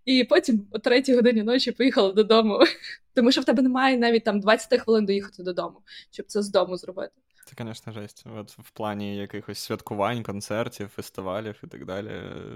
І 0.05 0.23
потім 0.23 0.67
о 0.71 0.79
третій 0.79 1.15
годині 1.15 1.43
ночі 1.43 1.71
поїхала 1.71 2.11
додому. 2.11 2.59
Тому 3.13 3.31
що 3.31 3.41
в 3.41 3.45
тебе 3.45 3.61
немає 3.61 3.97
навіть 3.97 4.23
там 4.23 4.39
20 4.39 4.81
хвилин 4.81 5.05
доїхати 5.05 5.43
додому, 5.43 5.81
щоб 6.11 6.25
це 6.25 6.41
з 6.41 6.49
дому 6.49 6.77
зробити. 6.77 7.13
Це, 7.45 7.65
звісно, 7.65 7.93
жесть. 7.93 8.25
От 8.37 8.51
в 8.51 8.71
плані 8.71 9.17
якихось 9.17 9.59
святкувань, 9.59 10.23
концертів, 10.23 10.87
фестивалів 10.87 11.61
і 11.63 11.67
так 11.67 11.85
далі. 11.85 12.11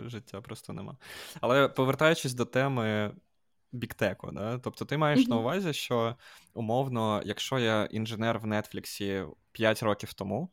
Життя 0.05 0.41
просто 0.41 0.73
нема. 0.73 0.97
Але 1.41 1.67
повертаючись 1.67 2.33
до 2.33 2.45
теми 2.45 3.11
біктеку, 3.71 4.31
да? 4.31 4.57
тобто 4.57 4.85
ти 4.85 4.97
маєш 4.97 5.19
mm-hmm. 5.19 5.29
на 5.29 5.37
увазі, 5.37 5.73
що 5.73 6.15
умовно, 6.53 7.21
якщо 7.25 7.59
я 7.59 7.87
інженер 7.91 8.39
в 8.39 8.45
Нетфліксі 8.45 9.23
5 9.51 9.83
років 9.83 10.13
тому, 10.13 10.49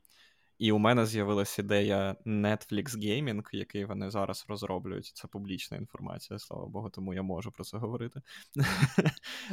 і 0.58 0.72
у 0.72 0.78
мене 0.78 1.06
з'явилася 1.06 1.62
ідея 1.62 2.16
Netflix 2.26 2.84
Gaming, 2.84 3.42
який 3.52 3.84
вони 3.84 4.10
зараз 4.10 4.44
розроблюють. 4.48 5.12
Це 5.14 5.28
публічна 5.28 5.76
інформація, 5.76 6.38
слава 6.38 6.66
Богу, 6.66 6.90
тому 6.90 7.14
я 7.14 7.22
можу 7.22 7.52
про 7.52 7.64
це 7.64 7.78
говорити. 7.78 8.20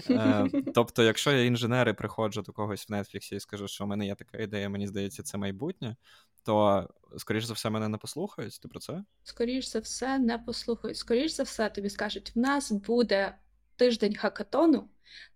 Е, 0.10 0.50
тобто, 0.74 1.04
якщо 1.04 1.32
я 1.32 1.46
інженер 1.46 1.90
і 1.90 1.94
приходжу 1.94 2.42
до 2.42 2.54
когось 2.54 2.90
в 2.90 2.94
Netflix 2.94 3.34
і 3.34 3.40
скажу, 3.40 3.68
що 3.68 3.84
у 3.84 3.88
мене 3.88 4.06
є 4.06 4.16
така 4.16 4.38
ідея, 4.38 4.70
мені 4.70 4.88
здається, 4.88 5.24
це 5.24 5.38
майбутнє, 5.38 5.96
то, 6.44 6.90
скоріш 7.18 7.44
за 7.44 7.54
все, 7.54 7.70
мене 7.70 7.88
не 7.88 7.98
послухають. 7.98 8.62
Ти 8.62 8.68
про 8.68 8.80
це? 8.80 9.04
Скоріш 9.24 9.68
за 9.68 9.80
все, 9.80 10.20
не 10.20 10.38
послухають. 10.38 10.98
Скоріш 10.98 11.32
за 11.32 11.44
все, 11.44 11.70
тобі 11.70 11.90
скажуть: 11.90 12.36
в 12.36 12.40
нас 12.40 12.72
буде 12.72 13.36
тиждень 13.76 14.16
хакатону. 14.16 14.90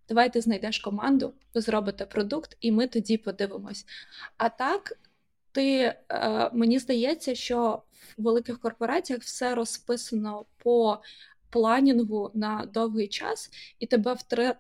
Давай 0.10 0.34
ти 0.34 0.42
знайдеш 0.42 0.80
команду, 0.80 1.34
ви 1.54 1.62
зробите 1.62 2.06
продукт, 2.06 2.58
і 2.60 2.72
ми 2.72 2.88
тоді 2.88 3.18
подивимось. 3.18 3.86
А 4.38 4.50
так, 4.50 4.94
ти 5.52 5.96
е, 6.10 6.50
мені 6.54 6.80
здається, 6.80 7.36
що 7.36 7.84
в 8.18 8.24
великих 8.24 8.60
корпораціях 8.60 9.22
все 9.22 9.56
розписано 9.56 10.46
по 10.58 11.02
планінгу 11.50 12.32
на 12.34 12.66
довгий 12.74 13.08
час, 13.08 13.50
і 13.80 13.86
тебе 13.86 14.18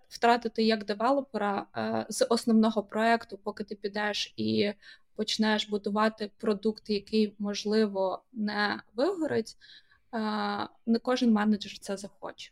втратити 0.10 0.64
як 0.64 0.86
девелопера 0.86 1.66
е, 1.78 2.06
з 2.10 2.26
основного 2.26 2.84
проекту, 2.84 3.38
поки 3.38 3.64
ти 3.64 3.76
підеш 3.76 4.34
і 4.38 4.74
почнеш 5.16 5.70
будувати 5.70 6.32
продукт, 6.38 6.90
який 6.90 7.36
можливо 7.40 8.24
не 8.34 8.82
вигорить. 8.96 9.58
Е, 10.14 10.20
не 10.86 11.00
кожен 11.00 11.32
менеджер 11.32 11.80
це 11.80 11.98
захоче. 11.98 12.52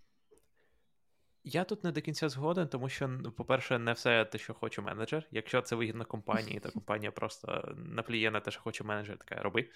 Я 1.49 1.63
тут 1.63 1.83
не 1.83 1.91
до 1.91 2.01
кінця 2.01 2.29
згоден, 2.29 2.67
тому 2.67 2.89
що, 2.89 3.19
по-перше, 3.37 3.79
не 3.79 3.93
все 3.93 4.25
те, 4.25 4.37
що 4.37 4.53
хоче 4.53 4.81
менеджер. 4.81 5.27
Якщо 5.31 5.61
це 5.61 5.75
вигідно 5.75 6.05
компанії, 6.05 6.59
то 6.59 6.71
компанія 6.73 7.11
просто 7.11 7.75
напліє 7.77 8.31
на 8.31 8.39
те, 8.39 8.51
що 8.51 8.61
хоче 8.61 8.83
менеджер, 8.83 9.17
така 9.17 9.43
роби. 9.43 9.69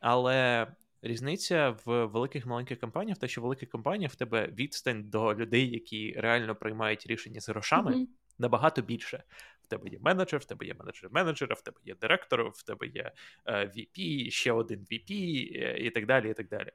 Але 0.00 0.66
різниця 1.02 1.76
в 1.84 2.04
великих 2.04 2.46
маленьких 2.46 2.80
компаніях, 2.80 3.18
те, 3.18 3.28
що 3.28 3.40
великі 3.40 3.66
компанії 3.66 4.08
в 4.08 4.14
тебе 4.14 4.46
відстань 4.46 5.10
до 5.10 5.34
людей, 5.34 5.70
які 5.70 6.14
реально 6.16 6.54
приймають 6.54 7.06
рішення 7.06 7.40
з 7.40 7.48
грошами, 7.48 7.92
mm-hmm. 7.92 8.06
набагато 8.38 8.82
більше. 8.82 9.24
В 9.64 9.66
тебе 9.68 9.88
є 9.88 9.98
менеджер, 10.00 10.40
в 10.40 10.44
тебе 10.44 10.66
є 10.66 10.74
менеджер 10.74 11.10
менеджера, 11.12 11.54
в 11.54 11.62
тебе 11.62 11.76
є 11.84 11.94
директор, 11.94 12.50
в 12.54 12.62
тебе 12.62 12.86
є 12.86 13.12
е, 13.46 13.66
VP, 13.66 14.30
ще 14.30 14.52
один 14.52 14.80
VP 14.80 15.10
е, 15.54 15.78
і 15.78 15.90
так 15.90 16.06
далі. 16.06 16.30
і 16.30 16.34
так 16.34 16.48
далі. 16.48 16.70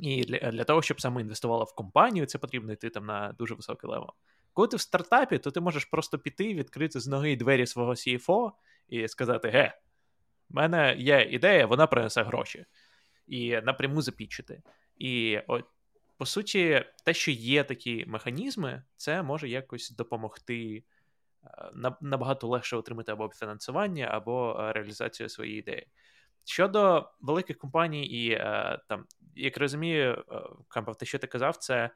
І 0.00 0.24
для 0.24 0.50
для 0.50 0.64
того, 0.64 0.82
щоб 0.82 1.00
саме 1.00 1.20
інвестувала 1.20 1.64
в 1.64 1.74
компанію, 1.74 2.26
це 2.26 2.38
потрібно 2.38 2.72
йти 2.72 2.90
там 2.90 3.06
на 3.06 3.32
дуже 3.38 3.54
високий 3.54 3.90
level. 3.90 4.10
Коли 4.52 4.68
ти 4.68 4.76
в 4.76 4.80
стартапі, 4.80 5.38
то 5.38 5.50
ти 5.50 5.60
можеш 5.60 5.84
просто 5.84 6.18
піти, 6.18 6.54
відкрити 6.54 7.00
з 7.00 7.06
ноги 7.06 7.36
двері 7.36 7.66
свого 7.66 7.90
CFO 7.92 8.52
і 8.88 9.08
сказати: 9.08 9.48
Ге, 9.48 9.78
в 10.50 10.54
мене 10.54 10.96
є 10.98 11.28
ідея, 11.30 11.66
вона 11.66 11.86
принесе 11.86 12.22
гроші. 12.22 12.64
І 13.26 13.50
напряму 13.50 14.02
запічити. 14.02 14.62
І 14.96 15.38
от, 15.46 15.64
по 16.16 16.26
суті, 16.26 16.84
те, 17.04 17.14
що 17.14 17.30
є 17.30 17.64
такі 17.64 18.04
механізми, 18.06 18.82
це 18.96 19.22
може 19.22 19.48
якось 19.48 19.90
допомогти 19.90 20.84
е, 21.44 21.94
набагато 22.00 22.48
легше 22.48 22.76
отримати 22.76 23.12
або 23.12 23.28
фінансування, 23.28 24.08
або 24.10 24.56
е, 24.60 24.72
реалізацію 24.72 25.28
своєї 25.28 25.58
ідеї. 25.58 25.86
Щодо 26.44 27.10
великих 27.20 27.58
компаній, 27.58 28.06
і 28.06 28.30
е, 28.30 28.78
там, 28.88 29.06
як 29.34 29.58
розумію, 29.58 30.24
е, 30.32 30.40
Кампов, 30.68 30.96
те, 30.96 31.06
що 31.06 31.18
ти 31.18 31.26
казав, 31.26 31.56
це 31.56 31.90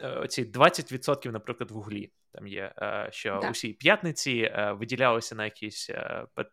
е, 0.00 0.26
ці 0.28 0.44
20%, 0.44 1.30
наприклад, 1.30 1.70
в 1.70 1.76
углі. 1.76 2.12
Там 2.32 2.46
є, 2.46 2.72
що 3.10 3.38
да. 3.42 3.50
усі 3.50 3.72
п'ятниці 3.72 4.52
виділялися 4.56 5.34
на 5.34 5.44
якісь 5.44 5.90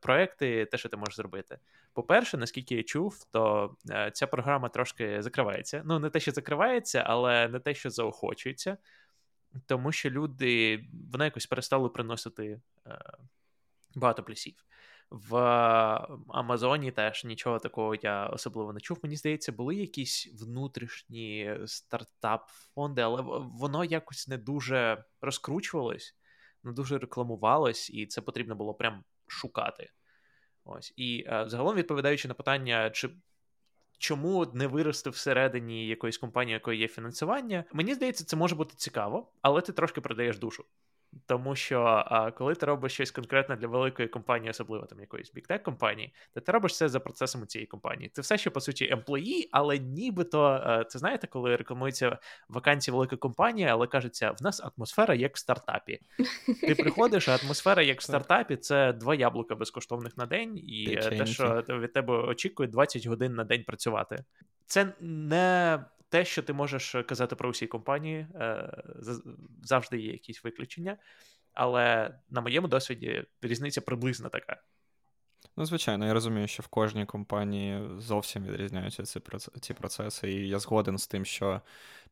проекти, 0.02 0.66
те, 0.66 0.78
що 0.78 0.90
ти 0.90 0.98
можеш 0.98 1.16
зробити. 1.16 1.60
По-перше, 1.94 2.38
наскільки 2.38 2.76
я 2.76 2.84
чув, 2.84 3.26
то 3.32 3.76
ця 4.14 4.28
програма 4.28 4.70
трошки 4.70 5.22
закривається. 5.22 5.82
Ну, 5.86 6.00
не 6.00 6.10
те, 6.10 6.20
що 6.20 6.32
закривається, 6.32 7.04
але 7.08 7.48
не 7.48 7.60
те, 7.60 7.74
що 7.74 7.90
заохочується, 7.90 8.78
тому 9.66 9.92
що 9.92 10.10
люди 10.10 10.84
вона 11.12 11.26
якось 11.26 11.46
перестали 11.46 11.90
приносити 11.90 12.62
багато 13.96 14.24
плюсів. 14.24 14.56
В 15.10 15.36
Амазоні 16.28 16.92
теж 16.92 17.26
нічого 17.26 17.60
такого 17.60 17.96
я 17.96 18.26
особливо 18.28 18.74
не 18.74 18.80
чув. 18.80 19.00
Мені 19.04 19.16
здається, 19.16 19.52
були 19.52 19.76
якісь 19.76 20.34
внутрішні 20.42 21.56
стартап-фонди, 21.66 23.02
але 23.02 23.22
воно 23.60 23.84
якось 23.84 24.28
не 24.28 24.38
дуже 24.38 25.04
розкручувалось, 25.22 26.16
не 26.64 26.72
дуже 26.72 26.98
рекламувалось, 26.98 27.90
і 27.90 28.06
це 28.06 28.22
потрібно 28.22 28.56
було 28.56 28.74
прям 28.74 29.04
шукати. 29.28 29.90
Ось. 30.66 30.94
І 30.96 31.26
е, 31.28 31.44
загалом, 31.48 31.76
відповідаючи 31.76 32.28
на 32.28 32.34
питання, 32.34 32.90
чи 32.90 33.10
чому 33.98 34.46
не 34.54 34.68
вирости 34.68 35.10
всередині 35.10 35.88
якоїсь 35.88 36.18
компанії, 36.18 36.54
якої 36.54 36.80
є 36.80 36.88
фінансування, 36.88 37.64
мені 37.74 37.94
здається, 37.94 38.26
це 38.26 38.36
може 38.36 38.56
бути 38.56 38.74
цікаво, 38.78 39.32
але 39.42 39.62
ти 39.62 39.74
трошки 39.74 40.02
продаєш 40.02 40.38
душу. 40.38 40.66
Тому 41.26 41.56
що 41.56 41.82
а, 41.82 42.32
коли 42.32 42.56
ти 42.56 42.66
робиш 42.66 42.94
щось 42.94 43.12
конкретне 43.12 43.56
для 43.56 43.68
великої 43.68 44.08
компанії, 44.08 44.50
особливо 44.50 44.86
там 44.86 45.00
якоїсь 45.00 45.32
біктек 45.34 45.64
компанії, 45.64 46.14
то 46.34 46.42
ти 46.42 46.52
робиш 46.52 46.78
це 46.78 46.90
за 46.90 47.00
процесами 47.00 47.46
цієї 47.46 47.68
компанії. 47.68 48.10
Це 48.14 48.22
все, 48.22 48.38
що 48.38 48.52
по 48.52 48.62
суті 48.62 48.90
емплої, 48.92 49.50
але 49.52 49.78
нібито 49.78 50.44
а, 50.44 50.84
це 50.84 51.00
знаєте, 51.00 51.28
коли 51.28 51.56
рекламується 51.56 52.18
вакансії 52.50 52.94
великої 52.94 53.20
компанії, 53.20 53.68
але 53.68 53.88
кажеться, 53.88 54.32
в 54.32 54.44
нас 54.44 54.62
атмосфера 54.64 55.16
як 55.16 55.36
в 55.36 55.40
стартапі. 55.40 56.00
Ти 56.62 56.76
приходиш, 56.76 57.30
а 57.30 57.38
атмосфера 57.44 57.84
як 57.84 58.02
в 58.02 58.04
стартапі 58.04 58.56
це 58.56 58.94
два 58.94 59.16
яблука 59.16 59.56
безкоштовних 59.56 60.18
на 60.18 60.26
день, 60.26 60.58
і 60.58 60.96
те, 60.96 61.26
що 61.26 61.64
від 61.70 61.94
тебе 61.94 62.14
очікують 62.14 62.72
20 62.72 63.08
годин 63.08 63.36
на 63.36 63.44
день 63.44 63.64
працювати. 63.64 64.24
Це 64.66 64.94
не 65.00 65.80
те, 66.10 66.26
що 66.26 66.44
ти 66.44 66.54
можеш 66.54 66.96
казати 67.08 67.36
про 67.36 67.50
усі 67.50 67.68
компанії, 67.68 68.28
е, 68.36 68.84
завжди 69.64 70.00
є 70.00 70.12
якісь 70.12 70.44
виключення. 70.44 70.98
Але 71.54 72.16
на 72.30 72.42
моєму 72.42 72.68
досвіді 72.68 73.24
різниця 73.42 73.82
приблизно 73.82 74.30
така. 74.30 74.62
Ну, 75.60 75.66
звичайно, 75.66 76.08
я 76.08 76.14
розумію, 76.14 76.48
що 76.48 76.64
в 76.64 76.68
кожній 76.68 77.06
компанії 77.06 77.90
зовсім 77.98 78.44
відрізняються 78.44 79.04
ці 79.04 79.22
ці 79.62 79.74
процеси, 79.74 80.32
і 80.32 80.48
я 80.48 80.60
згоден 80.60 80.98
з 80.98 81.08
тим, 81.08 81.26
що 81.26 81.62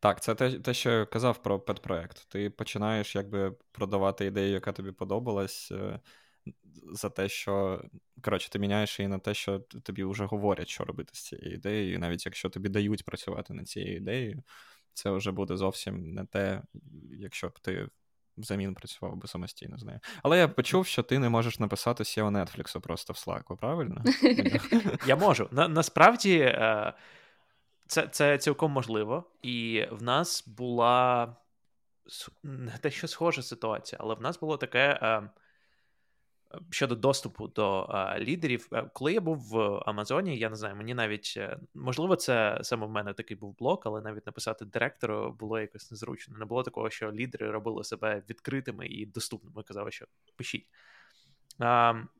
так, 0.00 0.22
це 0.22 0.34
те, 0.34 0.58
те, 0.58 0.74
що 0.74 0.90
я 0.90 1.06
казав 1.06 1.42
про 1.42 1.60
педпроект. 1.60 2.28
Ти 2.28 2.50
починаєш 2.50 3.16
якби 3.16 3.50
продавати 3.72 4.26
ідею, 4.26 4.52
яка 4.52 4.72
тобі 4.72 4.92
подобалась, 4.92 5.72
е, 5.72 6.00
за 6.92 7.10
те, 7.10 7.28
що 7.28 7.82
коротше, 8.22 8.50
ти 8.50 8.58
міняєш 8.58 8.98
її 8.98 9.08
на 9.08 9.18
те, 9.18 9.34
що 9.34 9.58
тобі 9.58 10.04
вже 10.04 10.24
говорять, 10.24 10.68
що 10.68 10.84
робити 10.84 11.10
з 11.14 11.22
цією 11.22 11.54
ідеєю. 11.54 11.98
Навіть 11.98 12.26
якщо 12.26 12.50
тобі 12.50 12.68
дають 12.68 13.04
працювати 13.04 13.54
над 13.54 13.68
цією 13.68 13.96
ідеєю, 13.96 14.42
це 14.92 15.10
вже 15.10 15.30
буде 15.30 15.56
зовсім 15.56 16.12
не 16.12 16.24
те, 16.24 16.62
якщо 17.10 17.48
б 17.48 17.58
ти 17.58 17.88
взамін 18.36 18.74
працював 18.74 19.16
би 19.16 19.28
самостійно 19.28 19.78
з 19.78 19.84
нею. 19.84 20.00
Але 20.22 20.38
я 20.38 20.48
почув, 20.48 20.86
що 20.86 21.02
ти 21.02 21.18
не 21.18 21.28
можеш 21.28 21.58
написати 21.58 22.02
SEO 22.02 22.30
Netflix 22.30 22.80
просто 22.80 23.12
в 23.12 23.16
Slack, 23.16 23.56
правильно? 23.56 24.04
Я 25.06 25.16
можу. 25.16 25.48
Насправді 25.52 26.38
е, 26.38 26.92
це 27.86 28.08
це 28.08 28.38
цілком 28.38 28.72
можливо, 28.72 29.30
і 29.42 29.86
в 29.90 30.02
нас 30.02 30.48
була 30.48 31.36
не 32.42 32.78
те, 32.78 32.90
що 32.90 33.08
схожа 33.08 33.42
ситуація, 33.42 33.98
але 34.02 34.14
в 34.14 34.20
нас 34.20 34.40
було 34.40 34.56
таке. 34.56 34.98
Е, 35.02 35.30
щодо 36.70 36.94
доступу 36.94 37.48
до 37.48 37.88
лідерів. 38.18 38.68
Е, 38.72 38.90
коли 38.92 39.12
я 39.12 39.20
був 39.20 39.38
в 39.38 39.82
Амазоні, 39.86 40.38
я 40.38 40.50
не 40.50 40.56
знаю, 40.56 40.76
мені 40.76 40.94
навіть 40.94 41.34
е, 41.36 41.58
можливо, 41.74 42.16
це 42.16 42.58
саме 42.62 42.86
в 42.86 42.90
мене 42.90 43.12
такий 43.12 43.36
був 43.36 43.58
блок, 43.58 43.86
але 43.86 44.00
навіть 44.00 44.26
написати 44.26 44.64
директору 44.64 45.36
було 45.38 45.60
якось 45.60 45.90
незручно. 45.90 46.38
Не 46.38 46.44
було 46.44 46.62
такого, 46.62 46.90
що 46.90 47.12
лідери 47.12 47.50
робили 47.50 47.84
себе 47.84 48.22
відкритими 48.30 48.86
і 48.86 49.06
доступними. 49.06 49.62
Казали, 49.62 49.90
що 49.90 50.06
пишіть. 50.36 50.66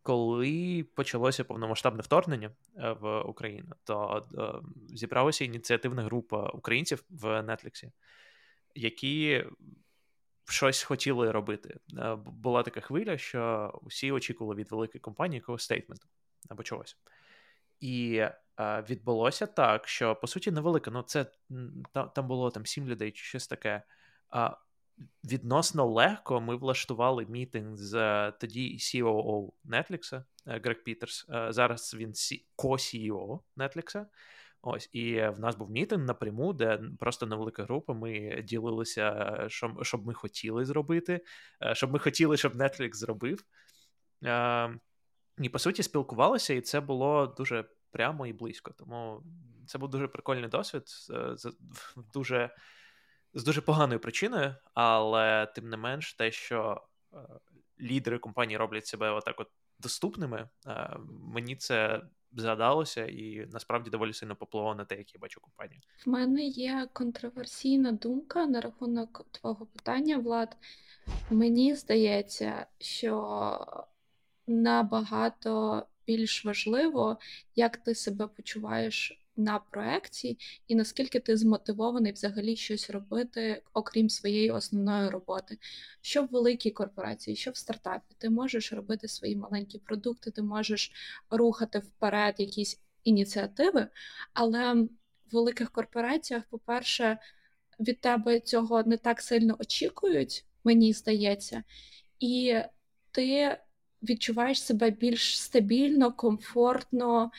Коли 0.02 0.86
почалося 0.94 1.44
повномасштабне 1.44 2.02
вторгнення 2.02 2.50
е, 2.76 2.92
в 2.92 3.20
Україну, 3.20 3.72
то 3.84 4.26
зібралася 4.88 5.44
ініціативна 5.44 6.02
група 6.02 6.48
українців 6.48 7.04
в 7.10 7.42
Нетліксі, 7.42 7.92
які 8.74 9.44
щось 10.48 10.82
хотіли 10.82 11.30
робити. 11.30 11.76
Е, 11.98 12.14
була 12.14 12.62
така 12.62 12.80
хвиля, 12.80 13.18
що 13.18 13.72
всі 13.82 14.12
очікували 14.12 14.56
від 14.56 14.70
великої 14.70 15.00
компанії 15.00 15.38
якогось 15.38 15.62
стейтменту 15.62 16.08
або 16.48 16.62
чогось. 16.62 16.96
І 17.80 18.24
а, 18.56 18.82
відбулося 18.82 19.46
так, 19.46 19.88
що 19.88 20.16
по 20.16 20.26
суті 20.26 20.50
невелика. 20.50 20.90
Ну, 20.90 21.02
це 21.02 21.26
там, 22.14 22.26
було 22.26 22.50
там 22.50 22.66
сім 22.66 22.88
людей 22.88 23.12
чи 23.12 23.24
щось 23.24 23.48
таке. 23.48 23.82
А, 24.30 24.56
Відносно 25.24 25.86
легко 25.86 26.40
ми 26.40 26.56
влаштували 26.56 27.26
мітинг 27.26 27.76
з 27.76 27.92
тоді 28.40 28.78
COO 28.78 29.50
Netflix, 29.64 30.14
е, 30.14 30.24
Грег 30.64 30.82
Пітерс. 30.84 31.26
Е, 31.30 31.52
зараз 31.52 31.94
він 31.94 32.12
ко-CEO 32.56 33.40
Netflix. 33.56 34.06
Ось, 34.68 34.90
і 34.92 35.28
в 35.28 35.40
нас 35.40 35.56
був 35.56 35.70
мітинг 35.70 36.04
напряму, 36.04 36.52
де 36.52 36.80
просто 36.98 37.26
невелика 37.26 37.64
група. 37.64 37.94
Ми 37.94 38.42
ділилися, 38.42 39.36
що 39.48 39.76
щоб 39.82 40.06
ми 40.06 40.14
хотіли 40.14 40.64
зробити, 40.64 41.24
е, 41.62 41.74
щоб 41.74 41.92
ми 41.92 41.98
хотіли, 41.98 42.36
щоб 42.36 42.54
Netflix 42.54 42.94
зробив. 42.94 43.44
Е, 44.24 44.78
і 45.38 45.48
по 45.48 45.58
суті 45.58 45.82
спілкувалися, 45.82 46.54
і 46.54 46.60
це 46.60 46.80
було 46.80 47.26
дуже 47.26 47.64
прямо 47.90 48.26
і 48.26 48.32
близько. 48.32 48.72
Тому 48.78 49.22
це 49.66 49.78
був 49.78 49.90
дуже 49.90 50.08
прикольний 50.08 50.48
досвід 50.48 50.84
дуже 52.14 52.50
з 53.34 53.44
дуже 53.44 53.60
поганою 53.60 54.00
причиною, 54.00 54.54
але 54.74 55.46
тим 55.46 55.68
не 55.68 55.76
менш, 55.76 56.14
те, 56.14 56.32
що 56.32 56.82
е, 57.12 57.16
лідери 57.80 58.18
компанії 58.18 58.56
роблять 58.56 58.86
себе 58.86 59.10
отак 59.10 59.40
от 59.40 59.48
доступними, 59.78 60.48
мені 61.08 61.56
це 61.56 62.02
згадалося 62.32 63.06
і 63.06 63.46
насправді 63.52 63.90
доволі 63.90 64.12
сильно 64.12 64.36
попливало 64.36 64.74
на 64.74 64.84
те, 64.84 64.96
як 64.96 65.14
я 65.14 65.20
бачу 65.20 65.40
компанію. 65.40 65.80
В 66.06 66.08
мене 66.08 66.44
є 66.44 66.88
контроверсійна 66.92 67.92
думка 67.92 68.46
на 68.46 68.60
рахунок 68.60 69.26
твого 69.30 69.66
питання, 69.66 70.18
Влад. 70.18 70.56
Мені 71.30 71.74
здається, 71.74 72.66
що 72.78 73.86
набагато 74.46 75.82
більш 76.06 76.44
важливо, 76.44 77.18
як 77.56 77.76
ти 77.76 77.94
себе 77.94 78.26
почуваєш 78.26 79.25
на 79.36 79.58
проекті, 79.58 80.38
і 80.68 80.74
наскільки 80.74 81.20
ти 81.20 81.36
змотивований 81.36 82.12
взагалі 82.12 82.56
щось 82.56 82.90
робити, 82.90 83.62
окрім 83.72 84.10
своєї 84.10 84.50
основної 84.50 85.10
роботи. 85.10 85.58
Що 86.00 86.22
в 86.22 86.28
великій 86.28 86.70
корпорації, 86.70 87.36
що 87.36 87.50
в 87.50 87.56
стартапі, 87.56 88.14
ти 88.18 88.30
можеш 88.30 88.72
робити 88.72 89.08
свої 89.08 89.36
маленькі 89.36 89.78
продукти, 89.78 90.30
ти 90.30 90.42
можеш 90.42 90.92
рухати 91.30 91.78
вперед 91.78 92.34
якісь 92.38 92.80
ініціативи, 93.04 93.86
але 94.32 94.74
в 94.74 94.88
великих 95.32 95.70
корпораціях, 95.70 96.42
по-перше, 96.50 97.18
від 97.80 98.00
тебе 98.00 98.40
цього 98.40 98.82
не 98.82 98.96
так 98.96 99.20
сильно 99.20 99.56
очікують, 99.58 100.44
мені 100.64 100.92
здається, 100.92 101.62
і 102.20 102.60
ти 103.10 103.58
відчуваєш 104.02 104.62
себе 104.62 104.90
більш 104.90 105.40
стабільно, 105.40 106.12
комфортно. 106.12 107.30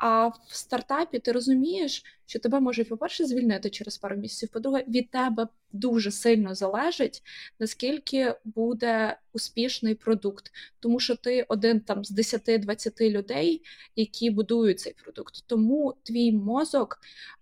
А 0.00 0.26
в 0.26 0.34
стартапі 0.48 1.18
ти 1.18 1.32
розумієш, 1.32 2.04
що 2.26 2.38
тебе 2.38 2.60
можуть, 2.60 2.88
по-перше, 2.88 3.24
звільнити 3.24 3.70
через 3.70 3.98
пару 3.98 4.16
місяців. 4.16 4.48
По-друге, 4.48 4.84
від 4.88 5.10
тебе 5.10 5.48
дуже 5.72 6.10
сильно 6.10 6.54
залежить, 6.54 7.22
наскільки 7.58 8.34
буде 8.44 9.18
успішний 9.32 9.94
продукт, 9.94 10.52
тому 10.80 11.00
що 11.00 11.16
ти 11.16 11.46
один 11.48 11.80
там 11.80 12.04
з 12.04 12.12
10-20 12.12 13.10
людей, 13.10 13.62
які 13.96 14.30
будують 14.30 14.80
цей 14.80 14.92
продукт. 14.92 15.34
Тому 15.46 15.94
твій 16.02 16.32
мозок 16.32 16.98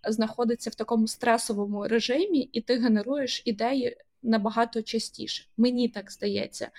знаходиться 0.09 0.70
в 0.70 0.74
такому 0.74 1.06
стресовому 1.06 1.88
режимі, 1.88 2.50
і 2.52 2.61
ти 2.61 2.78
генеруєш 2.78 3.42
ідеї. 3.44 3.96
Набагато 4.22 4.82
частіше, 4.82 5.44
мені 5.56 5.88
так 5.88 6.12
здається. 6.12 6.70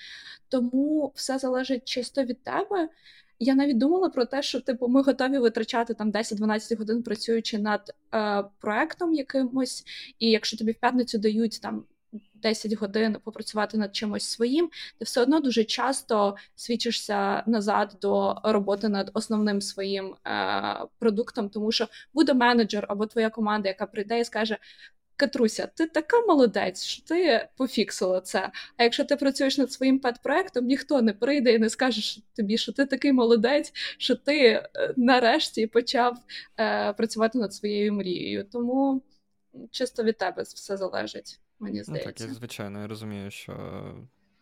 Тому 0.50 1.12
все 1.16 1.40
залежить 1.40 1.86
чисто 1.86 2.24
від 2.24 2.44
тебе. 2.44 2.90
Я 3.40 3.56
навіть 3.56 3.78
думала 3.78 4.10
про 4.10 4.26
те, 4.26 4.42
що 4.42 4.62
типу 4.62 4.88
ми 4.88 5.02
готові 5.02 5.38
витрачати 5.38 5.94
там 5.94 6.12
10-12 6.12 6.78
годин 6.78 7.04
працюючи 7.04 7.58
над 7.60 7.94
е, 8.14 8.44
проектом 8.60 9.14
якимось, 9.14 9.84
і 10.20 10.30
якщо 10.30 10.58
тобі 10.58 10.72
в 10.72 10.80
п'ятницю 10.80 11.18
дають 11.18 11.62
там 11.62 11.84
10 12.34 12.74
годин 12.74 13.18
попрацювати 13.24 13.78
над 13.78 13.96
чимось 13.96 14.24
своїм, 14.24 14.70
ти 14.98 15.06
все 15.06 15.22
одно 15.22 15.40
дуже 15.40 15.64
часто 15.64 16.36
свідчишся 16.56 17.44
назад 17.48 17.98
до 18.02 18.36
роботи 18.44 18.90
над 18.90 19.12
основним 19.14 19.62
своїм 19.62 20.16
е, 20.28 20.86
продуктом, 21.00 21.50
тому 21.50 21.72
що 21.72 21.88
буде 22.14 22.34
менеджер 22.34 22.86
або 22.90 23.06
твоя 23.06 23.30
команда, 23.30 23.70
яка 23.70 23.86
прийде 23.86 24.20
і 24.20 24.26
скаже: 24.26 24.58
Катруся, 25.20 25.68
ти 25.76 25.88
така 25.88 26.22
молодець, 26.22 26.84
що 26.84 27.04
ти 27.04 27.48
пофіксила 27.58 28.22
це. 28.22 28.52
А 28.78 28.84
якщо 28.84 29.06
ти 29.06 29.16
працюєш 29.16 29.58
над 29.58 29.72
своїм 29.72 30.00
педпроектом, 30.00 30.66
ніхто 30.66 31.02
не 31.02 31.14
прийде 31.14 31.54
і 31.54 31.60
не 31.60 31.70
скаже 31.70 32.22
тобі, 32.36 32.58
що 32.58 32.74
ти 32.74 32.86
такий 32.86 33.14
молодець, 33.14 33.72
що 33.98 34.16
ти 34.16 34.48
е, 34.48 34.70
нарешті 34.98 35.68
почав 35.68 36.18
е, 36.60 36.94
працювати 36.94 37.38
над 37.38 37.54
своєю 37.54 37.94
мрією. 37.94 38.44
Тому 38.52 39.02
чисто 39.72 40.04
від 40.04 40.18
тебе 40.18 40.44
все 40.44 40.78
залежить. 40.78 41.40
Мені 41.60 41.84
здається. 41.84 42.10
Ну, 42.10 42.14
так, 42.14 42.30
я, 42.30 42.36
звичайно, 42.36 42.82
я 42.82 42.88
розумію, 42.88 43.32
що 43.32 43.54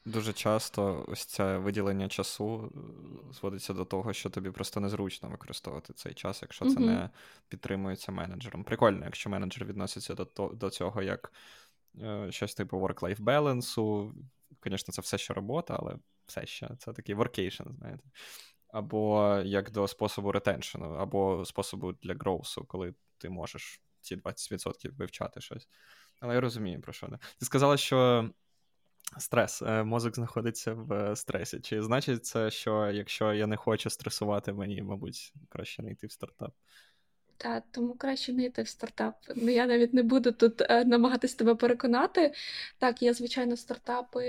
Дуже 0.07 0.33
часто 0.33 1.05
ось 1.07 1.25
це 1.25 1.57
виділення 1.57 2.07
часу 2.09 2.71
е, 2.75 3.33
зводиться 3.33 3.73
до 3.73 3.85
того, 3.85 4.13
що 4.13 4.29
тобі 4.29 4.51
просто 4.51 4.79
незручно 4.79 5.29
використовувати 5.29 5.93
цей 5.93 6.13
час, 6.13 6.41
якщо 6.41 6.65
це 6.65 6.71
mm-hmm. 6.71 6.85
не 6.85 7.09
підтримується 7.49 8.11
менеджером. 8.11 8.63
Прикольно, 8.63 9.05
якщо 9.05 9.29
менеджер 9.29 9.65
відноситься 9.65 10.13
до 10.13 10.51
до 10.53 10.69
цього 10.69 11.01
як 11.01 11.31
е, 12.01 12.27
щось 12.31 12.55
типу 12.55 12.77
work-life 12.77 13.21
балансу. 13.21 14.13
Звісно, 14.65 14.91
це 14.91 15.01
все 15.01 15.17
ще 15.17 15.33
робота, 15.33 15.77
але 15.79 15.95
все 16.25 16.45
ще 16.45 16.69
це 16.79 16.93
такий 16.93 17.15
workation, 17.15 17.75
знаєте. 17.77 18.03
Або 18.67 19.35
як 19.45 19.71
до 19.71 19.87
способу 19.87 20.31
ретеншену, 20.31 20.93
або 20.93 21.45
способу 21.45 21.93
для 21.93 22.13
гроусу, 22.13 22.65
коли 22.65 22.93
ти 23.17 23.29
можеш 23.29 23.81
ці 24.01 24.15
20% 24.15 24.95
вивчати 24.95 25.41
щось. 25.41 25.67
Але 26.19 26.33
я 26.33 26.41
розумію, 26.41 26.81
про 26.81 26.93
що 26.93 27.07
не. 27.07 27.17
Ти 27.39 27.45
сказала, 27.45 27.77
що. 27.77 28.29
Стрес. 29.17 29.61
Е, 29.61 29.83
мозок 29.83 30.15
знаходиться 30.15 30.73
в 30.73 31.15
стресі. 31.15 31.59
Чи 31.59 31.81
значить 31.81 32.25
це, 32.25 32.51
що 32.51 32.91
якщо 32.91 33.33
я 33.33 33.47
не 33.47 33.57
хочу 33.57 33.89
стресувати, 33.89 34.53
мені, 34.53 34.81
мабуть, 34.81 35.33
краще 35.49 35.83
не 35.83 35.91
йти 35.91 36.07
в 36.07 36.11
стартап? 36.11 36.53
Так, 37.37 37.63
тому 37.71 37.93
краще 37.93 38.33
не 38.33 38.45
йти 38.45 38.61
в 38.61 38.67
стартап. 38.67 39.15
Ну 39.35 39.51
я 39.51 39.65
навіть 39.65 39.93
не 39.93 40.03
буду 40.03 40.31
тут 40.31 40.61
е, 40.61 40.85
намагатись 40.85 41.35
тебе 41.35 41.55
переконати. 41.55 42.33
Так, 42.77 43.01
є, 43.01 43.13
звичайно, 43.13 43.57
стартапи, 43.57 44.21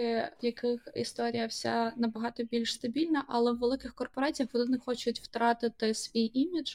в 0.42 0.44
яких 0.44 0.88
історія 0.94 1.46
вся 1.46 1.92
набагато 1.96 2.44
більш 2.44 2.74
стабільна, 2.74 3.24
але 3.28 3.52
в 3.52 3.58
великих 3.58 3.94
корпораціях 3.94 4.50
вони 4.52 4.64
не 4.66 4.78
хочуть 4.78 5.20
втратити 5.20 5.94
свій 5.94 6.30
імідж, 6.34 6.74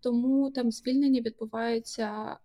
тому 0.00 0.50
там 0.50 0.70
звільнення 0.72 1.20
відбуваються, 1.20 2.36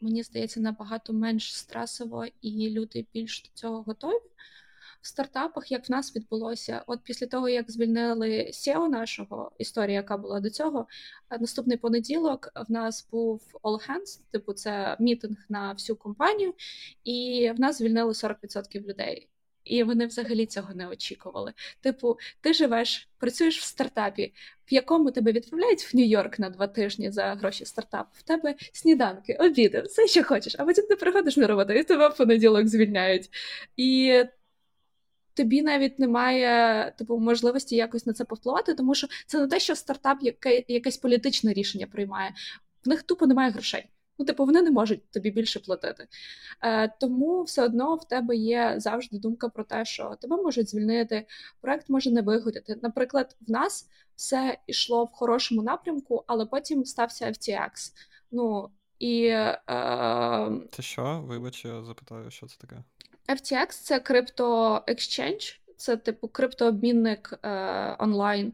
мені 0.00 0.22
здається, 0.22 0.60
набагато 0.60 1.12
менш 1.12 1.56
стресово, 1.56 2.26
і 2.40 2.70
люди 2.70 3.06
більш 3.12 3.42
до 3.42 3.48
цього 3.54 3.82
готові 3.82 4.30
в 5.00 5.06
стартапах, 5.06 5.72
як 5.72 5.88
в 5.88 5.92
нас 5.92 6.16
відбулося, 6.16 6.82
от 6.86 7.00
після 7.04 7.26
того, 7.26 7.48
як 7.48 7.70
звільнили 7.70 8.50
SEO 8.52 8.88
нашого 8.88 9.52
історія, 9.58 9.96
яка 9.96 10.16
була 10.16 10.40
до 10.40 10.50
цього, 10.50 10.86
е, 11.30 11.38
наступний 11.38 11.76
понеділок 11.76 12.48
в 12.68 12.72
нас 12.72 13.08
був 13.10 13.42
All 13.62 13.90
Hands, 13.90 14.20
типу 14.30 14.52
це 14.52 14.96
мітинг 15.00 15.36
на 15.48 15.72
всю 15.72 15.96
компанію, 15.96 16.54
і 17.04 17.50
в 17.56 17.60
нас 17.60 17.78
звільнили 17.78 18.12
40% 18.12 18.86
людей. 18.86 19.28
І 19.64 19.82
вони 19.82 20.06
взагалі 20.06 20.46
цього 20.46 20.74
не 20.74 20.88
очікували. 20.88 21.52
Типу, 21.80 22.18
ти 22.40 22.52
живеш, 22.54 23.08
працюєш 23.18 23.58
в 23.58 23.62
стартапі, 23.62 24.32
в 24.70 24.74
якому 24.74 25.10
тебе 25.10 25.32
відправляють 25.32 25.82
в 25.82 25.96
Нью-Йорк 25.96 26.40
на 26.40 26.50
два 26.50 26.66
тижні 26.66 27.10
за 27.10 27.34
гроші 27.34 27.64
стартапу. 27.64 28.10
В 28.12 28.22
тебе 28.22 28.54
сніданки, 28.72 29.34
обіди, 29.34 29.80
все, 29.80 30.06
що 30.06 30.24
хочеш, 30.24 30.56
а 30.58 30.64
потім 30.64 30.86
ти 30.86 30.96
приходиш 30.96 31.36
на 31.36 31.46
роботу, 31.46 31.72
і 31.72 31.84
тебе 31.84 32.08
в 32.08 32.16
понеділок 32.16 32.68
звільняють. 32.68 33.30
І 33.76 34.22
тобі 35.34 35.62
навіть 35.62 35.98
немає 35.98 36.92
типу 36.98 37.18
можливості 37.18 37.76
якось 37.76 38.06
на 38.06 38.12
це 38.12 38.24
повпливати, 38.24 38.74
тому 38.74 38.94
що 38.94 39.06
це 39.26 39.38
не 39.38 39.46
те, 39.46 39.60
що 39.60 39.76
стартап 39.76 40.18
яке, 40.22 40.64
якесь 40.68 40.96
політичне 40.96 41.52
рішення 41.52 41.86
приймає. 41.86 42.34
В 42.84 42.88
них 42.88 43.02
тупо 43.02 43.26
немає 43.26 43.50
грошей. 43.50 43.86
Ну, 44.20 44.26
типу, 44.26 44.44
вони 44.44 44.62
не 44.62 44.70
можуть 44.70 45.10
тобі 45.10 45.30
більше 45.30 45.60
платити. 45.60 46.08
Е, 46.62 46.88
Тому 47.00 47.42
все 47.42 47.64
одно 47.64 47.96
в 47.96 48.08
тебе 48.08 48.36
є 48.36 48.74
завжди 48.76 49.18
думка 49.18 49.48
про 49.48 49.64
те, 49.64 49.84
що 49.84 50.16
тебе 50.20 50.36
можуть 50.36 50.70
звільнити, 50.70 51.26
проект 51.60 51.88
може 51.88 52.10
не 52.10 52.22
вигодити. 52.22 52.78
Наприклад, 52.82 53.36
в 53.48 53.50
нас 53.50 53.88
все 54.16 54.58
йшло 54.66 55.04
в 55.04 55.12
хорошому 55.12 55.62
напрямку, 55.62 56.24
але 56.26 56.46
потім 56.46 56.84
стався 56.84 57.26
FTX. 57.26 57.92
Ну 58.30 58.70
і 58.98 59.24
е, 59.26 59.58
Це 60.70 60.82
що? 60.82 61.24
Вибач, 61.26 61.64
я 61.64 61.82
запитаю, 61.82 62.30
що 62.30 62.46
це 62.46 62.56
таке? 62.58 62.76
FTX— 63.28 63.66
це 63.68 64.00
крипто 64.00 64.82
екшенж, 64.86 65.60
це 65.80 65.96
типу 65.96 66.28
криптообмінник 66.28 67.38
е, 67.42 67.96
онлайн. 67.98 68.52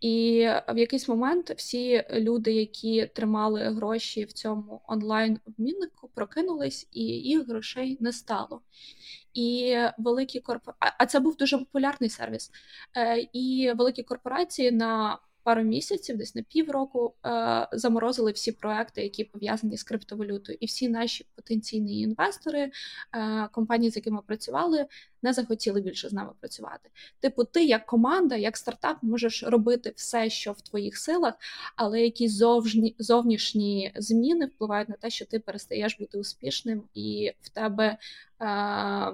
І 0.00 0.46
в 0.68 0.78
якийсь 0.78 1.08
момент 1.08 1.50
всі 1.56 2.04
люди, 2.10 2.52
які 2.52 3.06
тримали 3.06 3.60
гроші 3.60 4.24
в 4.24 4.32
цьому 4.32 4.80
онлайн-обміннику, 4.86 6.10
прокинулись, 6.14 6.88
і 6.92 7.02
їх 7.04 7.48
грошей 7.48 7.96
не 8.00 8.12
стало. 8.12 8.60
І 9.34 9.76
великі 9.98 10.40
корпорації, 10.40 10.92
а 10.98 11.06
це 11.06 11.20
був 11.20 11.36
дуже 11.36 11.58
популярний 11.58 12.10
сервіс. 12.10 12.50
Е, 12.96 13.28
І 13.32 13.72
великі 13.76 14.02
корпорації 14.02 14.70
на 14.70 15.18
пару 15.42 15.62
місяців, 15.62 16.16
десь 16.16 16.34
на 16.34 16.42
півроку, 16.42 17.14
е, 17.26 17.68
заморозили 17.72 18.32
всі 18.32 18.52
проекти, 18.52 19.02
які 19.02 19.24
пов'язані 19.24 19.76
з 19.76 19.82
криптовалютою, 19.82 20.58
і 20.60 20.66
всі 20.66 20.88
наші 20.88 21.26
потенційні 21.34 22.00
інвестори, 22.00 22.70
е, 23.14 23.48
компанії, 23.52 23.90
з 23.90 23.96
якими 23.96 24.22
працювали, 24.26 24.86
не 25.22 25.32
захотіли 25.32 25.80
більше 25.80 26.08
з 26.08 26.12
нами 26.12 26.30
працювати. 26.40 26.90
Типу, 27.20 27.44
ти 27.44 27.64
як 27.64 27.86
команда, 27.86 28.36
як 28.36 28.56
стартап, 28.56 28.96
можеш 29.02 29.42
робити 29.42 29.92
все, 29.96 30.30
що 30.30 30.52
в 30.52 30.60
твоїх 30.60 30.98
силах, 30.98 31.34
але 31.76 32.00
якісь 32.02 32.32
зовні, 32.32 32.94
зовнішні 32.98 33.92
зміни 33.96 34.46
впливають 34.46 34.88
на 34.88 34.96
те, 34.96 35.10
що 35.10 35.26
ти 35.26 35.38
перестаєш 35.38 35.98
бути 35.98 36.18
успішним, 36.18 36.82
і 36.94 37.32
в 37.40 37.48
тебе 37.48 37.98
е, 38.40 39.12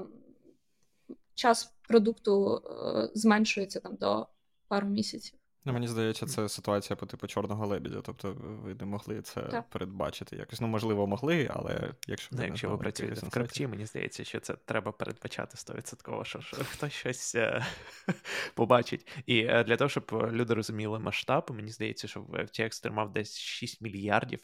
час 1.34 1.72
продукту 1.88 2.56
е, 2.56 3.10
зменшується 3.14 3.80
там 3.80 3.96
до 3.96 4.26
пару 4.68 4.88
місяців. 4.88 5.38
Ну, 5.68 5.74
мені 5.74 5.88
здається, 5.88 6.26
це 6.26 6.48
ситуація 6.48 6.96
по 6.96 7.06
типу 7.06 7.26
чорного 7.26 7.66
лебедя. 7.66 8.00
Тобто 8.00 8.32
ви 8.38 8.74
не 8.74 8.84
могли 8.86 9.22
це 9.22 9.42
Так. 9.42 9.70
передбачити 9.70 10.36
якось. 10.36 10.60
Ну, 10.60 10.66
можливо, 10.66 11.06
могли, 11.06 11.50
але 11.54 11.94
якщо 12.06 12.28
Ну, 12.32 12.38
ви 12.38 12.46
якщо 12.46 12.70
ви 12.70 12.78
працюєте 12.78 13.26
в 13.26 13.30
крипті, 13.30 13.66
мені 13.66 13.86
здається, 13.86 14.24
що 14.24 14.40
це 14.40 14.54
треба 14.54 14.92
передбачати 14.92 15.56
100%, 15.56 16.24
що, 16.24 16.40
що 16.40 16.56
хтось 16.72 16.92
щось 16.92 17.34
е, 17.34 17.66
побачить. 18.54 19.22
І 19.26 19.40
е, 19.40 19.64
для 19.64 19.76
того, 19.76 19.88
щоб 19.88 20.30
люди 20.32 20.54
розуміли 20.54 20.98
масштаб, 20.98 21.50
мені 21.54 21.70
здається, 21.70 22.08
що 22.08 22.20
FTX 22.20 22.82
тримав 22.82 23.12
десь 23.12 23.38
6 23.38 23.80
мільярдів. 23.80 24.40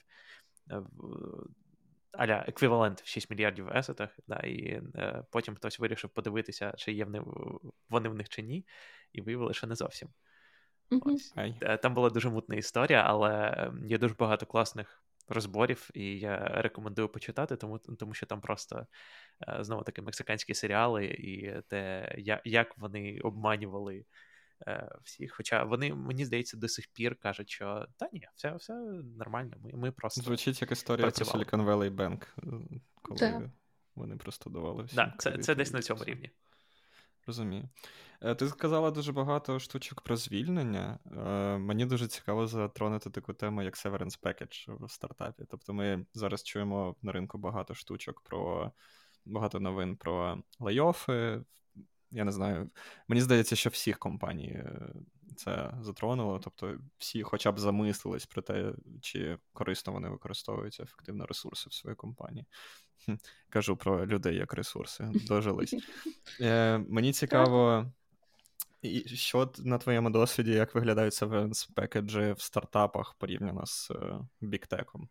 е, 0.70 0.82
Аля, 2.12 2.44
еквівалент 2.48 3.00
в 3.00 3.06
6 3.06 3.30
мільярдів 3.30 3.64
в 3.64 3.76
есетах, 3.76 4.10
да, 4.28 4.36
і 4.36 4.82
е, 4.94 5.24
потім 5.30 5.54
хтось 5.54 5.78
вирішив 5.78 6.10
подивитися, 6.10 6.74
чи 6.76 6.92
є 6.92 7.04
в 7.04 7.10
них, 7.10 7.22
вони 7.88 8.08
в 8.08 8.14
них 8.14 8.28
чи 8.28 8.42
ні, 8.42 8.66
і 9.12 9.20
виявили, 9.20 9.54
що 9.54 9.66
не 9.66 9.74
зовсім. 9.74 10.08
Ось. 10.90 11.34
Там 11.82 11.94
була 11.94 12.10
дуже 12.10 12.30
мутна 12.30 12.56
історія, 12.56 13.02
але 13.06 13.54
ем, 13.56 13.86
є 13.86 13.98
дуже 13.98 14.14
багато 14.14 14.46
класних 14.46 15.04
розборів, 15.28 15.90
і 15.94 16.18
я 16.18 16.38
рекомендую 16.38 17.08
почитати, 17.08 17.56
тому, 17.56 17.78
тому 17.78 18.14
що 18.14 18.26
там 18.26 18.40
просто 18.40 18.86
е, 19.48 19.58
знову 19.60 19.82
таки 19.82 20.02
мексиканські 20.02 20.54
серіали, 20.54 21.04
і 21.06 21.62
те, 21.68 22.14
як 22.44 22.78
вони 22.78 23.20
обманювали 23.22 24.04
е, 24.66 24.90
всіх. 25.02 25.34
Хоча 25.34 25.64
вони, 25.64 25.94
мені 25.94 26.24
здається, 26.24 26.56
до 26.56 26.68
сих 26.68 26.86
пір 26.92 27.16
кажуть, 27.16 27.50
що 27.50 27.86
та 27.96 28.08
ні, 28.12 28.28
все, 28.34 28.54
все 28.54 28.72
нормально. 29.18 29.56
Ми, 29.60 29.70
ми 29.72 29.92
просто 29.92 30.22
Звучить 30.22 30.62
як 30.62 30.72
історія 30.72 31.06
працювали. 31.06 31.44
про 31.44 31.58
Silicon 31.58 31.66
Valley 31.66 31.94
Bank, 31.94 32.22
е, 32.22 32.80
коли 33.02 33.20
Так. 33.20 33.42
вони 33.94 34.16
просто 34.16 34.50
давали 34.50 34.82
всім 34.82 34.96
да, 34.96 35.14
це, 35.18 35.30
кредити 35.30 35.42
це 35.42 35.54
десь 35.54 35.72
на 35.72 35.82
цьому 35.82 36.04
рівні. 36.04 36.30
Розумію. 37.26 37.68
Е, 38.22 38.34
Ти 38.34 38.48
сказала 38.48 38.90
дуже 38.90 39.12
багато 39.12 39.58
штучок 39.58 40.00
про 40.00 40.16
звільнення. 40.16 40.98
Е, 41.16 41.58
Мені 41.58 41.86
дуже 41.86 42.08
цікаво 42.08 42.46
затронути 42.46 43.10
таку 43.10 43.32
тему, 43.32 43.62
як 43.62 43.74
severance 43.74 44.20
package 44.22 44.86
в 44.86 44.90
стартапі. 44.90 45.44
Тобто 45.50 45.74
ми 45.74 46.06
зараз 46.14 46.42
чуємо 46.42 46.96
на 47.02 47.12
ринку 47.12 47.38
багато 47.38 47.74
штучок 47.74 48.20
про 48.20 48.72
багато 49.24 49.60
новин 49.60 49.96
про 49.96 50.42
лайофи. 50.60 51.42
Я 52.10 52.24
не 52.24 52.32
знаю. 52.32 52.70
Мені 53.08 53.20
здається, 53.22 53.56
що 53.56 53.70
всіх 53.70 53.98
компаній 53.98 54.48
е, 54.48 54.92
це 55.34 55.74
затронуло. 55.80 56.40
Тобто, 56.44 56.78
всі 56.98 57.22
хоча 57.22 57.52
б 57.52 57.58
замислились 57.58 58.26
про 58.26 58.42
те, 58.42 58.72
чи 59.00 59.38
корисно 59.52 59.92
вони 59.92 60.08
використовують 60.08 60.80
ефективно 60.80 61.26
ресурси 61.26 61.70
в 61.70 61.74
своїй 61.74 61.96
компанії. 61.96 62.46
Кажу 63.48 63.76
про 63.76 64.06
людей 64.06 64.36
як 64.36 64.54
ресурси, 64.54 65.10
дожились. 65.28 65.74
Е, 66.40 66.78
Мені 66.78 67.12
цікаво, 67.12 67.86
і 68.82 69.08
що 69.08 69.52
на 69.58 69.78
твоєму 69.78 70.10
досвіді, 70.10 70.50
як 70.50 70.74
виглядають 70.74 71.14
severance 71.14 71.72
пекеджі 71.74 72.34
в 72.36 72.40
стартапах 72.40 73.14
порівняно 73.14 73.66
з 73.66 73.90
big 74.40 74.59
tech 74.59 74.83
ком? 74.83 75.08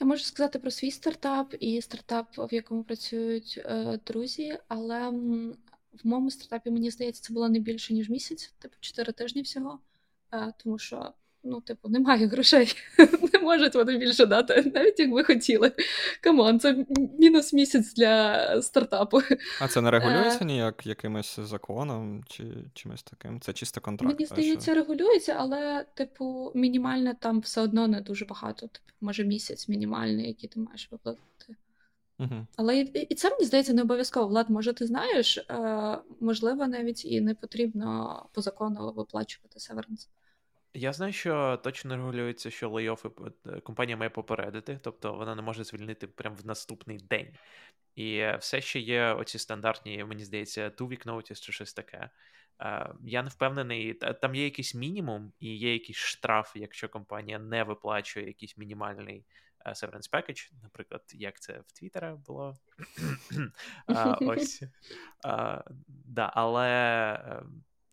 Я 0.00 0.06
можу 0.06 0.24
сказати 0.24 0.58
про 0.58 0.70
свій 0.70 0.90
стартап 0.90 1.54
і 1.60 1.82
стартап, 1.82 2.26
в 2.38 2.54
якому 2.54 2.84
працюють 2.84 3.60
е, 3.64 4.00
друзі, 4.06 4.58
але 4.68 5.12
в 6.04 6.06
моєму 6.06 6.30
стартапі, 6.30 6.70
мені 6.70 6.90
здається, 6.90 7.22
це 7.22 7.32
було 7.32 7.48
не 7.48 7.58
більше, 7.58 7.94
ніж 7.94 8.10
місяць, 8.10 8.54
типу 8.58 8.74
4 8.80 9.12
тижні 9.12 9.42
всього. 9.42 9.78
Е, 10.32 10.52
тому 10.64 10.78
що, 10.78 11.12
ну, 11.44 11.60
типу, 11.60 11.88
немає 11.88 12.26
грошей. 12.26 12.74
Не 13.32 13.38
можуть 13.38 13.74
вони 13.74 13.98
більше 13.98 14.26
дати, 14.26 14.72
навіть 14.74 15.00
якби 15.00 15.24
хотіли. 15.24 15.72
Come 16.20 16.43
on, 16.43 16.60
це 16.60 16.86
мінус 17.18 17.52
місяць 17.52 17.94
для 17.94 18.62
стартапу. 18.62 19.20
А 19.60 19.68
це 19.68 19.80
не 19.80 19.90
регулюється 19.90 20.44
ніяк 20.44 20.86
якимось 20.86 21.40
законом 21.40 22.24
чи 22.28 22.44
чимось 22.74 23.02
таким? 23.02 23.40
Це 23.40 23.52
чисто 23.52 23.80
контракт. 23.80 24.14
Мені 24.14 24.26
здається, 24.26 24.74
регулюється, 24.74 25.36
але, 25.38 25.84
типу, 25.94 26.52
мінімальне 26.54 27.14
там 27.20 27.40
все 27.40 27.60
одно 27.60 27.88
не 27.88 28.00
дуже 28.00 28.24
багато. 28.24 28.60
Типу, 28.60 28.92
може, 29.00 29.24
місяць 29.24 29.68
мінімальний, 29.68 30.28
який 30.28 30.48
ти 30.48 30.60
маєш 30.60 30.88
виплатити. 30.92 31.56
Мгм. 32.18 32.46
Але 32.56 32.78
і, 32.78 33.14
це 33.14 33.30
мені 33.30 33.44
здається 33.44 33.72
не 33.72 33.82
обов'язково. 33.82 34.28
Влад, 34.28 34.50
може, 34.50 34.72
ти 34.72 34.86
знаєш, 34.86 35.38
е, 35.38 35.98
можливо, 36.20 36.66
навіть 36.66 37.04
і 37.04 37.20
не 37.20 37.34
потрібно 37.34 38.22
по 38.32 38.42
закону 38.42 38.92
виплачувати 38.92 39.60
северенс. 39.60 40.08
Я 40.74 40.92
знаю, 40.92 41.12
що 41.12 41.60
точно 41.64 41.96
регулюється, 41.96 42.50
що 42.50 42.70
лейофи 42.70 43.08
е, 43.46 43.60
компанія 43.60 43.96
має 43.96 44.10
попередити, 44.10 44.78
тобто 44.82 45.14
вона 45.14 45.34
не 45.34 45.42
може 45.42 45.64
звільнити 45.64 46.06
прямо 46.06 46.36
в 46.36 46.46
наступний 46.46 46.98
день. 46.98 47.28
І 47.94 48.24
все 48.38 48.60
ще 48.60 48.80
є 48.80 49.12
оці 49.12 49.38
стандартні, 49.38 50.04
мені 50.04 50.24
здається, 50.24 50.68
two-week 50.68 51.06
notice 51.06 51.40
чи 51.40 51.52
щось 51.52 51.74
таке. 51.74 52.10
Е, 52.60 52.94
Я 53.04 53.22
не 53.22 53.28
впевнений, 53.28 53.94
там 53.94 54.34
є 54.34 54.44
якийсь 54.44 54.74
мінімум 54.74 55.32
і 55.40 55.56
є 55.56 55.72
якийсь 55.72 55.98
штраф, 55.98 56.52
якщо 56.56 56.88
компанія 56.88 57.38
не 57.38 57.64
виплачує 57.64 58.26
якийсь 58.26 58.58
мінімальний 58.58 59.24
severance 59.70 60.10
package, 60.10 60.50
наприклад, 60.62 61.02
як 61.14 61.40
це 61.40 61.60
в 61.66 61.72
Твіттера 61.72 62.16
було. 62.16 62.56
А, 63.86 64.18
Ось. 64.20 64.62
А, 65.24 65.62
Да, 65.88 66.30
але 66.34 66.68
е, 67.14 67.42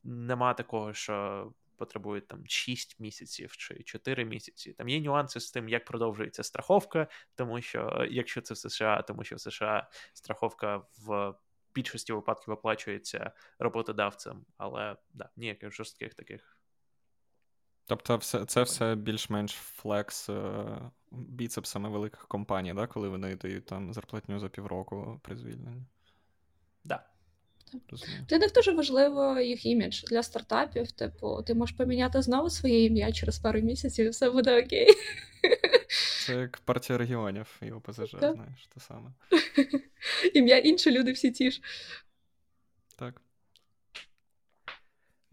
нема 0.03 0.53
такого, 0.53 0.93
що 0.93 1.47
потребують 1.77 2.27
там 2.27 2.47
6 2.47 2.99
місяців 2.99 3.57
чи 3.57 3.83
4 3.83 4.25
місяці. 4.25 4.73
Там 4.73 4.89
є 4.89 5.01
нюанси 5.01 5.39
з 5.39 5.51
тим, 5.51 5.69
як 5.69 5.85
продовжується 5.85 6.43
страховка, 6.43 7.07
тому 7.35 7.61
що 7.61 8.07
якщо 8.09 8.41
це 8.41 8.53
в 8.53 8.57
США, 8.57 9.01
тому 9.01 9.23
що 9.23 9.35
в 9.35 9.39
США 9.39 9.89
страховка 10.13 10.81
в 10.97 11.33
більшості 11.75 12.13
випадків 12.13 12.53
оплачується 12.53 13.31
роботодавцем, 13.59 14.45
але 14.57 14.95
да, 15.13 15.29
ніяких 15.35 15.73
жорстких 15.73 16.13
таких. 16.13 16.57
Тобто, 17.85 18.17
все, 18.17 18.45
це 18.45 18.63
все 18.63 18.95
більш-менш 18.95 19.51
flex 19.53 20.29
е, 20.29 20.65
біцепсами 21.11 21.89
великих 21.89 22.27
компаній, 22.27 22.73
да? 22.73 22.87
коли 22.87 23.09
вони 23.09 23.35
дають 23.35 23.65
там 23.65 23.93
зарплатню 23.93 24.39
за 24.39 24.49
півроку 24.49 25.19
при 25.23 25.35
звільненні. 25.35 25.85
Да. 26.83 27.03
Для 28.29 28.37
них 28.37 28.53
дуже 28.53 28.71
важливо 28.71 29.39
їх 29.39 29.65
імідж 29.65 30.03
для 30.03 30.23
стартапів. 30.23 30.91
Типу, 30.91 31.43
ти 31.43 31.53
можеш 31.53 31.75
поміняти 31.75 32.21
знову 32.21 32.49
своє 32.49 32.85
ім'я 32.85 33.11
через 33.11 33.39
пару 33.39 33.59
місяців, 33.59 34.05
і 34.05 34.09
все 34.09 34.29
буде 34.29 34.63
окей. 34.63 34.87
Це 36.25 36.35
як 36.35 36.57
партія 36.57 36.97
регіонів 36.97 37.59
і 37.61 37.71
ОПЗЖ, 37.71 38.11
Так. 38.11 38.35
знаєш, 38.35 38.67
те 38.73 38.79
саме. 38.79 39.11
Ім'я 40.33 40.57
інші 40.57 40.91
люди 40.91 41.11
всі 41.11 41.31
ті 41.31 41.51
ж. 41.51 41.61
Так. 42.95 43.21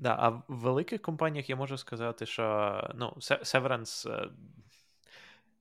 Да, 0.01 0.17
а 0.19 0.29
в 0.29 0.45
великих 0.49 1.03
компаніях 1.03 1.51
я 1.51 1.57
можу 1.57 1.79
сказати, 1.79 2.27
що 2.27 2.91
ну, 2.95 3.17
се- 3.21 3.35
Severance 3.35 4.13
е, 4.13 4.31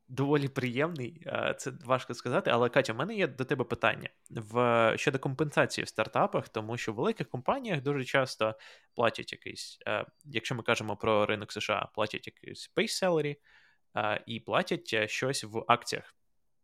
доволі 0.08 0.48
приємний. 0.48 1.22
е, 1.26 1.56
Це 1.58 1.72
важко 1.86 2.14
сказати. 2.14 2.50
Але 2.50 2.70
Катя, 2.70 2.94
в 2.94 2.96
мене 2.96 3.16
є 3.16 3.28
до 3.28 3.46
тебе 3.46 3.64
питання 3.64 4.10
в 4.30 4.94
щодо 4.98 5.20
компенсації 5.20 5.86
в 5.86 5.88
стартапах, 5.88 6.50
тому 6.50 6.78
що 6.78 6.94
в 6.94 6.96
великих 6.96 7.30
компаніях 7.30 7.82
дуже 7.82 8.06
часто 8.06 8.56
платять 8.96 9.32
якийсь, 9.32 9.80
е, 9.88 10.06
якщо 10.26 10.56
ми 10.56 10.64
кажемо 10.64 10.98
про 10.98 11.26
ринок 11.26 11.52
США, 11.52 11.90
платять 11.94 12.28
якийсь 12.28 12.72
base 12.76 13.04
salary, 13.04 13.36
і 14.26 14.40
платять 14.40 15.10
щось 15.10 15.44
в 15.44 15.64
акціях. 15.68 16.16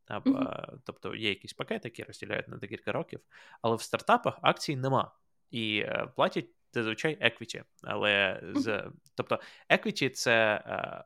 Mm-hmm. 0.09 0.77
Тобто 0.85 1.15
є 1.15 1.29
якийсь 1.29 1.53
пакет, 1.53 1.85
який 1.85 2.05
розділяють 2.05 2.47
на 2.47 2.57
декілька 2.57 2.91
років, 2.91 3.19
але 3.61 3.75
в 3.75 3.81
стартапах 3.81 4.39
акцій 4.41 4.75
нема. 4.75 5.11
І 5.51 5.79
е, 5.79 6.07
платять 6.15 6.54
зазвичай 6.83 7.17
equity. 7.21 7.63
Але 7.83 8.41
з, 8.55 8.91
тобто 9.15 9.39
equity— 9.69 10.09
це 10.13 10.55
е, 10.55 11.03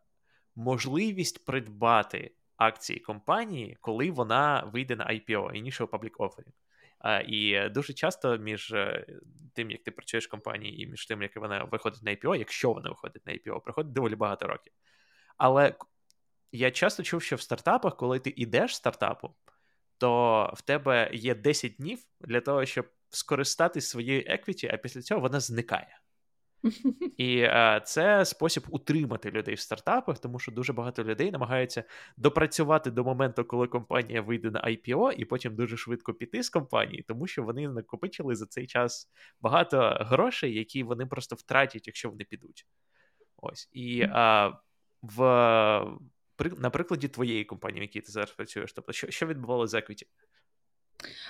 можливість 0.55 1.45
придбати 1.45 2.31
акції 2.57 2.99
компанії, 2.99 3.77
коли 3.81 4.11
вона 4.11 4.69
вийде 4.73 4.95
на 4.95 5.05
IPO, 5.05 5.63
Initial 5.63 5.87
Public 5.87 6.11
Offering. 6.11 6.53
А, 6.99 7.19
І 7.19 7.69
дуже 7.69 7.93
часто 7.93 8.37
між 8.37 8.71
е, 8.71 9.05
тим, 9.53 9.71
як 9.71 9.83
ти 9.83 9.91
працюєш 9.91 10.27
в 10.27 10.29
компанії, 10.29 10.83
і 10.83 10.87
між 10.87 11.05
тим, 11.05 11.21
як 11.21 11.35
вона 11.35 11.63
виходить 11.63 12.03
на 12.03 12.11
IPO, 12.11 12.35
якщо 12.35 12.73
вона 12.73 12.89
виходить 12.89 13.25
на 13.25 13.33
IPO, 13.33 13.61
проходить 13.61 13.93
доволі 13.93 14.15
багато 14.15 14.47
років. 14.47 14.73
Але 15.37 15.75
я 16.51 16.71
часто 16.71 17.03
чув, 17.03 17.21
що 17.21 17.35
в 17.35 17.41
стартапах, 17.41 17.97
коли 17.97 18.19
ти 18.19 18.33
йдеш 18.35 18.73
з 18.73 18.77
стартапу, 18.77 19.35
то 19.97 20.53
в 20.57 20.61
тебе 20.61 21.09
є 21.13 21.35
10 21.35 21.75
днів 21.75 21.99
для 22.21 22.41
того, 22.41 22.65
щоб 22.65 22.89
скористатись 23.09 23.89
своєю 23.89 24.23
еквіті, 24.27 24.67
а 24.73 24.77
після 24.77 25.01
цього 25.01 25.21
вона 25.21 25.39
зникає. 25.39 25.99
І 27.17 27.39
е, 27.39 27.81
це 27.85 28.25
спосіб 28.25 28.63
утримати 28.69 29.31
людей 29.31 29.55
в 29.55 29.59
стартапах, 29.59 30.19
тому 30.19 30.39
що 30.39 30.51
дуже 30.51 30.73
багато 30.73 31.03
людей 31.03 31.31
намагаються 31.31 31.83
допрацювати 32.17 32.91
до 32.91 33.03
моменту, 33.03 33.45
коли 33.45 33.67
компанія 33.67 34.21
вийде 34.21 34.51
на 34.51 34.61
IPO, 34.61 35.11
і 35.11 35.25
потім 35.25 35.55
дуже 35.55 35.77
швидко 35.77 36.13
піти 36.13 36.43
з 36.43 36.49
компанії, 36.49 37.05
тому 37.07 37.27
що 37.27 37.43
вони 37.43 37.69
накопичили 37.69 38.35
за 38.35 38.45
цей 38.45 38.67
час 38.67 39.09
багато 39.41 39.97
грошей, 40.01 40.53
які 40.53 40.83
вони 40.83 41.05
просто 41.05 41.35
втратять, 41.35 41.87
якщо 41.87 42.09
вони 42.09 42.23
підуть. 42.23 42.65
Ось 43.37 43.69
і 43.71 43.99
е, 44.01 44.53
в 45.01 45.21
на 46.57 46.69
прикладі 46.69 47.07
твоєї 47.07 47.45
компанії, 47.45 47.79
в 47.79 47.83
якій 47.83 48.01
ти 48.01 48.11
зараз 48.11 48.31
працюєш, 48.31 48.73
тобто, 48.73 48.91
що 48.91 49.11
що 49.11 49.25
відбувалося 49.25 49.71
з 49.71 49.81
Equity? 49.81 50.03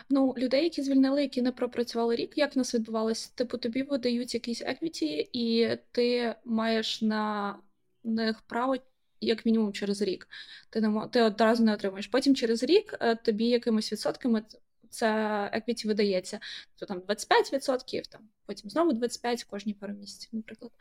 Ну, 0.09 0.33
людей, 0.37 0.63
які 0.63 0.81
звільнили, 0.81 1.21
які 1.21 1.41
не 1.41 1.51
пропрацювали 1.51 2.15
рік, 2.15 2.37
як 2.37 2.55
в 2.55 2.57
нас 2.57 2.75
відбувалося? 2.75 3.31
Типу, 3.35 3.57
тобі 3.57 3.83
видають 3.83 4.33
якісь 4.33 4.61
еквіті, 4.61 5.29
і 5.33 5.77
ти 5.91 6.35
маєш 6.45 7.01
на 7.01 7.55
них 8.03 8.41
право 8.41 8.75
як 9.21 9.45
мінімум 9.45 9.73
через 9.73 10.01
рік. 10.01 10.27
Ти 10.69 10.81
не 10.81 11.07
ти 11.07 11.21
одразу 11.21 11.63
не 11.63 11.73
отримаєш. 11.73 12.07
Потім 12.07 12.35
через 12.35 12.63
рік 12.63 12.97
е, 12.99 13.15
тобі 13.15 13.45
якимись 13.45 13.91
відсотками 13.91 14.43
це 14.89 15.49
еквіті 15.53 15.87
видається. 15.87 16.39
То 16.75 16.85
там 16.85 16.99
25%, 16.99 18.01
там, 18.09 18.21
потім 18.45 18.69
знову 18.69 18.91
25% 18.91 19.45
кожні 19.49 19.73
пару 19.73 19.93
місяців, 19.93 20.29
наприклад. 20.33 20.71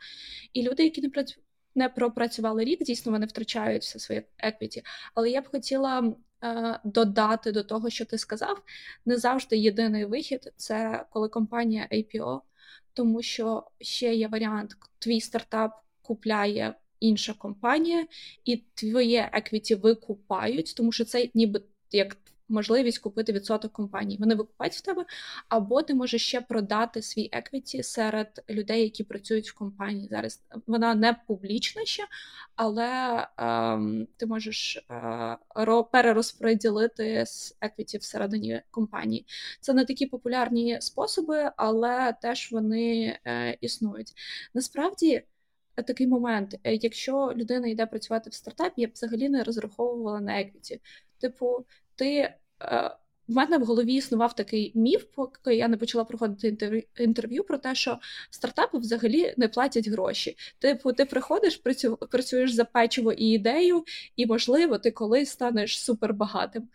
І 0.53 0.63
люди, 0.63 0.83
які 0.83 1.01
не 1.01 1.09
працюють. 1.09 1.48
Не 1.79 1.89
пропрацювали 1.89 2.63
рік, 2.63 2.83
дійсно, 2.83 3.11
вони 3.11 3.25
втрачають 3.25 3.81
все 3.81 3.99
своє 3.99 4.23
еквіті. 4.37 4.83
Але 5.13 5.29
я 5.29 5.41
б 5.41 5.47
хотіла 5.51 6.13
Е, 6.43 6.79
додати 6.83 7.51
до 7.51 7.63
того, 7.63 7.89
що 7.89 8.05
ти 8.05 8.17
сказав, 8.17 8.63
не 9.05 9.17
завжди 9.17 9.57
єдиний 9.57 10.05
вихід 10.05 10.51
це 10.55 11.05
коли 11.09 11.29
компанія 11.29 11.87
APO, 11.91 12.41
тому 12.93 13.21
що 13.21 13.63
ще 13.81 14.15
є 14.15 14.27
варіант: 14.27 14.75
твій 14.99 15.21
стартап 15.21 15.71
купляє 16.01 16.75
інша 16.99 17.33
компанія, 17.33 18.07
і 18.45 18.57
твоє 18.57 19.29
еквіті 19.33 19.75
викупають, 19.75 20.73
тому 20.77 20.91
що 20.91 21.05
це 21.05 21.29
ніби 21.33 21.61
як 21.91 22.17
можливість 22.49 22.99
купити 22.99 23.31
відсоток 23.31 23.71
компанії. 23.71 24.19
Вони 24.19 24.35
викупають 24.35 24.73
в 24.73 24.81
тебе, 24.81 25.05
або 25.49 25.81
ти 25.81 25.93
можеш 25.93 26.25
ще 26.25 26.41
продати 26.41 27.01
свій 27.01 27.29
еквіті 27.31 27.83
серед 27.83 28.43
людей, 28.49 28.83
які 28.83 29.03
працюють 29.03 29.49
в 29.49 29.53
компанії. 29.53 30.07
Зараз 30.11 30.43
вона 30.67 30.95
не 30.95 31.15
публічна 31.27 31.85
ще, 31.85 32.03
але 32.55 33.27
ем, 33.37 34.07
ти 34.17 34.25
можеш 34.25 34.85
е, 34.91 35.37
перерозподілити 35.91 37.25
еквіті 37.61 37.97
всередині 37.97 38.61
компанії. 38.71 39.25
Це 39.61 39.73
не 39.73 39.85
такі 39.85 40.05
популярні 40.05 40.77
способи, 40.81 41.51
але 41.57 42.13
теж 42.21 42.51
вони 42.51 43.19
е, 43.25 43.57
існують. 43.61 44.13
Насправді. 44.53 45.23
Такий 45.87 46.07
момент, 46.07 46.55
е, 46.63 46.75
якщо 46.75 47.33
людина 47.35 47.67
йде 47.67 47.85
працювати 47.85 48.29
в 48.29 48.33
стартапі, 48.33 48.81
я 48.81 48.87
б 48.87 48.91
взагалі 48.93 49.29
не 49.29 49.43
розраховувала 49.43 50.19
на 50.19 50.41
еквіті. 50.41 50.81
Типу, 51.19 51.65
ти 51.95 52.33
Е, 52.61 52.98
в 53.29 53.35
мене 53.35 53.57
в 53.57 53.65
голові 53.65 53.93
існував 53.93 54.35
такий 54.35 54.71
міф, 54.75 55.03
поки 55.15 55.55
я 55.55 55.67
не 55.67 55.77
почала 55.77 56.03
проходити 56.03 56.87
інтерв'ю 56.97 57.43
про 57.43 57.57
те, 57.57 57.75
що 57.75 57.99
стартапи 58.29 58.77
взагалі 58.77 59.33
не 59.37 59.47
платять 59.47 59.87
гроші. 59.87 60.37
Типу, 60.59 60.93
ти 60.93 61.05
приходиш, 61.05 61.57
працю, 61.57 61.97
працюєш 61.97 62.51
за 62.53 62.65
печиво 62.65 63.11
і 63.11 63.25
ідею, 63.25 63.83
і, 64.15 64.25
можливо, 64.25 64.77
ти 64.77 64.91
колись 64.91 65.29
станеш 65.29 65.83
супербагатим. 65.83 66.69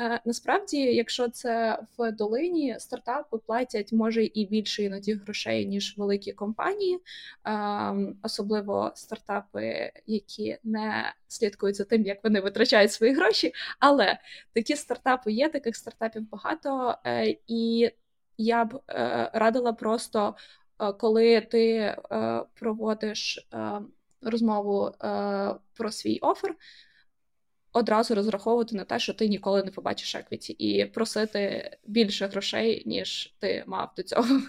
Е, 0.00 0.20
Насправді, 0.24 0.76
якщо 0.76 1.28
це 1.28 1.78
в 1.98 2.12
долині, 2.12 2.76
стартапи 2.78 3.38
платять 3.46 3.92
може 3.92 4.24
і 4.24 4.46
більше 4.46 4.82
іноді 4.82 5.14
грошей, 5.14 5.66
ніж 5.66 5.94
великі 5.98 6.32
компанії, 6.32 6.98
е, 7.46 7.50
особливо 8.22 8.92
стартапи, 8.94 9.92
які 10.06 10.58
не 10.64 11.14
слідкують 11.28 11.76
за 11.76 11.84
тим, 11.84 12.06
як 12.06 12.24
вони 12.24 12.40
витрачають 12.40 12.92
свої 12.92 13.14
гроші. 13.14 13.52
Але 13.78 14.18
такі 14.52 14.76
стартапи 14.76 15.32
є, 15.32 15.48
таких 15.48 15.76
стартапів 15.76 15.93
багато, 16.30 16.98
е, 17.06 17.36
і 17.46 17.90
я 18.38 18.64
б 18.64 18.80
е, 18.90 19.30
радила 19.34 19.72
просто, 19.72 20.36
е, 20.80 20.92
коли 20.92 21.40
ти 21.40 21.96
проводиш 22.54 23.48
розмову 24.22 24.92
про 25.74 25.90
свій 25.90 26.18
офер. 26.18 26.54
Одразу 27.72 28.14
розраховувати 28.14 28.76
на 28.76 28.84
те, 28.84 28.98
що 28.98 29.14
ти 29.14 29.28
ніколи 29.28 29.62
не 29.62 29.70
побачиш 29.70 30.14
еквіті, 30.14 30.52
і 30.52 30.84
просити 30.84 31.70
більше 31.84 32.26
грошей, 32.26 32.82
ніж 32.86 33.34
ти 33.38 33.64
мав 33.66 33.92
до 33.96 34.02
цього. 34.02 34.40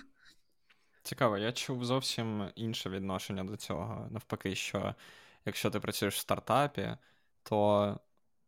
Цікаво, 1.03 1.37
я 1.37 1.51
чув 1.51 1.85
зовсім 1.85 2.49
інше 2.55 2.89
відношення 2.89 3.43
до 3.43 3.57
цього. 3.57 4.07
Навпаки, 4.11 4.55
що 4.55 4.95
якщо 5.45 5.69
ти 5.69 5.79
працюєш 5.79 6.15
в 6.15 6.19
стартапі, 6.19 6.89
то 7.43 7.99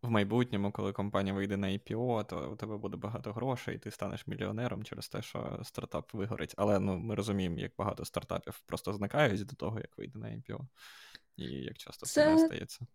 в 0.02 0.10
майбутньому, 0.10 0.72
коли 0.72 0.93
компанія 0.93 1.36
вийде 1.36 1.58
на 1.58 1.68
IPO, 1.68 2.26
то 2.26 2.52
у 2.52 2.56
тебе 2.56 2.78
буде 2.78 2.98
багато 2.98 3.34
грошей, 3.34 3.76
і 3.76 3.80
ти 3.80 3.91
станеш 3.91 4.28
мільйонером 4.28 4.84
через 4.84 5.10
те, 5.10 5.22
що 5.22 5.60
стартап 5.64 6.14
вигорить. 6.14 6.54
Але 6.58 6.80
ну, 6.80 6.98
ми 6.98 7.16
розуміємо, 7.16 7.60
як 7.60 7.72
багато 7.78 8.06
стартапів 8.06 8.62
просто 8.66 8.93
зникають 8.93 9.45
до 9.45 9.56
того, 9.56 9.80
як 9.80 9.98
вийде 9.98 10.20
на 10.20 10.28
IPO. 10.28 10.60
І 11.38 11.43
як 11.45 11.78
часто 11.78 12.06
це, 12.06 12.36
не 12.36 12.38
стається. 12.38 12.88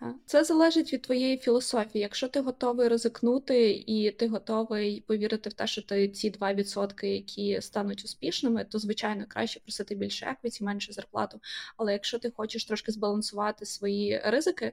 Так. 0.00 0.14
Це 0.26 0.44
залежить 0.44 0.92
від 0.92 1.02
твоєї 1.02 1.38
філософії. 1.38 2.02
Якщо 2.02 2.28
ти 2.28 2.40
готовий 2.40 2.88
ризикнути, 2.88 3.70
і 3.72 4.10
ти 4.10 4.28
готовий 4.28 5.00
повірити 5.00 5.50
в 5.50 5.52
те, 5.52 5.66
що 5.66 5.82
ти 5.82 6.08
ці 6.08 6.30
2%, 6.30 7.04
які 7.06 7.60
стануть 7.60 8.04
успішними, 8.04 8.64
то 8.64 8.78
звичайно 8.78 9.24
краще 9.28 9.60
просити 9.60 9.94
більше 9.94 10.26
еквіті, 10.26 10.64
менше 10.64 10.92
зарплату. 10.92 11.40
Але 11.76 11.92
якщо 11.92 12.18
ти 12.18 12.30
хочеш 12.30 12.64
трошки 12.64 12.92
збалансувати 12.92 13.66
свої 13.66 14.22
ризики, 14.24 14.72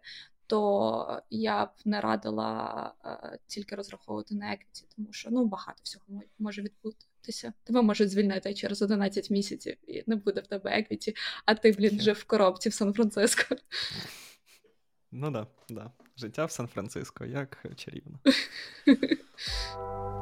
то 0.51 1.21
я 1.29 1.65
б 1.65 1.69
не 1.85 2.01
радила 2.01 2.93
е, 3.05 3.39
тільки 3.47 3.75
розраховувати 3.75 4.35
на 4.35 4.53
еквіті, 4.53 4.85
тому 4.95 5.07
що 5.11 5.29
ну 5.31 5.45
багато 5.45 5.81
всього 5.83 6.05
може 6.39 6.61
відбутися. 6.61 7.53
Тебе 7.63 7.81
можуть 7.81 8.09
звільнити 8.09 8.53
через 8.53 8.81
11 8.81 9.29
місяців, 9.29 9.77
і 9.87 10.03
не 10.07 10.15
буде 10.15 10.41
в 10.41 10.47
тебе 10.47 10.71
еквіті, 10.71 11.15
а 11.45 11.55
ти, 11.55 11.71
блін, 11.71 11.97
вже 11.97 12.11
в 12.11 12.23
коробці 12.23 12.69
в 12.69 12.73
Сан-Франциско. 12.73 13.55
Ну 15.11 15.31
да, 15.31 15.47
да. 15.69 15.91
Життя 16.17 16.45
в 16.45 16.51
Сан-Франциско, 16.51 17.25
як 17.25 17.65
чарівно. 17.75 18.19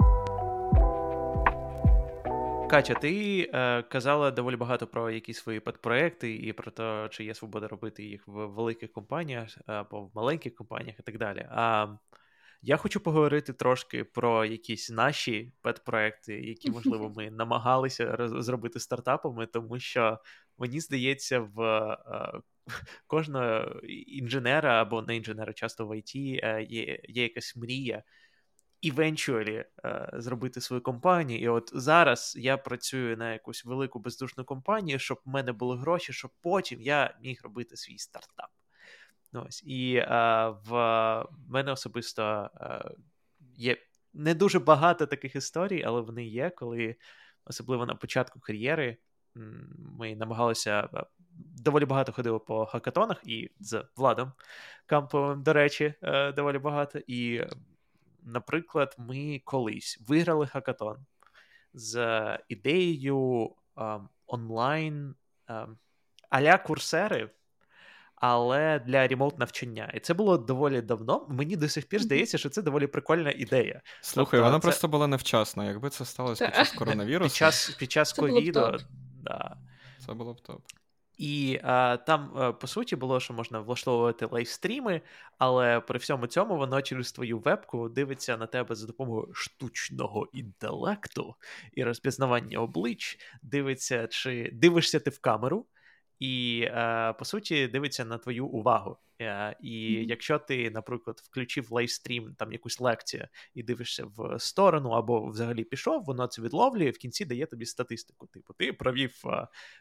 Катя, 2.70 2.93
ти 2.93 3.49
е, 3.53 3.84
казала 3.84 4.32
доволі 4.32 4.55
багато 4.55 4.88
про 4.88 5.11
якісь 5.11 5.38
свої 5.38 5.59
подпроекти 5.59 6.36
і 6.36 6.53
про 6.53 6.72
те, 6.72 7.07
чи 7.11 7.24
є 7.24 7.34
свобода 7.34 7.67
робити 7.67 8.03
їх 8.03 8.28
в 8.28 8.45
великих 8.45 8.91
компаніях 8.91 9.57
або 9.65 10.01
в 10.01 10.11
маленьких 10.15 10.55
компаніях 10.55 10.99
і 10.99 11.03
так 11.03 11.17
далі. 11.17 11.47
А 11.51 11.88
я 12.61 12.78
хочу 12.78 12.99
поговорити 12.99 13.53
трошки 13.53 14.03
про 14.03 14.45
якісь 14.45 14.89
наші 14.89 15.53
педпроекти, 15.61 16.41
які, 16.41 16.72
можливо, 16.72 17.09
ми 17.17 17.32
намагалися 17.32 18.17
зробити 18.20 18.80
стартапами, 18.80 19.45
тому 19.45 19.80
що 19.80 20.20
мені 20.57 20.80
здається, 20.80 21.39
в 21.39 21.61
е, 21.61 22.41
кожного 23.07 23.82
інженера 24.07 24.82
або 24.82 25.01
не 25.01 25.15
інженера, 25.15 25.53
часто 25.53 25.88
в 25.88 25.97
ІТ 25.97 26.15
е, 26.15 26.65
є, 26.70 26.99
є 27.03 27.24
якась 27.24 27.55
мрія 27.55 28.03
eventually 28.84 29.65
е, 29.86 30.09
зробити 30.13 30.61
свою 30.61 30.82
компанію. 30.82 31.39
І 31.39 31.47
от 31.47 31.71
зараз 31.73 32.36
я 32.39 32.57
працюю 32.57 33.17
на 33.17 33.34
якусь 33.34 33.65
велику 33.65 33.99
бездушну 33.99 34.45
компанію, 34.45 34.99
щоб 34.99 35.19
в 35.25 35.30
мене 35.30 35.51
були 35.51 35.77
гроші, 35.77 36.13
щоб 36.13 36.32
потім 36.41 36.82
я 36.82 37.17
міг 37.21 37.39
робити 37.43 37.77
свій 37.77 37.97
стартап. 37.97 38.49
Ну, 39.34 39.45
ось. 39.47 39.63
І 39.65 39.95
е, 39.95 40.07
в 40.65 41.25
мене 41.47 41.71
особисто 41.71 42.49
е, 42.61 42.91
є 43.55 43.77
не 44.13 44.34
дуже 44.34 44.59
багато 44.59 45.05
таких 45.05 45.36
історій, 45.36 45.84
але 45.86 46.01
вони 46.01 46.25
є, 46.25 46.49
коли, 46.49 46.95
особливо 47.45 47.86
на 47.86 47.95
початку 47.95 48.39
кар'єри, 48.39 48.97
ми 49.97 50.15
намагалися 50.15 50.89
доволі 51.63 51.86
багато 51.86 52.11
ходили 52.11 52.39
по 52.39 52.65
хакатонах 52.65 53.21
і 53.23 53.51
з 53.59 53.86
Владом 53.95 54.32
Камповим, 54.86 55.43
до 55.43 55.53
речі, 55.53 55.93
е, 56.01 56.32
доволі 56.32 56.57
багато. 56.57 56.99
І, 57.07 57.43
наприклад, 58.32 58.95
ми 58.97 59.41
колись 59.45 59.99
виграли 60.07 60.47
хакатон 60.47 60.97
з 61.73 62.39
ідеєю 62.47 63.49
е, 63.77 63.99
онлайн 64.27 65.15
е, 65.49 65.67
аля 66.30 66.57
курсери. 66.57 67.30
Але 68.21 68.80
для 68.80 69.07
ремоут 69.07 69.39
навчання. 69.39 69.91
І 69.93 69.99
це 69.99 70.13
було 70.13 70.38
доволі 70.38 70.82
давно. 70.82 71.25
Мені 71.30 71.55
до 71.55 71.69
сих 71.69 71.86
пір 71.86 72.01
здається, 72.01 72.38
що 72.38 72.49
це 72.49 72.61
доволі 72.61 72.88
прикольна 72.88 73.32
ідея. 73.32 73.82
Слухай, 74.01 74.39
тобто, 74.39 74.45
вона 74.45 74.59
це... 74.59 74.67
просто 74.67 74.88
була 74.88 75.07
невчасна. 75.07 75.65
Якби 75.65 75.89
це 75.89 76.05
сталося 76.05 76.45
під 76.45 76.55
час 76.55 76.71
коронавірусу. 76.71 77.30
Під 77.30 77.36
час 77.36 77.69
під 77.69 77.91
час 77.91 78.13
ковіду. 78.13 78.77
Да. 79.23 79.57
Це 80.05 80.13
було 80.13 80.34
б 80.34 80.41
топ. 80.41 80.61
І 81.20 81.59
а, 81.63 81.97
там, 81.97 82.32
а, 82.36 82.53
по 82.53 82.67
суті, 82.67 82.95
було, 82.95 83.20
що 83.20 83.34
можна 83.34 83.59
влаштовувати 83.59 84.26
лайвстріми, 84.26 85.01
але 85.38 85.80
при 85.80 85.99
всьому 85.99 86.28
цьому 86.28 86.57
воно 86.57 86.82
через 86.82 87.11
твою 87.11 87.39
вебку 87.39 87.89
дивиться 87.89 88.38
на 88.38 88.47
тебе 88.47 88.76
за 88.76 88.88
допомогою 88.88 89.34
штучного 89.34 90.30
інтелекту 90.34 91.36
і 91.74 91.84
розпізнавання 91.84 92.59
облич, 92.59 93.20
дивиться, 93.41 94.07
чи 94.07 94.49
дивишся 94.53 94.99
ти 94.99 95.09
в 95.09 95.20
камеру 95.20 95.65
і, 96.20 96.61
е, 96.67 97.13
по 97.13 97.26
суті, 97.26 97.67
дивиться 97.67 98.05
на 98.05 98.17
твою 98.17 98.47
увагу. 98.47 98.97
Е, 99.22 99.55
і 99.61 99.70
mm-hmm. 99.70 100.07
якщо 100.07 100.39
ти, 100.39 100.72
наприклад, 100.72 101.20
включив 101.24 101.72
лайвстрім, 101.72 102.36
там 102.38 102.51
якусь 102.51 102.80
лекцію, 102.80 103.28
і 103.53 103.63
дивишся 103.63 104.05
в 104.05 104.39
сторону, 104.39 104.89
або 104.89 105.28
взагалі 105.28 105.63
пішов, 105.63 106.03
воно 106.03 106.28
це 106.28 106.41
відловлює, 106.41 106.89
в 106.89 106.97
кінці 106.97 107.26
дає 107.26 107.45
тобі 107.45 107.65
статистику. 107.65 108.28
Типу, 108.28 108.53
ти 108.53 108.74
провів 108.74 109.22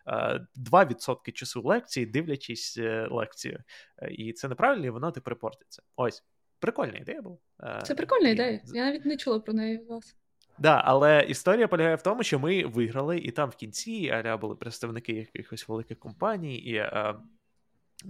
е, 0.07 0.47
2% 0.57 1.32
часу 1.32 1.62
лекції, 1.62 2.07
дивлячись 2.07 2.78
е, 2.78 3.09
лекцію. 3.11 3.62
І 4.11 4.32
це 4.32 4.49
неправильно, 4.49 4.86
і 4.86 4.91
воно 4.91 5.11
ти 5.11 5.20
припортиться. 5.20 5.82
Ось. 5.97 6.24
Прикольна 6.61 6.99
ідея 6.99 7.22
була. 7.22 7.39
Це 7.82 7.95
прикольна 7.95 8.28
ідея. 8.28 8.61
Я 8.74 8.84
навіть 8.84 9.05
не 9.05 9.16
чула 9.16 9.41
про 9.41 9.53
неї 9.53 9.78
вас. 9.78 10.16
Да, 10.59 10.82
але 10.84 11.26
історія 11.28 11.68
полягає 11.68 11.96
в 11.96 12.02
тому, 12.02 12.22
що 12.22 12.38
ми 12.38 12.64
виграли, 12.64 13.18
і 13.18 13.30
там 13.30 13.50
в 13.50 13.56
кінці 13.56 14.11
аля 14.11 14.36
були 14.36 14.56
представники 14.56 15.12
якихось 15.12 15.68
великих 15.68 15.98
компаній, 15.98 16.59
і 16.59 16.76
а, 16.76 17.20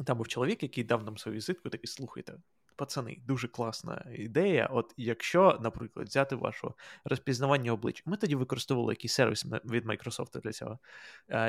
там 0.06 0.16
був 0.16 0.28
чоловік, 0.28 0.62
який 0.62 0.84
дав 0.84 1.04
нам 1.04 1.18
свою 1.18 1.36
візитку, 1.36 1.68
такий 1.68 1.86
слухайте. 1.86 2.34
Пацани, 2.76 3.18
дуже 3.26 3.48
класна 3.48 4.06
ідея. 4.14 4.68
От 4.72 4.94
якщо, 4.96 5.58
наприклад, 5.62 6.08
взяти 6.08 6.36
ваше 6.36 6.68
розпізнавання 7.04 7.72
обличчя, 7.72 8.02
ми 8.06 8.16
тоді 8.16 8.34
використовували 8.34 8.92
якийсь 8.92 9.12
сервіс 9.12 9.46
від 9.64 9.86
Microsoft 9.86 10.40
для 10.40 10.52
цього, 10.52 10.78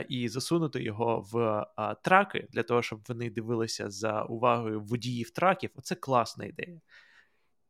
і 0.09 0.29
засунути 0.29 0.83
його 0.83 1.25
в 1.31 1.65
траки 2.03 2.47
для 2.51 2.63
того, 2.63 2.81
щоб 2.81 2.99
вони 3.07 3.29
дивилися 3.29 3.89
за 3.89 4.23
увагою 4.23 4.81
водіїв 4.81 5.29
траків. 5.29 5.69
Оце 5.75 5.95
класна 5.95 6.45
ідея. 6.45 6.81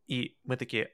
І 0.08 0.36
ми 0.46 0.56
такі, 0.56 0.88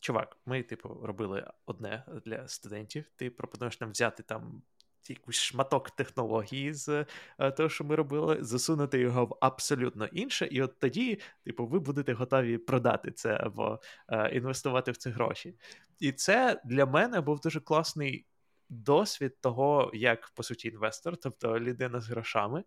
чувак, 0.00 0.36
ми, 0.46 0.62
типу, 0.62 0.88
робили 1.02 1.50
одне 1.66 2.04
для 2.24 2.48
студентів. 2.48 3.04
Ти 3.16 3.30
пропонуєш 3.30 3.80
нам 3.80 3.90
взяти 3.90 4.22
там 4.22 4.62
якийсь 5.10 5.36
шматок 5.36 5.90
технології 5.90 6.74
з 6.74 7.06
е, 7.38 7.50
того, 7.50 7.68
що 7.68 7.84
ми 7.84 7.94
робили, 7.94 8.38
засунути 8.40 8.98
його 8.98 9.24
в 9.26 9.36
абсолютно 9.40 10.06
інше, 10.06 10.48
і 10.50 10.62
от 10.62 10.78
тоді, 10.78 11.20
типу, 11.44 11.66
ви 11.66 11.78
будете 11.78 12.12
готові 12.12 12.58
продати 12.58 13.10
це 13.10 13.34
або 13.34 13.80
е, 14.08 14.30
інвестувати 14.36 14.90
в 14.90 14.96
це 14.96 15.10
гроші. 15.10 15.54
І 15.98 16.12
це 16.12 16.60
для 16.64 16.86
мене 16.86 17.20
був 17.20 17.40
дуже 17.40 17.60
класний 17.60 18.26
досвід 18.68 19.40
того, 19.40 19.90
як 19.94 20.30
по 20.30 20.42
суті 20.42 20.68
інвестор, 20.68 21.16
тобто 21.16 21.60
людина 21.60 22.00
з 22.00 22.08
грошами, 22.08 22.64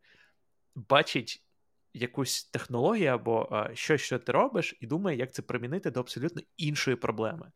бачить 0.75 1.43
якусь 1.93 2.43
технологію 2.43 3.11
або 3.11 3.47
а, 3.51 3.75
щось, 3.75 4.01
що 4.01 4.19
ти 4.19 4.31
робиш, 4.31 4.77
і 4.79 4.87
думає, 4.87 5.17
як 5.17 5.33
це 5.33 5.41
примінити 5.41 5.91
до 5.91 5.99
абсолютно 5.99 6.41
іншої 6.57 6.97
проблеми. 6.97 7.51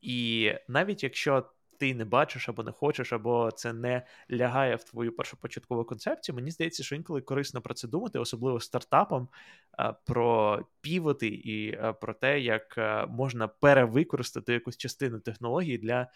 І 0.00 0.52
навіть 0.68 1.02
якщо 1.02 1.50
ти 1.78 1.94
не 1.94 2.04
бачиш 2.04 2.48
або 2.48 2.62
не 2.62 2.72
хочеш, 2.72 3.12
або 3.12 3.50
це 3.50 3.72
не 3.72 4.06
лягає 4.30 4.76
в 4.76 4.84
твою 4.84 5.16
першопочаткову 5.16 5.84
концепцію, 5.84 6.36
мені 6.36 6.50
здається, 6.50 6.82
що 6.82 6.94
інколи 6.94 7.20
корисно 7.20 7.60
про 7.60 7.74
це 7.74 7.88
думати, 7.88 8.18
особливо 8.18 8.60
стартапам, 8.60 9.28
а, 9.72 9.92
про 9.92 10.60
півоти 10.80 11.28
і 11.28 11.76
а, 11.76 11.92
про 11.92 12.14
те, 12.14 12.40
як 12.40 12.78
можна 13.08 13.48
перевикористати 13.48 14.52
якусь 14.52 14.76
частину 14.76 15.20
технології 15.20 15.78
для 15.78 16.08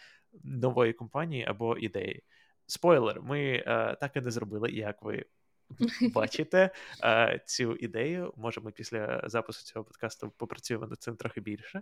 нової 0.43 0.93
компанії 0.93 1.45
або 1.47 1.77
ідеї. 1.77 2.23
Спойлер, 2.65 3.21
ми 3.21 3.63
так 4.01 4.11
і 4.15 4.21
не 4.21 4.31
зробили, 4.31 4.71
як 4.71 5.01
ви 5.01 5.25
бачите 6.13 6.69
е, 7.03 7.41
цю 7.45 7.75
ідею. 7.75 8.33
Може, 8.37 8.61
ми 8.61 8.71
після 8.71 9.21
запису 9.25 9.65
цього 9.65 9.85
подкасту 9.85 10.33
попрацюємо 10.37 10.87
над 10.87 11.01
цим 11.01 11.15
трохи 11.15 11.41
більше. 11.41 11.81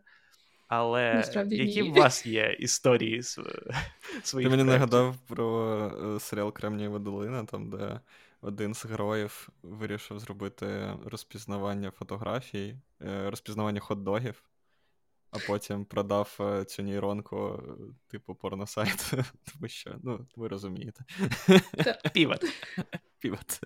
Але 0.68 1.14
Насправді 1.14 1.56
які 1.56 1.82
ні. 1.82 1.90
в 1.90 1.94
вас 1.94 2.26
є 2.26 2.56
історії 2.60 3.24
своїх? 4.24 4.50
Ти 4.50 4.50
мені 4.50 4.64
нагадав 4.64 5.16
про 5.28 5.78
е, 6.16 6.20
серіал 6.20 6.54
Кремнієва 6.54 7.00
долина, 7.00 7.46
там, 7.46 7.70
де 7.70 8.00
один 8.42 8.74
з 8.74 8.86
героїв 8.86 9.50
вирішив 9.64 10.20
зробити 10.20 10.94
розпізнавання 11.06 11.92
фотографій, 11.92 12.76
е, 13.02 13.30
розпізнавання 13.30 13.82
хот-догів, 13.82 14.36
а 15.32 15.38
потім 15.48 15.86
продав 15.86 16.40
цю 16.68 16.84
нейронку, 16.84 17.64
типу, 18.08 18.36
порносайт. 18.36 19.12
Тому 19.54 19.68
що, 19.68 19.96
ну, 20.04 20.28
ви 20.36 20.48
розумієте. 20.48 21.04
Півот. 22.14 22.46
Півот. 23.20 23.60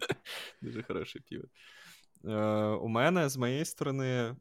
Дуже 0.62 0.84
хороший 0.84 1.22
півот. 1.22 1.50
Е, 2.26 2.36
У 2.66 2.88
мене 2.88 3.30
з 3.30 3.38
моєї 3.38 3.66
сторони. 3.66 4.36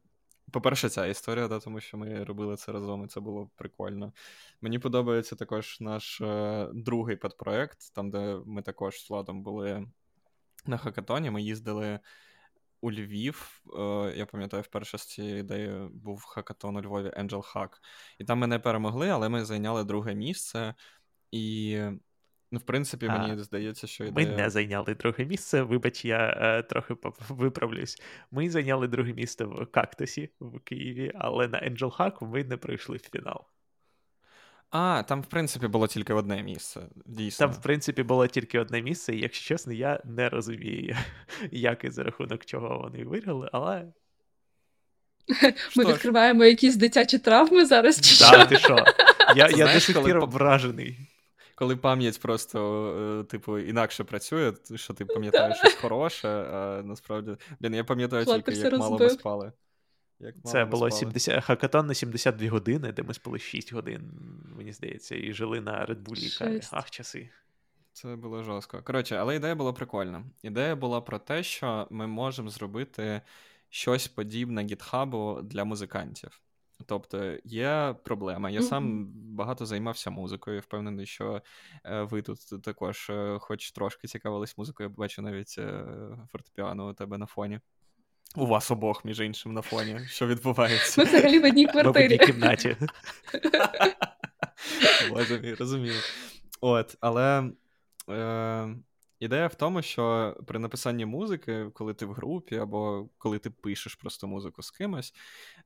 По-перше, 0.51 0.89
ця 0.89 1.05
історія, 1.05 1.47
да, 1.47 1.59
тому 1.59 1.79
що 1.79 1.97
ми 1.97 2.23
робили 2.23 2.55
це 2.55 2.71
разом, 2.71 3.03
і 3.05 3.07
це 3.07 3.19
було 3.19 3.49
прикольно. 3.55 4.13
Мені 4.61 4.79
подобається 4.79 5.35
також 5.35 5.77
наш 5.81 6.21
е, 6.21 6.69
другий 6.73 7.15
подпроект, 7.15 7.93
там, 7.93 8.11
де 8.11 8.39
ми 8.45 8.61
також 8.61 9.05
з 9.05 9.09
Владом 9.09 9.43
були 9.43 9.87
на 10.65 10.77
хакатоні. 10.77 11.31
Ми 11.31 11.41
їздили 11.41 11.99
у 12.81 12.91
Львів. 12.91 13.61
Е, 13.79 14.13
я 14.17 14.25
пам'ятаю, 14.25 14.63
вперше 14.63 14.97
з 14.97 15.05
цією 15.05 15.37
ідеєю 15.37 15.89
був 15.93 16.23
хакатон 16.23 16.77
у 16.77 16.81
Львові 16.81 17.07
Angel 17.07 17.53
Hack. 17.53 17.69
І 18.19 18.23
там 18.23 18.39
ми 18.39 18.47
не 18.47 18.59
перемогли, 18.59 19.09
але 19.09 19.29
ми 19.29 19.45
зайняли 19.45 19.83
друге 19.83 20.15
місце. 20.15 20.75
І 21.31 21.79
Ну, 22.53 22.59
в 22.59 22.61
принципі, 22.61 23.07
мені 23.07 23.31
а, 23.31 23.43
здається, 23.43 23.87
що 23.87 24.05
ідея... 24.05 24.29
ми 24.29 24.35
не 24.35 24.49
зайняли 24.49 24.95
друге 24.95 25.25
місце. 25.25 25.61
Вибач, 25.61 26.05
я 26.05 26.37
е, 26.41 26.63
трохи 26.63 26.95
виправлюсь. 27.29 28.01
Ми 28.31 28.49
зайняли 28.49 28.87
друге 28.87 29.13
місце 29.13 29.45
в 29.45 29.65
Кактусі 29.65 30.29
в 30.39 30.59
Києві, 30.59 31.11
але 31.15 31.47
на 31.47 31.59
Angel 31.59 31.97
Hack 31.97 32.27
ми 32.27 32.43
не 32.43 32.57
пройшли 32.57 32.97
в 32.97 33.09
фінал. 33.11 33.45
А, 34.69 35.03
там, 35.03 35.21
в 35.21 35.25
принципі, 35.25 35.67
було 35.67 35.87
тільки 35.87 36.13
одне 36.13 36.43
місце. 36.43 36.81
дійсно. 37.05 37.47
Там, 37.47 37.55
в 37.55 37.61
принципі, 37.61 38.03
було 38.03 38.27
тільки 38.27 38.59
одне 38.59 38.81
місце, 38.81 39.15
і 39.15 39.19
якщо 39.19 39.45
чесно, 39.45 39.73
я 39.73 40.01
не 40.05 40.29
розумію, 40.29 40.97
як 41.51 41.83
і 41.83 41.89
за 41.89 42.03
рахунок 42.03 42.45
чого 42.45 42.79
вони 42.79 43.05
виграли, 43.05 43.49
але. 43.53 43.87
Ми 45.75 45.83
що 45.83 45.93
відкриваємо 45.93 46.43
ж? 46.43 46.49
якісь 46.49 46.75
дитячі 46.75 47.19
травми 47.19 47.65
зараз. 47.65 48.01
чи 48.01 48.19
да, 48.19 48.25
що? 48.25 48.45
ти 48.45 48.57
що? 48.57 48.85
Я 49.35 49.49
я 49.49 49.73
до 49.73 49.79
сих 49.79 50.03
пір 50.03 50.19
вражений 50.19 51.10
коли 51.61 51.75
пам'ять 51.75 52.19
просто, 52.21 52.87
е, 53.21 53.23
типу, 53.23 53.59
інакше 53.59 54.03
працює, 54.03 54.53
що 54.75 54.93
ти 54.93 55.05
пам'ятаєш 55.05 55.57
щось 55.57 55.75
хороше, 55.75 56.27
а 56.29 56.81
насправді. 56.83 57.35
Блін, 57.59 57.73
я 57.73 57.83
пам'ятаю 57.83 58.25
тільки, 58.25 58.51
як 58.51 58.77
мало 58.77 58.99
ми 58.99 59.09
спали. 59.09 59.51
Як 60.19 60.35
Це 60.43 60.65
було 60.65 60.91
70, 60.91 61.43
хакатон 61.43 61.87
на 61.87 61.93
72 61.93 62.49
години, 62.49 62.91
де 62.91 63.03
ми 63.03 63.13
спали 63.13 63.39
6 63.39 63.73
годин, 63.73 64.11
мені 64.57 64.73
здається, 64.73 65.15
і 65.15 65.33
жили 65.33 65.61
на 65.61 65.85
Редбулі. 65.85 66.29
Ах, 66.71 66.89
часи. 66.89 67.29
Це 67.93 68.15
було 68.15 68.43
жорстко. 68.43 68.81
Коротше, 68.83 69.15
але 69.15 69.35
ідея 69.35 69.55
була 69.55 69.73
прикольна. 69.73 70.23
Ідея 70.43 70.75
була 70.75 71.01
про 71.01 71.19
те, 71.19 71.43
що 71.43 71.87
ми 71.89 72.07
можемо 72.07 72.49
зробити 72.49 73.21
щось 73.69 74.07
подібне 74.07 74.63
гітхабу 74.63 75.39
для 75.43 75.63
музикантів. 75.63 76.41
Тобто 76.87 77.37
є 77.43 77.95
проблема. 78.03 78.49
Я 78.49 78.61
сам 78.61 79.07
багато 79.13 79.65
займався 79.65 80.09
музикою. 80.09 80.59
Впевнений, 80.59 81.05
що 81.05 81.41
е, 81.85 82.01
ви 82.01 82.21
тут 82.21 82.63
також, 82.63 83.09
е, 83.09 83.37
хоч 83.41 83.71
трошки 83.71 84.07
цікавились 84.07 84.57
музикою, 84.57 84.89
я 84.89 84.95
бачу 84.95 85.21
навіть 85.21 85.55
е, 85.57 85.83
фортепіано 86.31 86.89
у 86.89 86.93
тебе 86.93 87.17
на 87.17 87.25
фоні. 87.25 87.59
У 88.35 88.45
вас 88.45 88.71
обох, 88.71 89.05
між 89.05 89.19
іншим, 89.19 89.53
на 89.53 89.61
фоні, 89.61 89.99
що 90.07 90.27
відбувається. 90.27 91.01
Ми 91.01 91.07
взагалі 91.07 91.39
в 91.39 91.45
одній 91.45 91.65
квартирі. 91.71 92.07
В 92.07 92.13
одній 92.13 92.27
кімнаті. 92.27 92.77
Боже 95.09 95.39
мій, 95.39 95.53
розумію. 95.53 95.99
От, 96.61 96.97
але. 97.01 97.51
Е, 98.09 98.75
Ідея 99.21 99.47
в 99.47 99.55
тому, 99.55 99.81
що 99.81 100.35
при 100.47 100.59
написанні 100.59 101.05
музики, 101.05 101.69
коли 101.73 101.93
ти 101.93 102.05
в 102.05 102.13
групі, 102.13 102.55
або 102.55 103.09
коли 103.17 103.39
ти 103.39 103.49
пишеш 103.49 103.95
просто 103.95 104.27
музику 104.27 104.61
з 104.61 104.71
кимось, 104.71 105.13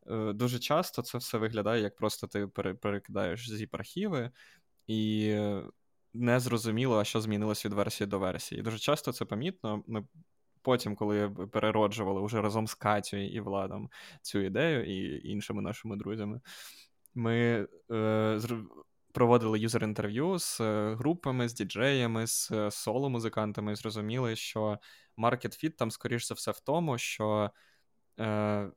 е, 0.08 0.34
дуже 0.34 0.60
часто 0.60 1.02
це 1.02 1.18
все 1.18 1.38
виглядає, 1.38 1.82
як 1.82 1.96
просто 1.96 2.28
ти 2.28 2.48
перекидаєш 2.82 3.50
зіп 3.50 3.76
архіви, 3.76 4.32
і 4.88 5.36
не 6.14 6.40
зрозуміло, 6.40 7.04
що 7.04 7.22
змінилось 7.22 7.66
від 7.66 7.74
версії 7.74 8.08
до 8.08 8.20
версії. 8.20 8.60
І 8.62 8.64
дуже 8.64 8.78
часто 8.78 9.12
це 9.14 9.26
помітно. 9.26 9.84
Ми 9.88 10.04
потім, 10.62 10.96
коли 10.96 11.30
перероджували 11.30 12.26
вже 12.26 12.42
разом 12.42 12.68
з 12.68 12.74
Катю 12.74 13.18
і 13.18 13.40
Владом 13.40 13.90
цю 14.22 14.40
ідею 14.40 14.86
і 14.86 15.30
іншими 15.30 15.62
нашими 15.62 15.96
друзями, 15.96 16.42
ми 17.16 17.68
е, 17.92 18.40
проводили 19.16 19.60
юзер-інтерв'ю 19.60 20.40
з 20.40 20.62
е, 20.62 20.96
групами, 20.96 21.50
з 21.50 21.54
діджеями, 21.54 22.28
з 22.28 22.52
е, 22.52 22.72
соло-музикантами, 22.72 23.72
і 23.72 23.76
зрозуміли, 23.76 24.36
що 24.36 24.80
fit 25.18 25.72
там, 25.72 25.92
скоріш 25.92 26.28
за 26.28 26.34
все, 26.34 26.52
в 26.52 26.60
тому, 26.60 26.98
що. 26.98 27.52
Е, 28.20 28.72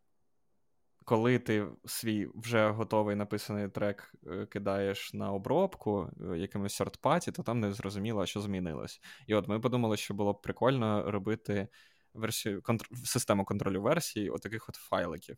коли 1.04 1.38
ти 1.38 1.66
свій 1.84 2.28
вже 2.34 2.70
готовий 2.70 3.16
написаний 3.16 3.68
трек 3.68 4.12
е, 4.26 4.46
кидаєш 4.46 5.14
на 5.14 5.32
обробку 5.32 6.10
якимось 6.36 6.80
сорт-паті, 6.80 7.32
то 7.32 7.42
там 7.42 7.60
не 7.60 7.72
зрозуміло, 7.72 8.26
що 8.26 8.40
змінилось. 8.40 9.00
І 9.26 9.34
от 9.34 9.48
ми 9.48 9.60
подумали, 9.60 9.96
що 9.96 10.14
було 10.14 10.32
б 10.32 10.42
прикольно 10.42 11.10
робити 11.10 11.68
версію 12.14 12.62
контр... 12.62 12.86
систему 13.04 13.44
контролю 13.44 13.82
версій 13.82 14.30
отаких 14.30 14.68
от 14.68 14.74
файликів. 14.74 15.36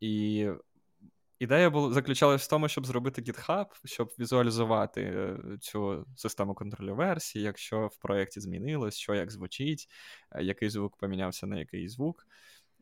І 0.00 0.48
ідея 1.38 1.70
була 1.70 1.92
заключалась 1.92 2.46
в 2.46 2.50
тому, 2.50 2.68
щоб 2.68 2.86
зробити 2.86 3.22
GitHub, 3.22 3.66
щоб 3.84 4.12
візуалізувати 4.18 5.02
е, 5.02 5.38
цю 5.60 6.06
систему 6.16 6.54
контролю 6.54 6.94
версій, 6.94 7.40
якщо 7.40 7.86
в 7.86 7.96
проєкті 7.96 8.40
змінилось, 8.40 8.96
що 8.96 9.14
як 9.14 9.30
звучить, 9.30 9.88
який 10.40 10.70
звук 10.70 10.96
помінявся 10.96 11.46
на 11.46 11.58
який 11.58 11.88
звук. 11.88 12.26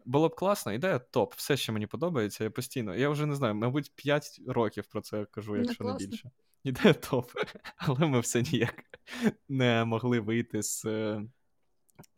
Було 0.04 0.28
б 0.28 0.34
класно, 0.34 0.72
ідея 0.72 0.98
топ. 0.98 1.34
Все, 1.34 1.56
що 1.56 1.72
мені 1.72 1.86
подобається, 1.86 2.44
я 2.44 2.50
постійно. 2.50 2.96
Я 2.96 3.08
вже 3.08 3.26
не 3.26 3.34
знаю, 3.34 3.54
мабуть, 3.54 3.92
5 3.94 4.40
років 4.46 4.86
про 4.86 5.00
це 5.00 5.24
кажу, 5.24 5.56
якщо 5.56 5.84
не, 5.84 5.92
не 5.92 5.98
більше. 5.98 6.30
Ідея 6.64 6.94
топ. 6.94 7.30
Але 7.76 8.06
ми 8.06 8.20
все 8.20 8.42
ніяк 8.42 8.84
не 9.48 9.84
могли 9.84 10.20
вийти 10.20 10.62
з 10.62 10.84
е, 10.84 11.22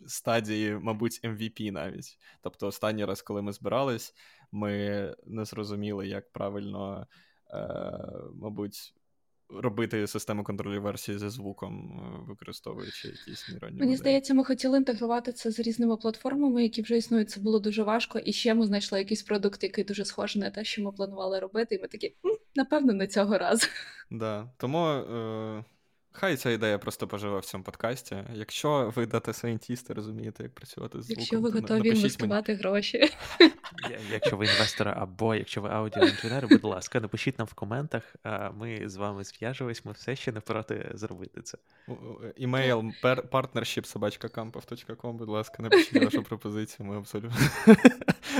стадії, 0.07 0.79
мабуть, 0.83 1.21
MVP 1.25 1.71
навіть. 1.71 2.19
Тобто, 2.41 2.67
останній 2.67 3.05
раз, 3.05 3.23
коли 3.23 3.43
ми 3.43 3.53
збирались, 3.53 4.15
ми 4.53 5.15
не 5.27 5.45
зрозуміли, 5.45 6.09
як 6.09 6.33
правильно, 6.33 7.07
е, 7.51 7.69
мабуть, 8.35 8.95
робити 9.49 10.07
систему 10.07 10.45
контролю 10.45 10.83
версії 10.83 11.19
зі 11.19 11.29
звуком, 11.29 12.01
е, 12.01 12.29
використовуючи 12.29 13.09
якісь 13.09 13.49
нейронні 13.49 13.79
Мені 13.79 13.97
здається, 13.97 14.35
ми 14.35 14.45
хотіли 14.45 14.79
інтегрувати 14.79 15.33
це 15.33 15.51
з 15.51 15.61
різними 15.61 15.97
платформами, 15.97 16.63
які 16.63 16.83
вже 16.83 16.97
існують. 16.97 17.31
Це 17.31 17.41
було 17.41 17.59
дуже 17.59 17.83
важко. 17.83 18.19
І 18.19 18.33
ще 18.33 18.55
ми 18.55 18.67
знайшли 18.67 18.99
якийсь 18.99 19.23
продукт, 19.23 19.63
який 19.63 19.85
дуже 19.85 20.05
схожий 20.05 20.43
на 20.43 20.51
те, 20.51 20.65
що 20.65 20.83
ми 20.83 20.93
планували 20.93 21.41
робити. 21.41 21.75
І 21.75 21.83
ми 21.83 21.89
такі, 21.89 22.15
напевно, 22.55 22.93
не 22.93 23.07
цього 23.07 23.39
разу. 23.39 23.67
Да. 24.11 24.51
Тому. 24.57 24.87
Е... 24.87 25.65
Хай 26.19 26.37
ця 26.37 26.51
ідея 26.51 26.79
просто 26.79 27.09
поживе 27.09 27.39
в 27.39 27.45
цьому 27.45 27.65
подкасті. 27.65 28.17
Якщо 28.35 28.93
ви 28.97 29.07
дата 29.07 29.33
сайентісти, 29.33 29.95
розумієте, 29.95 30.43
як 30.43 30.53
працювати 30.53 31.03
з 31.03 31.05
звуком, 31.05 31.21
Якщо 31.21 31.41
ви 31.41 31.51
готові 31.51 31.89
інвестувати 31.89 32.53
мені. 32.53 32.63
гроші. 32.63 33.11
Якщо 34.13 34.37
ви 34.37 34.47
інвестори 34.47 34.95
або 34.97 35.35
якщо 35.35 35.61
ви 35.61 35.69
аудіоінженери, 35.69 36.49
будь 36.49 36.65
ласка, 36.65 37.01
напишіть 37.01 37.39
нам 37.39 37.49
в 37.51 37.55
коментах, 37.55 38.17
ми 38.55 38.89
з 38.89 38.97
вами 38.97 39.25
зв'яжемось, 39.25 39.85
ми 39.85 39.93
все 39.93 40.17
ще 40.17 40.33
не 40.33 40.41
проти 40.41 40.91
зробити 40.95 41.43
це. 41.43 41.59
Імейл 42.37 42.93
partnership 43.03 43.87
будь 45.13 45.29
ласка, 45.29 45.63
напишіть 45.63 46.05
вашу 46.05 46.23
пропозицію, 46.23 46.87
ми 46.87 46.97
абсолютно 46.97 47.37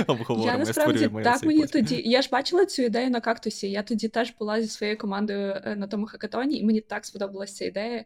обговоримо. 0.07 0.57
Я 0.57 0.57
насправді 0.57 1.09
так 1.23 1.43
мені 1.43 1.67
тоді. 1.67 2.01
Я 2.05 2.21
ж 2.21 2.29
бачила 2.31 2.65
цю 2.65 2.81
ідею 2.81 3.09
на 3.09 3.21
кактусі. 3.21 3.71
Я 3.71 3.83
тоді 3.83 4.07
теж 4.07 4.33
була 4.39 4.61
зі 4.61 4.67
своєю 4.67 4.97
командою 4.97 5.61
е, 5.65 5.75
на 5.75 5.87
тому 5.87 6.05
хакатоні, 6.05 6.59
і 6.59 6.63
мені 6.63 6.81
так 6.81 7.05
сподобалася 7.05 7.66
ідеї. 7.67 8.05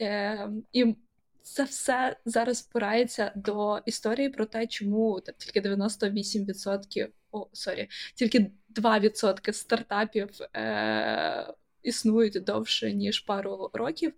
Е, 0.00 0.48
І 0.72 0.96
це 1.42 1.64
все 1.64 2.16
зараз 2.24 2.58
спирається 2.58 3.32
до 3.36 3.78
історії 3.86 4.28
про 4.28 4.46
те, 4.46 4.66
чому 4.66 5.20
там, 5.20 5.34
тільки 5.38 5.60
98%, 5.60 7.08
о, 7.32 7.48
sorry, 7.52 7.88
тільки 8.14 8.50
2% 8.74 9.52
стартапів 9.52 10.28
е, 10.56 11.54
існують 11.82 12.44
довше, 12.44 12.92
ніж 12.92 13.20
пару 13.20 13.70
років. 13.72 14.12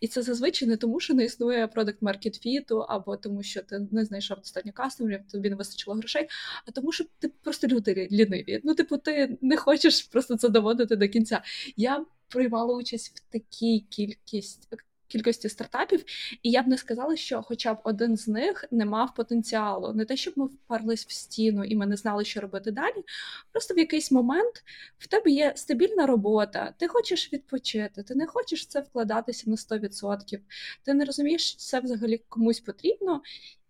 І 0.00 0.08
це 0.08 0.22
зазвичай 0.22 0.68
не 0.68 0.76
тому, 0.76 1.00
що 1.00 1.14
не 1.14 1.24
існує 1.24 1.66
product 1.66 2.02
market 2.02 2.34
fit 2.34 2.60
у, 2.60 2.78
або 2.78 3.16
тому, 3.16 3.42
що 3.42 3.62
ти 3.62 3.86
не 3.90 4.04
знайшов 4.04 4.38
достатньо 4.38 4.72
customer 4.72 5.07
ів, 5.07 5.20
тобі 5.32 5.50
не 5.50 5.56
вистачило 5.56 5.96
грошей, 5.96 6.28
а 6.66 6.70
тому, 6.70 6.92
що 6.92 7.04
ти 7.18 7.28
просто 7.42 7.66
люди 7.66 8.08
ліниві. 8.12 8.60
Ну, 8.64 8.74
типу, 8.74 8.96
ти 8.96 9.38
не 9.40 9.56
хочеш 9.56 10.02
просто 10.02 10.36
це 10.36 10.48
доводити 10.48 10.96
до 10.96 11.08
кінця. 11.08 11.42
Я 11.76 12.04
приймала 12.28 12.74
участь 12.74 13.18
в 13.18 13.32
такій 13.32 13.84
кількість 13.88 14.68
кількості 15.08 15.48
стартапів, 15.48 16.04
і 16.42 16.50
я 16.50 16.62
б 16.62 16.68
не 16.68 16.78
сказала, 16.78 17.16
що 17.16 17.42
хоча 17.42 17.74
б 17.74 17.78
один 17.84 18.16
з 18.16 18.28
них 18.28 18.64
не 18.70 18.84
мав 18.84 19.14
потенціалу. 19.14 19.92
Не 19.92 20.04
те, 20.04 20.16
щоб 20.16 20.34
ми 20.36 20.46
впарлись 20.46 21.06
в 21.06 21.12
стіну 21.12 21.64
і 21.64 21.76
ми 21.76 21.86
не 21.86 21.96
знали, 21.96 22.24
що 22.24 22.40
робити 22.40 22.70
далі. 22.70 23.04
Просто 23.52 23.74
в 23.74 23.78
якийсь 23.78 24.10
момент 24.10 24.64
в 24.98 25.06
тебе 25.06 25.30
є 25.30 25.52
стабільна 25.56 26.06
робота, 26.06 26.74
ти 26.78 26.88
хочеш 26.88 27.32
відпочити, 27.32 28.02
ти 28.02 28.14
не 28.14 28.26
хочеш 28.26 28.66
це 28.66 28.80
вкладатися 28.80 29.50
на 29.50 29.56
100%, 29.56 30.38
ти 30.82 30.94
не 30.94 31.04
розумієш, 31.04 31.48
що 31.48 31.58
це 31.58 31.80
взагалі 31.80 32.22
комусь 32.28 32.60
потрібно. 32.60 33.22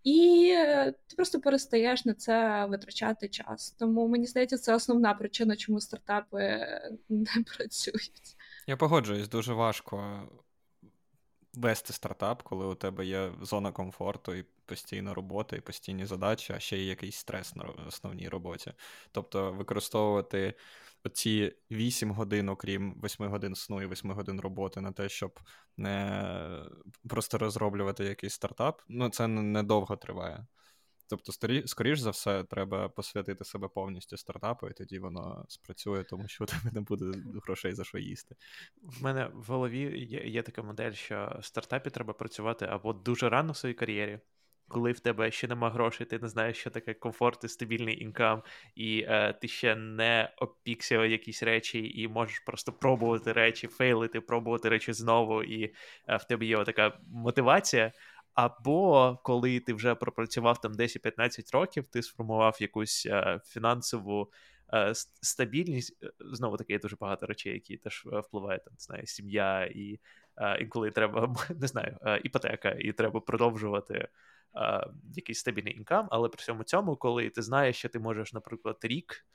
І 0.05 0.55
ти 1.07 1.17
просто 1.17 1.41
перестаєш 1.41 2.05
на 2.05 2.15
це 2.15 2.67
витрачати 2.67 3.29
час. 3.29 3.71
Тому 3.71 4.09
мені 4.09 4.27
здається, 4.27 4.59
це 4.59 4.75
основна 4.75 5.15
причина, 5.15 5.57
чому 5.57 5.81
стартапи 5.81 6.67
не 7.09 7.45
працюють. 7.57 8.37
Я 8.67 8.77
погоджуюсь, 8.77 9.29
дуже 9.29 9.53
важко 9.53 10.23
вести 11.57 11.93
стартап, 11.93 12.43
коли 12.43 12.67
у 12.67 12.75
тебе 12.75 13.07
є 13.07 13.33
зона 13.43 13.73
комфорту 13.73 14.35
і 14.35 14.45
постійна 14.67 15.15
робота, 15.15 15.57
і 15.57 15.61
постійні 15.61 16.07
задачі, 16.07 16.53
а 16.53 16.61
ще 16.61 16.79
й 16.79 16.87
якийсь 16.87 17.17
стрес 17.17 17.57
на 17.57 17.65
основній 17.89 18.29
роботі. 18.29 18.73
Тобто 19.13 19.53
використовувати 19.53 20.55
оці 21.05 21.53
8 21.71 22.11
годин, 22.11 22.49
окрім 22.49 23.01
8 23.05 23.29
годин 23.29 23.55
сну 23.55 23.83
і 23.83 23.87
8 23.87 24.11
годин 24.11 24.41
роботи 24.41 24.81
на 24.81 24.93
те, 24.93 25.09
щоб 25.09 25.41
не 25.77 26.65
просто 27.09 27.39
розроблювати 27.39 28.05
якийсь 28.05 28.35
стартап, 28.35 28.83
ну 28.89 29.09
це 29.09 29.27
недовго 29.29 29.97
триває. 29.97 30.47
Тобто, 31.09 31.33
скоріш 31.67 31.99
за 31.99 32.11
все, 32.11 32.45
треба 32.45 32.89
посвятити 32.89 33.45
себе 33.45 33.69
повністю 33.69 34.17
стартапу, 34.17 34.69
і 34.69 34.73
тоді 34.73 34.99
воно 34.99 35.45
спрацює, 35.49 36.05
тому 36.05 36.29
що 36.29 36.45
у 36.45 36.47
тебе 36.47 36.71
не 36.73 36.81
буде 36.81 37.19
грошей 37.45 37.75
за 37.75 37.85
що 37.85 37.99
їсти. 37.99 38.35
В 38.83 39.03
мене 39.03 39.31
в 39.35 39.45
голові 39.45 40.07
є, 40.11 40.21
є 40.21 40.43
така 40.43 40.63
модель, 40.63 40.93
що 40.93 41.37
в 41.41 41.45
стартапі 41.45 41.91
треба 41.91 42.13
працювати 42.13 42.67
або 42.71 42.93
дуже 42.93 43.29
рано 43.29 43.53
в 43.53 43.57
своїй 43.57 43.75
кар'єрі. 43.75 44.21
Коли 44.69 44.93
в 44.93 45.01
тебе 45.01 45.31
ще 45.31 45.49
нема 45.49 45.71
грошей, 45.71 46.07
ти 46.07 46.19
не 46.19 46.29
знаєш, 46.29 46.57
що 46.57 46.71
таке 46.71 46.95
комфорт 46.95 47.45
і 47.45 47.49
стабільний 47.49 48.03
інкам, 48.03 48.43
і 48.75 49.05
е, 49.09 49.33
ти 49.33 49.49
ще 49.49 49.77
не 49.77 50.35
опікся 50.37 51.05
якісь 51.05 51.43
речі, 51.43 52.03
і 52.03 52.09
можеш 52.09 52.39
просто 52.39 52.73
пробувати 52.73 53.33
речі, 53.33 53.67
фейлити, 53.67 54.21
пробувати 54.21 54.69
речі 54.69 54.93
знову, 54.93 55.43
і 55.43 55.65
е, 56.09 56.17
в 56.17 56.25
тебе 56.25 56.47
є 56.47 56.65
така 56.65 56.99
мотивація. 57.07 57.93
Або 58.35 59.19
коли 59.23 59.61
ти 59.61 59.75
вже 59.75 59.95
пропрацював 59.95 60.61
там 60.61 60.73
10-15 60.73 61.53
років, 61.53 61.87
ти 61.87 62.03
сформував 62.03 62.57
якусь 62.61 63.07
е, 63.07 63.41
фінансову 63.45 64.33
е, 64.73 64.93
стабільність. 65.23 65.99
Е, 66.03 66.11
Знову 66.21 66.57
таки, 66.57 66.73
є 66.73 66.79
дуже 66.79 66.97
багато 66.97 67.27
речей, 67.27 67.53
які 67.53 67.77
теж 67.77 68.07
впливають 68.07 68.65
там, 68.65 68.75
не 68.75 68.81
знаю, 68.81 69.07
сім'я, 69.07 69.65
і 69.65 70.01
інколи 70.61 70.91
треба 70.91 71.35
не 71.61 71.67
знаю, 71.67 71.99
іпотека, 72.25 72.71
і 72.71 72.93
треба 72.93 73.21
продовжувати 73.21 74.09
якийсь 75.15 75.39
стабільний 75.39 75.77
інкам. 75.77 76.09
Але 76.11 76.29
при 76.29 76.39
всьому 76.39 76.65
цьому, 76.65 76.97
коли 76.97 77.31
ти 77.31 77.43
знаєш, 77.43 77.77
що 77.77 77.89
ти 77.89 77.99
можеш, 77.99 78.33
наприклад, 78.33 78.79
рік. 78.83 79.27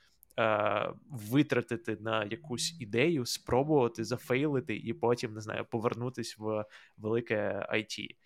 Витратити 1.10 1.96
на 2.00 2.24
якусь 2.24 2.80
ідею, 2.80 3.26
спробувати 3.26 4.04
зафейлити 4.04 4.76
і 4.76 4.92
потім 4.92 5.34
не 5.34 5.40
знаю, 5.40 5.64
повернутись 5.70 6.38
в 6.38 6.64
велике 6.96 7.66
IT. 7.72 8.16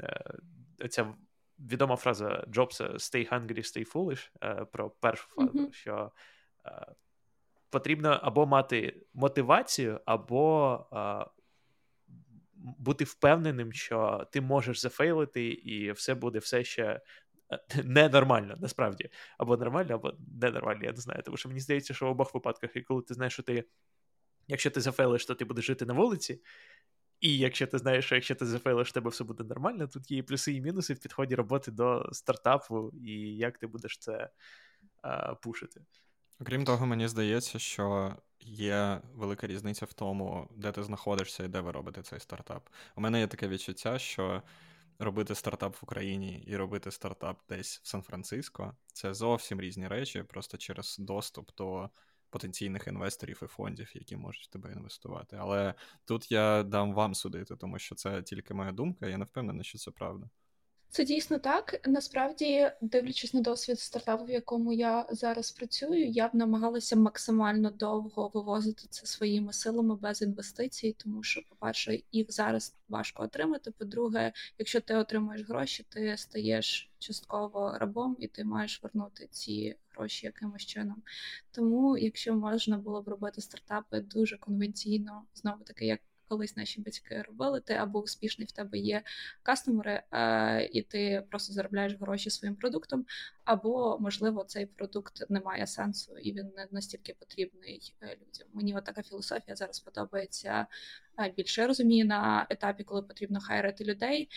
Е, 0.00 0.88
ця 0.88 1.14
відома 1.58 1.96
фраза 1.96 2.44
Джобса 2.48 2.88
Stay 2.88 3.32
hungry, 3.32 3.58
stay 3.58 3.92
foolish 3.92 4.30
е, 4.42 4.64
про 4.64 4.90
першу 4.90 5.28
фазу, 5.28 5.58
mm-hmm. 5.58 5.72
що 5.72 6.12
е, 6.66 6.86
потрібно 7.70 8.20
або 8.22 8.46
мати 8.46 9.06
мотивацію, 9.14 10.00
або 10.04 10.86
бути 12.56 13.04
впевненим, 13.04 13.72
що 13.72 14.28
ти 14.32 14.40
можеш 14.40 14.80
зафейлити, 14.80 15.48
і 15.48 15.92
все 15.92 16.14
буде 16.14 16.38
все 16.38 16.64
ще. 16.64 17.00
Ненормально, 17.84 18.56
насправді. 18.60 19.10
Або 19.38 19.56
нормально, 19.56 19.94
або 19.94 20.12
ненормально, 20.42 20.84
я 20.84 20.92
не 20.92 20.96
знаю. 20.96 21.22
Тому 21.22 21.36
що 21.36 21.48
мені 21.48 21.60
здається, 21.60 21.94
що 21.94 22.06
в 22.06 22.08
обох 22.08 22.34
випадках, 22.34 22.76
і 22.76 22.82
коли 22.82 23.02
ти 23.02 23.14
знаєш, 23.14 23.32
що 23.32 23.42
ти, 23.42 23.64
якщо 24.48 24.70
ти 24.70 24.80
зафейлиш, 24.80 25.26
то 25.26 25.34
ти 25.34 25.44
будеш 25.44 25.64
жити 25.64 25.86
на 25.86 25.94
вулиці, 25.94 26.40
і 27.24 27.38
якщо 27.38 27.66
ти 27.66 27.78
знаєш, 27.78 28.04
що 28.04 28.14
якщо 28.14 28.34
ти 28.34 28.46
зафейлиш, 28.46 28.92
тебе 28.92 29.10
все 29.10 29.24
буде 29.24 29.44
нормально, 29.44 29.86
тут 29.86 30.10
є 30.10 30.18
і 30.18 30.22
плюси 30.22 30.52
і 30.52 30.60
мінуси 30.60 30.94
в 30.94 30.98
підході 30.98 31.34
роботи 31.34 31.70
до 31.70 32.08
стартапу, 32.12 32.90
і 33.04 33.12
як 33.36 33.58
ти 33.58 33.66
будеш 33.66 33.98
це 33.98 34.30
а, 35.02 35.34
пушити. 35.34 35.80
Окрім 36.40 36.64
того, 36.64 36.86
мені 36.86 37.08
здається, 37.08 37.58
що 37.58 38.16
є 38.40 39.00
велика 39.14 39.46
різниця 39.46 39.86
в 39.86 39.92
тому, 39.92 40.48
де 40.56 40.72
ти 40.72 40.82
знаходишся 40.82 41.44
і 41.44 41.48
де 41.48 41.60
ви 41.60 41.72
робите 41.72 42.02
цей 42.02 42.20
стартап. 42.20 42.68
У 42.96 43.00
мене 43.00 43.20
є 43.20 43.26
таке 43.26 43.48
відчуття, 43.48 43.98
що 43.98 44.42
робити 44.98 45.34
стартап 45.34 45.74
в 45.74 45.80
Україні 45.82 46.44
і 46.46 46.56
робити 46.56 46.90
стартап 46.90 47.40
десь 47.48 47.80
в 47.84 47.88
Сан-Франциско 47.88 48.76
це 48.92 49.14
зовсім 49.14 49.60
різні 49.60 49.88
речі, 49.88 50.22
просто 50.22 50.56
через 50.56 50.96
доступ 50.98 51.50
до 51.56 51.90
потенційних 52.34 52.86
інвесторів 52.86 53.40
і 53.44 53.46
фондів, 53.46 53.90
які 53.94 54.16
можуть 54.16 54.44
в 54.44 54.50
тебе 54.50 54.72
інвестувати. 54.72 55.36
Але 55.40 55.74
тут 56.04 56.32
я 56.32 56.62
дам 56.62 56.94
вам 56.94 57.14
судити, 57.14 57.56
тому 57.56 57.78
що 57.78 57.94
це 57.94 58.22
тільки 58.22 58.54
моя 58.54 58.72
думка, 58.72 59.06
я 59.06 59.18
не 59.18 59.24
впевнений, 59.24 59.64
що 59.64 59.78
це 59.78 59.90
правда. 59.90 60.30
Це 60.94 61.04
дійсно 61.04 61.38
так. 61.38 61.80
Насправді, 61.88 62.70
дивлячись 62.80 63.34
на 63.34 63.40
досвід 63.40 63.80
стартапу, 63.80 64.24
в 64.24 64.30
якому 64.30 64.72
я 64.72 65.06
зараз 65.10 65.52
працюю, 65.52 66.06
я 66.06 66.28
б 66.28 66.30
намагалася 66.34 66.96
максимально 66.96 67.70
довго 67.70 68.30
вивозити 68.34 68.86
це 68.90 69.06
своїми 69.06 69.52
силами 69.52 69.96
без 69.96 70.22
інвестицій, 70.22 70.96
тому 70.98 71.22
що, 71.22 71.42
по-перше, 71.48 72.00
їх 72.12 72.32
зараз 72.32 72.74
важко 72.88 73.22
отримати. 73.22 73.70
По-друге, 73.70 74.32
якщо 74.58 74.80
ти 74.80 74.96
отримуєш 74.96 75.48
гроші, 75.48 75.86
ти 75.88 76.16
стаєш 76.16 76.90
частково 76.98 77.78
рабом 77.78 78.16
і 78.20 78.28
ти 78.28 78.44
маєш 78.44 78.82
вернути 78.82 79.28
ці 79.30 79.76
гроші 79.96 80.26
якимось 80.26 80.66
чином. 80.66 81.02
Тому, 81.50 81.98
якщо 81.98 82.34
можна 82.34 82.78
було 82.78 83.02
б 83.02 83.08
робити 83.08 83.40
стартапи 83.40 84.00
дуже 84.00 84.38
конвенційно, 84.38 85.22
знову 85.34 85.64
таки, 85.64 85.86
як 85.86 86.00
колись 86.28 86.56
наші 86.56 86.80
батьки 86.80 87.22
робили, 87.22 87.60
ти 87.60 87.74
або 87.74 88.02
успішний 88.02 88.46
в 88.46 88.52
тебе 88.52 88.78
є 88.78 89.02
кастомери, 89.42 90.02
е, 90.12 90.68
і 90.72 90.82
ти 90.82 91.24
просто 91.30 91.52
заробляєш 91.52 91.94
гроші 92.00 92.30
своїм 92.30 92.56
продуктом, 92.56 93.06
або, 93.44 93.98
можливо, 94.00 94.44
цей 94.44 94.66
продукт 94.66 95.30
не 95.30 95.40
має 95.40 95.66
сенсу 95.66 96.18
і 96.18 96.32
він 96.32 96.52
не 96.56 96.68
настільки 96.70 97.14
потрібний 97.14 97.94
е, 98.02 98.06
людям. 98.06 98.48
Мені 98.52 98.76
от 98.76 98.84
така 98.84 99.02
філософія 99.02 99.56
зараз 99.56 99.80
подобається 99.80 100.66
е, 101.20 101.32
більше. 101.36 101.66
Розумію 101.66 102.06
на 102.06 102.46
етапі, 102.50 102.84
коли 102.84 103.02
потрібно 103.02 103.40
хайрити 103.40 103.84
людей, 103.84 104.28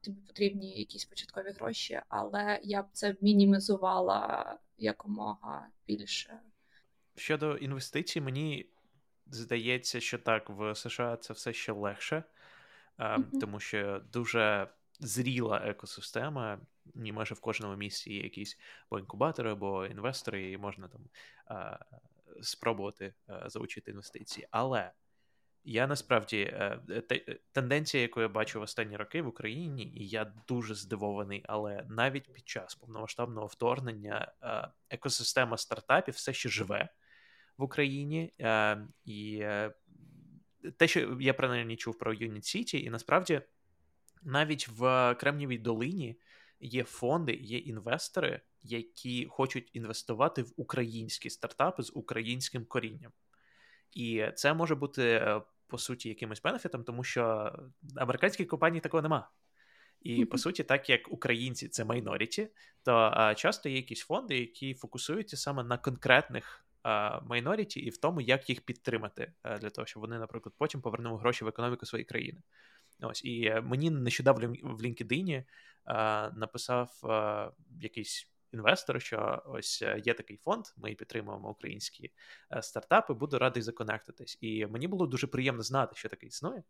тобі 0.00 0.20
потрібні 0.26 0.78
якісь 0.78 1.04
початкові 1.04 1.50
гроші, 1.50 2.00
але 2.08 2.60
я 2.62 2.82
б 2.82 2.86
це 2.92 3.16
мінімізувала 3.20 4.58
якомога 4.78 5.66
більше. 5.86 6.40
Щодо 7.16 7.56
інвестицій, 7.56 8.20
мені 8.20 8.66
здається, 9.26 10.00
що 10.00 10.18
так, 10.18 10.50
в 10.50 10.74
США 10.74 11.16
це 11.16 11.32
все 11.32 11.52
ще 11.52 11.72
легше, 11.72 12.22
mm-hmm. 12.98 13.40
тому 13.40 13.60
що 13.60 14.02
дуже 14.12 14.68
зріла 15.00 15.62
екосистема, 15.64 16.58
і 17.04 17.12
майже 17.12 17.34
в 17.34 17.40
кожному 17.40 17.76
місці 17.76 18.12
є 18.12 18.22
якісь 18.22 18.58
або 18.90 18.98
інкубатори, 18.98 19.52
або 19.52 19.86
інвестори, 19.86 20.50
і 20.50 20.58
можна 20.58 20.88
там 20.88 21.00
спробувати 22.42 23.14
залучити 23.46 23.90
інвестиції. 23.90 24.48
Але 24.50 24.92
я 25.68 25.86
насправді 25.86 26.40
е, 26.40 26.80
тенденція, 27.52 28.02
яку 28.02 28.20
я 28.20 28.28
бачу 28.28 28.60
в 28.60 28.62
останні 28.62 28.96
роки 28.96 29.22
в 29.22 29.28
Україні, 29.28 29.84
і 29.94 30.08
я 30.08 30.32
дуже 30.48 30.74
здивований, 30.74 31.44
але 31.48 31.86
навіть 31.88 32.32
під 32.32 32.48
час 32.48 32.74
повномасштабного 32.74 33.46
вторгнення 33.46 34.32
екосистема 34.90 35.56
стартапів 35.56 36.14
все 36.14 36.32
ще 36.32 36.48
живе 36.48 36.88
в 37.58 37.62
Україні. 37.62 38.32
Е, 38.40 38.86
І 39.04 39.38
е, 39.42 39.74
те, 40.76 40.88
що 40.88 41.18
я 41.20 41.34
принаймні 41.34 41.76
чув 41.76 41.98
про 41.98 42.14
Юніт 42.14 42.44
Сіті, 42.44 42.82
і 42.82 42.90
насправді 42.90 43.40
навіть 44.22 44.68
в 44.68 45.14
Кремнівій 45.14 45.58
долині 45.58 46.20
є 46.60 46.84
фонди, 46.84 47.32
є 47.32 47.58
інвестори, 47.58 48.40
які 48.62 49.26
хочуть 49.30 49.70
інвестувати 49.72 50.42
в 50.42 50.52
українські 50.56 51.30
стартапи 51.30 51.82
з 51.82 51.92
українським 51.94 52.64
корінням. 52.64 53.12
І 53.92 54.26
це 54.34 54.54
може 54.54 54.74
бути 54.74 55.02
е, 55.02 55.42
по 55.66 55.78
суті 55.78 56.08
якимось 56.08 56.42
бенефітом, 56.42 56.84
тому 56.84 57.04
що 57.04 57.52
американські 57.96 58.44
компанії 58.44 58.80
такого 58.80 59.02
нема. 59.02 59.30
І 60.00 60.24
по 60.24 60.38
суті, 60.38 60.64
так 60.64 60.90
як 60.90 61.12
українці 61.12 61.68
це 61.68 61.84
майноріті, 61.84 62.48
то 62.82 62.92
а, 62.92 63.34
часто 63.34 63.68
є 63.68 63.76
якісь 63.76 64.00
фонди, 64.00 64.38
які 64.38 64.74
фокусуються 64.74 65.36
саме 65.36 65.64
на 65.64 65.78
конкретних 65.78 66.65
майноріті 67.22 67.80
і 67.80 67.90
в 67.90 67.96
тому, 67.96 68.20
як 68.20 68.50
їх 68.50 68.60
підтримати 68.60 69.32
е, 69.44 69.58
для 69.58 69.70
того, 69.70 69.86
щоб 69.86 70.00
вони, 70.00 70.18
наприклад, 70.18 70.54
потім 70.58 70.80
повернули 70.80 71.18
гроші 71.18 71.44
в 71.44 71.48
економіку 71.48 71.86
своєї 71.86 72.04
країни. 72.04 72.40
Ось 73.00 73.24
і 73.24 73.44
е, 73.44 73.60
мені 73.60 73.90
нещодавно 73.90 74.48
в 74.48 74.82
LinkedIn 74.82 75.32
е, 75.32 75.44
написав 76.30 76.90
якийсь 77.80 78.32
інвестор, 78.52 79.02
що 79.02 79.42
ось 79.46 79.82
є 79.82 80.14
такий 80.14 80.36
фонд, 80.36 80.64
ми 80.76 80.94
підтримуємо 80.94 81.50
українські 81.50 82.12
стартапи, 82.60 83.14
буду 83.14 83.38
радий 83.38 83.62
законектитись. 83.62 84.38
І 84.40 84.66
мені 84.66 84.88
було 84.88 85.06
дуже 85.06 85.26
приємно 85.26 85.62
знати, 85.62 85.96
що 85.96 86.08
таке 86.08 86.26
існує. 86.26 86.62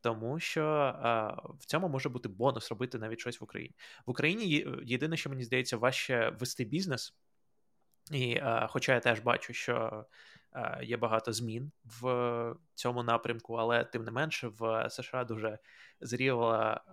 Тому 0.00 0.40
що 0.40 0.64
а, 1.02 1.30
в 1.60 1.64
цьому 1.66 1.88
може 1.88 2.08
бути 2.08 2.28
бонус 2.28 2.70
робити 2.70 2.98
навіть 2.98 3.20
щось 3.20 3.40
в 3.40 3.44
Україні. 3.44 3.74
В 4.06 4.10
Україні 4.10 4.66
єдине, 4.84 5.16
що 5.16 5.30
мені 5.30 5.44
здається, 5.44 5.76
важче 5.76 6.36
вести 6.40 6.64
бізнес 6.64 7.14
і 8.10 8.32
е, 8.32 8.66
хоча 8.70 8.94
я 8.94 9.00
теж 9.00 9.20
бачу, 9.20 9.52
що 9.52 10.04
е, 10.54 10.80
є 10.82 10.96
багато 10.96 11.32
змін 11.32 11.72
в 11.84 12.54
цьому 12.74 13.02
напрямку, 13.02 13.54
але 13.54 13.84
тим 13.84 14.04
не 14.04 14.10
менше 14.10 14.48
в 14.48 14.90
США 14.90 15.24
дуже 15.24 15.58
зріла 16.00 16.80
е, 16.88 16.90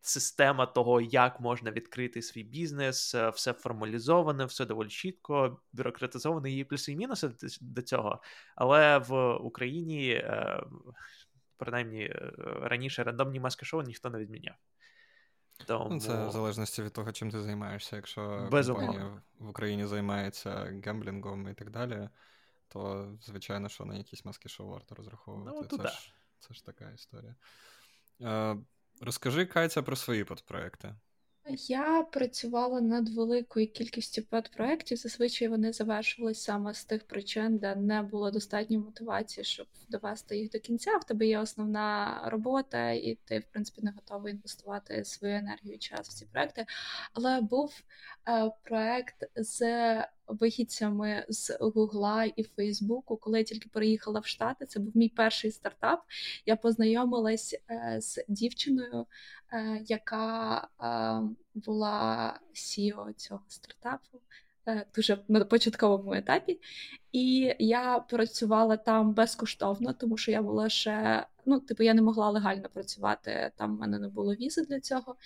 система 0.00 0.66
того, 0.66 1.00
як 1.00 1.40
можна 1.40 1.70
відкрити 1.70 2.22
свій 2.22 2.42
бізнес, 2.42 3.14
все 3.14 3.52
формалізоване, 3.52 4.44
все 4.44 4.66
доволі 4.66 4.88
чітко, 4.88 5.60
бюрократизоване 5.72 6.50
є 6.50 6.64
плюси 6.64 6.92
і 6.92 6.96
мінуси 6.96 7.30
до 7.60 7.82
цього. 7.82 8.22
Але 8.56 8.98
в 8.98 9.34
Україні, 9.34 10.24
принаймні 11.56 12.08
раніше 12.62 13.04
рандомні 13.04 13.40
маски-шоу 13.40 13.82
ніхто 13.82 14.10
не 14.10 14.18
відміняв. 14.18 14.54
Тому... 15.66 15.88
Ну, 15.90 16.00
Це 16.00 16.26
в 16.26 16.30
залежності 16.30 16.82
від 16.82 16.92
того, 16.92 17.12
чим 17.12 17.30
ти 17.30 17.40
займаєшся. 17.40 17.96
Якщо 17.96 18.48
Без 18.50 18.66
компанія 18.66 19.22
в 19.38 19.48
Україні 19.48 19.86
займається 19.86 20.50
гемблінгом 20.84 21.48
і 21.48 21.54
так 21.54 21.70
далі, 21.70 22.08
то 22.68 23.12
звичайно, 23.22 23.68
що 23.68 23.84
на 23.84 23.96
якісь 23.96 24.24
маски 24.24 24.48
шоу 24.48 24.68
варто 24.68 24.94
розраховувати. 24.94 25.68
Ну, 25.72 25.78
це, 25.78 25.88
ж, 25.88 26.14
це 26.38 26.54
ж 26.54 26.64
така 26.66 26.90
історія. 26.90 27.34
Е, 28.20 28.56
Розкажи 29.00 29.46
Катя 29.46 29.82
про 29.82 29.96
свої 29.96 30.24
подпроекти. 30.24 30.94
Я 31.48 32.02
працювала 32.02 32.80
над 32.80 33.08
великою 33.08 33.72
кількістю 33.72 34.22
педпроєктів. 34.22 34.98
Зазвичай 34.98 35.48
вони 35.48 35.72
завершувалися 35.72 36.42
саме 36.42 36.74
з 36.74 36.84
тих 36.84 37.04
причин, 37.04 37.58
де 37.58 37.76
не 37.76 38.02
було 38.02 38.30
достатньо 38.30 38.78
мотивації, 38.80 39.44
щоб 39.44 39.66
довести 39.88 40.38
їх 40.38 40.50
до 40.50 40.58
кінця. 40.58 40.96
В 40.96 41.04
тебе 41.04 41.26
є 41.26 41.38
основна 41.38 42.20
робота, 42.26 42.90
і 42.90 43.18
ти, 43.24 43.38
в 43.38 43.44
принципі, 43.44 43.80
не 43.82 43.90
готовий 43.90 44.32
інвестувати 44.32 45.04
свою 45.04 45.34
енергію 45.34 45.74
і 45.74 45.78
час 45.78 46.08
в 46.08 46.12
ці 46.12 46.26
проекти. 46.26 46.66
Але 47.12 47.40
був 47.40 47.82
е, 48.28 48.50
проект 48.62 49.30
з 49.36 49.60
вихідцями 50.26 51.26
з 51.28 51.56
Гугла 51.60 52.24
і 52.24 52.42
Фейсбуку, 52.42 53.16
коли 53.16 53.38
я 53.38 53.44
тільки 53.44 53.68
переїхала 53.68 54.20
в 54.20 54.26
Штати. 54.26 54.66
Це 54.66 54.80
був 54.80 54.96
мій 54.96 55.08
перший 55.08 55.50
стартап. 55.50 56.02
Я 56.46 56.56
познайомилась 56.56 57.56
е, 57.70 57.96
з 58.00 58.24
дівчиною, 58.28 59.06
е, 59.52 59.82
яка 59.86 60.56
е, 60.80 61.34
була 61.54 62.40
CEO 62.54 63.12
цього 63.12 63.42
стартапу. 63.48 64.20
Дуже 64.94 65.18
на 65.28 65.44
початковому 65.44 66.14
етапі, 66.14 66.60
і 67.12 67.54
я 67.58 67.98
працювала 67.98 68.76
там 68.76 69.14
безкоштовно, 69.14 69.92
тому 69.92 70.16
що 70.16 70.30
я 70.30 70.42
була 70.42 70.68
ще 70.68 71.26
ну, 71.46 71.60
типу, 71.60 71.82
я 71.82 71.94
не 71.94 72.02
могла 72.02 72.30
легально 72.30 72.68
працювати. 72.68 73.52
Там 73.56 73.76
в 73.76 73.80
мене 73.80 73.98
не 73.98 74.08
було 74.08 74.34
візи 74.34 74.62
для 74.64 74.80
цього. 74.80 75.16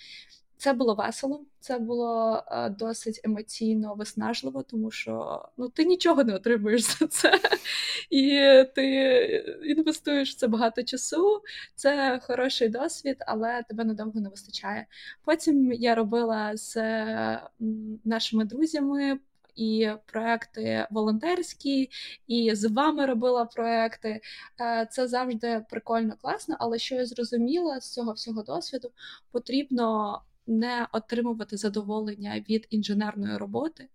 Це 0.59 0.73
було 0.73 0.95
весело, 0.95 1.45
це 1.59 1.79
було 1.79 2.43
е, 2.47 2.69
досить 2.69 3.21
емоційно 3.23 3.95
виснажливо, 3.95 4.63
тому 4.63 4.91
що 4.91 5.45
ну 5.57 5.69
ти 5.69 5.85
нічого 5.85 6.23
не 6.23 6.35
отримуєш 6.35 6.81
за 6.81 7.07
це, 7.07 7.39
і 8.09 8.39
ти 8.75 8.85
інвестуєш 9.65 10.31
в 10.31 10.35
це 10.35 10.47
багато 10.47 10.83
часу. 10.83 11.41
Це 11.75 12.19
хороший 12.23 12.69
досвід, 12.69 13.17
але 13.27 13.63
тебе 13.63 13.83
надовго 13.83 14.19
не 14.19 14.29
вистачає. 14.29 14.87
Потім 15.25 15.73
я 15.73 15.95
робила 15.95 16.57
з 16.57 16.77
нашими 18.05 18.45
друзями. 18.45 19.19
І 19.55 19.89
проекти 20.05 20.87
волонтерські, 20.91 21.89
і 22.27 22.55
з 22.55 22.65
вами 22.65 23.05
робила 23.05 23.45
проекти. 23.45 24.21
Е, 24.61 24.87
це 24.91 25.07
завжди 25.07 25.65
прикольно, 25.69 26.15
класно. 26.21 26.55
Але 26.59 26.79
що 26.79 26.95
я 26.95 27.05
зрозуміла 27.05 27.79
з 27.79 27.93
цього 27.93 28.13
всього 28.13 28.43
досвіду, 28.43 28.91
потрібно 29.31 30.21
не 30.47 30.87
отримувати 30.91 31.57
задоволення 31.57 32.43
від 32.49 32.67
інженерної 32.69 33.37
роботи, 33.37 33.87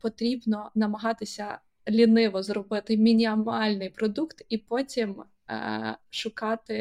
потрібно 0.00 0.70
намагатися 0.74 1.58
ліниво 1.88 2.42
зробити 2.42 2.96
мінімальний 2.96 3.90
продукт 3.90 4.44
і 4.48 4.58
потім 4.58 5.22
е, 5.50 5.96
шукати 6.10 6.74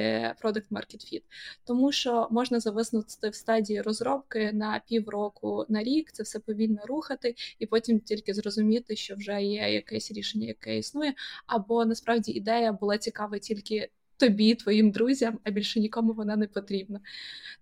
product 0.44 0.70
market 0.72 1.14
fit. 1.14 1.24
тому 1.64 1.92
що 1.92 2.28
можна 2.32 2.60
зависнути 2.60 3.30
в 3.30 3.36
стадії 3.36 3.82
розробки 3.82 4.52
на 4.54 4.82
півроку 4.88 5.66
на 5.70 5.84
рік, 5.84 6.12
це 6.12 6.24
все 6.24 6.40
повільно 6.40 6.86
рухати, 6.86 7.36
і 7.60 7.66
потім 7.66 8.00
тільки 8.00 8.34
зрозуміти, 8.34 8.96
що 8.96 9.16
вже 9.16 9.42
є 9.42 9.74
якесь 9.74 10.12
рішення, 10.12 10.48
яке 10.48 10.78
існує, 10.78 11.14
або 11.48 11.86
насправді 11.86 12.32
ідея 12.32 12.74
була 12.74 12.98
цікава 12.98 13.38
тільки 13.40 13.90
тобі, 14.18 14.56
твоїм 14.56 14.92
друзям, 14.92 15.40
а 15.44 15.52
більше 15.52 15.80
нікому 15.80 16.14
вона 16.14 16.36
не 16.36 16.48
потрібна. 16.48 17.00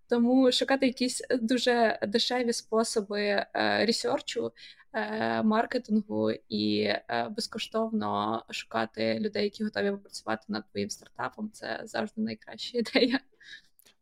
Тому 0.09 0.51
шукати 0.51 0.85
якісь 0.87 1.21
дуже 1.41 1.99
дешеві 2.07 2.53
способи 2.53 3.21
е, 3.21 3.47
ресерчу, 3.85 4.51
е, 4.93 5.43
маркетингу 5.43 6.31
і 6.49 6.81
е, 6.81 7.27
безкоштовно 7.35 8.43
шукати 8.49 9.19
людей, 9.19 9.43
які 9.43 9.63
готові 9.63 9.91
попрацювати 9.91 10.45
над 10.47 10.69
твоїм 10.71 10.89
стартапом, 10.89 11.51
це 11.53 11.81
завжди 11.83 12.21
найкраща 12.21 12.77
ідея. 12.77 13.19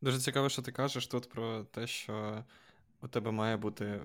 Дуже 0.02 0.20
цікаво, 0.20 0.50
що 0.50 0.62
ти 0.62 0.72
кажеш 0.72 1.08
тут 1.08 1.30
про 1.30 1.64
те, 1.64 1.88
що 1.88 2.44
у 3.02 3.08
тебе 3.08 3.32
має 3.32 3.58
бути. 3.58 4.02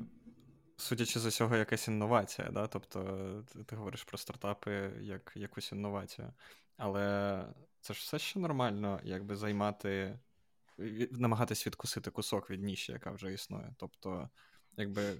Судячи 0.76 1.20
з 1.20 1.26
усього, 1.26 1.56
якась 1.56 1.88
інновація, 1.88 2.48
да? 2.50 2.66
тобто 2.66 3.44
ти 3.66 3.76
говориш 3.76 4.04
про 4.04 4.18
стартапи 4.18 4.90
як 5.00 5.32
якусь 5.36 5.72
інновацію. 5.72 6.32
Але 6.76 7.46
це 7.80 7.94
ж 7.94 8.00
все 8.00 8.18
ще 8.18 8.38
нормально, 8.38 9.00
якби 9.04 9.36
займати, 9.36 10.18
намагатись 11.10 11.66
відкусити 11.66 12.10
кусок 12.10 12.50
від 12.50 12.62
ніші, 12.62 12.92
яка 12.92 13.10
вже 13.10 13.32
існує. 13.32 13.74
Тобто, 13.78 14.28
якби 14.76 15.16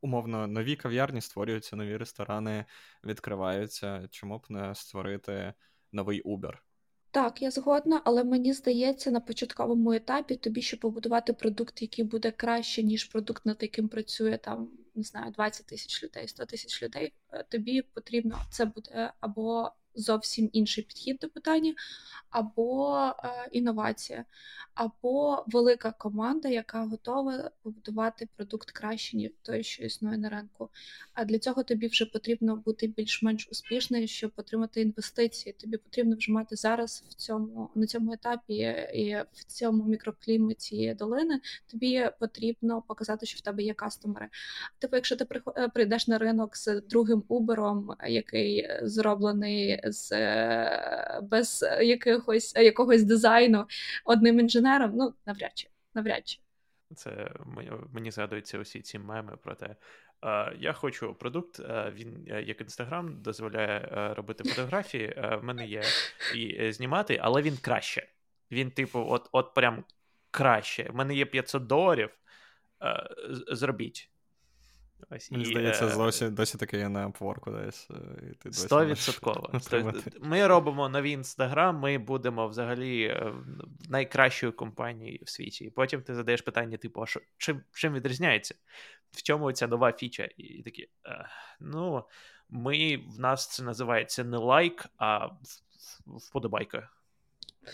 умовно, 0.00 0.46
нові 0.46 0.76
кав'ярні 0.76 1.20
створюються, 1.20 1.76
нові 1.76 1.96
ресторани 1.96 2.64
відкриваються. 3.04 4.08
Чому 4.10 4.38
б 4.38 4.46
не 4.48 4.74
створити 4.74 5.54
новий 5.92 6.22
Uber? 6.22 6.54
Так, 7.10 7.42
я 7.42 7.50
згодна, 7.50 8.02
але 8.04 8.24
мені 8.24 8.52
здається, 8.52 9.10
на 9.10 9.20
початковому 9.20 9.92
етапі 9.92 10.36
тобі 10.36 10.62
ще 10.62 10.76
побудувати 10.76 11.32
продукт, 11.32 11.82
який 11.82 12.04
буде 12.04 12.30
краще, 12.30 12.82
ніж 12.82 13.04
продукт, 13.04 13.46
над 13.46 13.56
яким 13.60 13.88
працює 13.88 14.38
там, 14.38 14.70
не 14.94 15.02
знаю, 15.02 15.32
20 15.32 15.66
тисяч 15.66 16.02
людей, 16.04 16.28
100 16.28 16.46
тисяч 16.46 16.82
людей. 16.82 17.12
Е, 17.32 17.44
тобі 17.48 17.82
потрібно 17.82 18.38
це 18.50 18.64
буде 18.64 19.12
або 19.20 19.72
зовсім 19.94 20.50
інший 20.52 20.84
підхід 20.84 21.18
до 21.20 21.28
питання, 21.28 21.74
або 22.30 22.96
е, 22.96 23.48
інновація, 23.52 24.24
або 24.74 25.44
велика 25.46 25.92
команда, 25.92 26.48
яка 26.48 26.84
готова 26.84 27.50
побудувати 27.62 28.28
продукт 28.36 28.70
краще, 28.70 29.16
ніж 29.16 29.30
той, 29.42 29.62
що 29.62 29.84
існує 29.84 30.18
на 30.18 30.28
ринку. 30.28 30.70
А 31.14 31.24
для 31.24 31.38
цього 31.38 31.62
тобі 31.62 31.86
вже 31.86 32.06
потрібно 32.06 32.56
бути 32.56 32.86
більш-менш 32.86 33.48
успішною, 33.50 34.08
щоб 34.08 34.32
отримати 34.36 34.80
інвестиції. 34.80 35.52
Тобі 35.52 35.76
потрібно 35.76 36.16
вже 36.16 36.32
мати 36.32 36.56
зараз 36.56 37.04
в 37.08 37.14
цьому 37.14 37.70
на 37.74 37.86
цьому 37.86 38.12
етапі 38.12 38.54
і 38.94 39.16
в 39.32 39.44
цьому 39.44 39.84
мікрокліматі 39.84 40.94
долини. 40.98 41.40
Тобі 41.66 42.10
потрібно 42.20 42.82
показати, 42.82 43.26
що 43.26 43.38
в 43.38 43.40
тебе 43.40 43.62
є 43.62 43.74
кастомери. 43.74 44.28
Типу, 44.78 44.96
якщо 44.96 45.16
ти 45.16 45.26
е, 45.56 45.68
прийдеш 45.68 46.08
на 46.08 46.18
ринок 46.18 46.56
з 46.56 46.80
другим 46.80 47.22
Uber, 47.28 47.94
який 48.08 48.68
зроблений 48.82 49.77
з 49.84 50.10
без 51.22 51.64
якихось 51.82 52.54
якогось 52.56 53.02
дизайну 53.02 53.66
одним 54.04 54.40
інженером, 54.40 54.92
ну 54.94 55.14
навряд 55.26 55.52
чи 55.54 55.68
навряд 55.94 56.28
чи. 56.28 56.38
Це 56.94 57.30
мені 57.92 58.10
згадуються 58.10 58.58
усі 58.58 58.80
ці 58.80 58.98
меми 58.98 59.36
про 59.42 59.54
те. 59.54 59.76
Uh, 60.22 60.56
я 60.60 60.72
хочу 60.72 61.14
продукт. 61.14 61.60
Uh, 61.60 61.92
він 61.92 62.26
як 62.46 62.60
інстаграм 62.60 63.22
дозволяє 63.22 64.14
робити 64.14 64.44
фотографії. 64.44 65.14
В 65.16 65.40
мене 65.42 65.66
є 65.66 65.82
і 66.34 66.56
е, 66.60 66.72
знімати, 66.72 67.18
але 67.22 67.42
він 67.42 67.56
краще. 67.56 68.08
Він, 68.50 68.70
типу, 68.70 69.06
от 69.08 69.28
от 69.32 69.54
прям 69.54 69.84
краще. 70.30 70.90
В 70.90 70.94
мене 70.94 71.14
є 71.14 71.26
500 71.26 71.66
доларів. 71.66 72.10
Зробіть. 73.48 74.10
Ось, 75.10 75.30
Мені 75.30 75.44
і, 75.44 75.46
здається, 75.46 75.86
е... 75.86 75.96
досі, 75.96 76.28
досі 76.28 76.58
таке 76.58 76.78
є 76.78 76.88
на 76.88 77.08
Upwork 77.08 77.64
десь. 77.64 77.88
Сто 78.50 78.86
відсотково. 78.86 79.50
Ми 80.20 80.46
робимо 80.46 80.88
новий 80.88 81.12
інстаграм, 81.12 81.76
ми 81.76 81.98
будемо 81.98 82.48
взагалі 82.48 83.02
е, 83.02 83.32
найкращою 83.88 84.52
компанією 84.52 85.20
в 85.22 85.28
світі. 85.28 85.64
І 85.64 85.70
потім 85.70 86.02
ти 86.02 86.14
задаєш 86.14 86.42
питання, 86.42 86.76
типу, 86.76 87.02
а 87.02 87.06
що, 87.06 87.20
чим 87.36 87.62
чим 87.72 87.92
відрізняється? 87.92 88.54
В 89.12 89.22
чому 89.22 89.52
ця 89.52 89.66
нова 89.66 89.92
фіча? 89.92 90.28
І 90.36 90.62
такі, 90.62 90.88
е, 91.06 91.28
ну, 91.60 92.04
ми, 92.48 92.96
в 92.96 93.20
нас 93.20 93.48
це 93.48 93.62
називається 93.62 94.24
не 94.24 94.36
лайк, 94.36 94.86
а 94.98 95.28
вподобайка. 96.06 96.90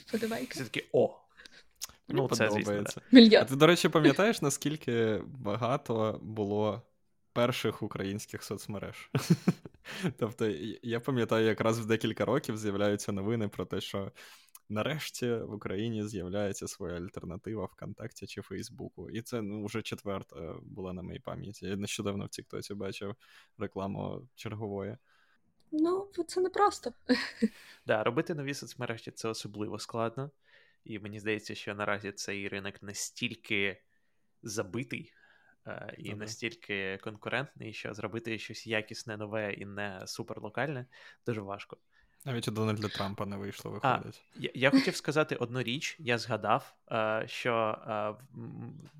Вподобайка. 0.07 0.55
Це 0.55 0.65
такі, 0.65 0.85
о, 0.93 1.19
Мені 2.09 2.21
ну, 2.21 2.37
це, 2.37 2.51
звісно, 2.51 2.85
да. 3.13 3.41
А 3.41 3.45
ти, 3.45 3.57
до 3.57 3.67
речі, 3.67 3.89
пам'ятаєш, 3.89 4.43
наскільки 4.43 5.23
багато 5.27 6.21
було 6.23 6.83
перших 7.35 7.83
українських 7.83 8.43
соцмереж. 8.43 9.11
Тобто, 10.19 10.47
я 10.83 11.01
пам'ятаю, 11.01 11.47
якраз 11.47 11.81
в 11.81 11.87
декілька 11.87 12.25
років 12.25 12.57
з'являються 12.57 13.13
новини 13.13 13.49
про 13.49 13.65
те, 13.65 13.81
що 13.81 14.13
нарешті 14.69 15.35
в 15.35 15.53
Україні 15.53 16.09
з'являється 16.09 16.69
своя 16.69 16.97
альтернатива 16.97 17.65
ВКонтакті 17.65 18.27
чи 18.27 18.43
Фейсбуку. 18.43 19.11
І 19.11 19.23
це 19.23 19.43
ну, 19.43 19.65
вже 19.65 19.83
четверта 19.83 20.55
була 20.63 20.93
на 20.93 21.03
моїй 21.03 21.21
пам'яті. 21.21 21.67
Я 21.67 21.77
нещодавно 21.77 22.27
в 22.27 22.29
Тіктоці 22.29 22.75
бачив 22.75 23.15
рекламу 23.59 24.29
чергової. 24.35 24.97
Ну, 25.73 26.11
це 26.27 26.41
не 26.41 26.51
просто. 26.51 26.93
Да, 27.87 28.05
робити 28.05 28.35
нові 28.35 28.55
соцмережі 28.55 29.11
це 29.11 29.29
особливо 29.29 29.79
складно. 29.79 30.31
І 30.85 30.99
мені 30.99 31.21
здається, 31.21 31.55
що 31.55 31.75
наразі 31.75 32.13
цей 32.13 32.49
ринок 32.49 32.83
настільки 32.83 33.83
забитий 34.43 35.13
і 35.99 36.09
ага. 36.09 36.17
настільки 36.19 36.99
конкурентний, 37.03 37.73
що 37.73 37.95
зробити 37.95 38.39
щось 38.39 38.67
якісне, 38.67 39.17
нове 39.17 39.53
і 39.53 39.67
не 39.67 40.03
суперлокальне 40.07 40.87
дуже 41.27 41.41
важко. 41.41 41.77
Навіть 42.27 42.49
у 42.49 42.51
Дональда 42.51 42.89
Трампа 42.89 43.27
не 43.27 43.37
вийшло 43.37 43.71
виходить. 43.71 44.23
А, 44.37 44.39
я, 44.41 44.51
я 44.55 44.71
хотів 44.71 44.97
сказати 44.97 45.37
одну 45.37 45.63
річ, 45.63 45.97
я 45.99 46.19
згадав, 46.19 46.75
е, 46.93 47.25
що 47.27 47.79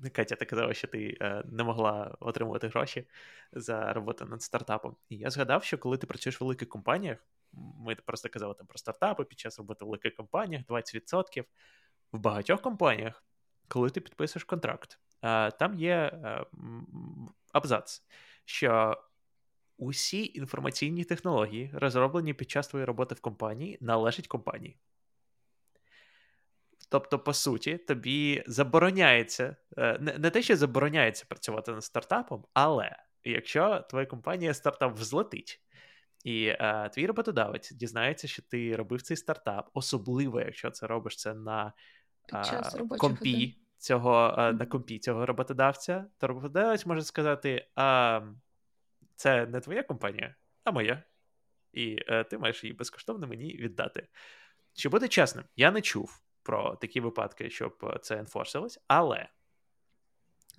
е, 0.03 0.09
Катя, 0.09 0.35
ти 0.35 0.45
казала, 0.45 0.73
що 0.73 0.87
ти 0.87 1.17
е, 1.21 1.43
не 1.45 1.63
могла 1.63 2.15
отримувати 2.19 2.67
гроші 2.67 3.07
за 3.51 3.93
роботу 3.93 4.25
над 4.25 4.41
стартапом. 4.41 4.95
І 5.09 5.17
я 5.17 5.29
згадав, 5.29 5.63
що 5.63 5.77
коли 5.77 5.97
ти 5.97 6.07
працюєш 6.07 6.41
в 6.41 6.43
великих 6.43 6.69
компаніях, 6.69 7.17
ми 7.53 7.95
просто 7.95 8.29
казали 8.29 8.53
там 8.53 8.67
про 8.67 8.77
стартапи 8.77 9.23
під 9.23 9.39
час 9.39 9.57
роботи 9.57 9.85
в 9.85 9.87
великих 9.87 10.15
компаніях, 10.15 10.63
20%. 10.63 11.43
В 12.11 12.19
багатьох 12.19 12.61
компаніях, 12.61 13.23
коли 13.67 13.89
ти 13.89 14.01
підписуєш 14.01 14.43
контракт, 14.43 14.99
там 15.59 15.73
є 15.73 16.19
абзац, 17.53 18.03
що 18.45 18.97
усі 19.77 20.31
інформаційні 20.35 21.03
технології, 21.03 21.71
розроблені 21.73 22.33
під 22.33 22.51
час 22.51 22.67
твоєї 22.67 22.85
роботи 22.85 23.15
в 23.15 23.21
компанії, 23.21 23.77
належать 23.81 24.27
компанії. 24.27 24.77
Тобто, 26.89 27.19
по 27.19 27.33
суті, 27.33 27.77
тобі 27.77 28.43
забороняється, 28.47 29.55
е, 29.77 29.97
не, 29.99 30.17
не 30.17 30.29
те, 30.29 30.41
що 30.41 30.55
забороняється 30.55 31.25
працювати 31.29 31.71
над 31.71 31.83
стартапом, 31.83 32.45
але 32.53 32.95
якщо 33.23 33.85
твоя 33.89 34.05
компанія 34.05 34.53
стартап 34.53 34.97
взлетить, 34.97 35.61
і 36.23 36.45
е, 36.45 36.89
твій 36.93 37.07
роботодавець 37.07 37.71
дізнається, 37.71 38.27
що 38.27 38.41
ти 38.41 38.75
робив 38.75 39.01
цей 39.01 39.17
стартап, 39.17 39.69
особливо, 39.73 40.39
якщо 40.39 40.71
це 40.71 40.87
робиш 40.87 41.15
це 41.15 41.33
на 41.33 41.73
е, 42.33 42.97
компі 42.97 43.57
цього 43.77 44.35
е, 44.37 44.53
на 44.53 44.65
компі 44.65 44.99
цього 44.99 45.25
роботодавця, 45.25 46.05
то 46.17 46.27
роботодавець 46.27 46.85
може 46.85 47.01
сказати: 47.01 47.67
а 47.75 48.21
це 49.15 49.45
не 49.45 49.59
твоя 49.59 49.83
компанія, 49.83 50.35
а 50.63 50.71
моя. 50.71 51.03
І 51.73 51.97
е, 52.07 52.23
ти 52.23 52.37
маєш 52.37 52.63
її 52.63 52.73
безкоштовно 52.73 53.27
мені 53.27 53.57
віддати. 53.57 54.07
Щоб 54.73 54.91
бути 54.91 55.07
чесним, 55.07 55.45
я 55.55 55.71
не 55.71 55.81
чув 55.81 56.21
про 56.43 56.75
такі 56.75 56.99
випадки, 56.99 57.49
щоб 57.49 57.99
це 58.01 58.17
енфорсилось, 58.17 58.79
але 58.87 59.29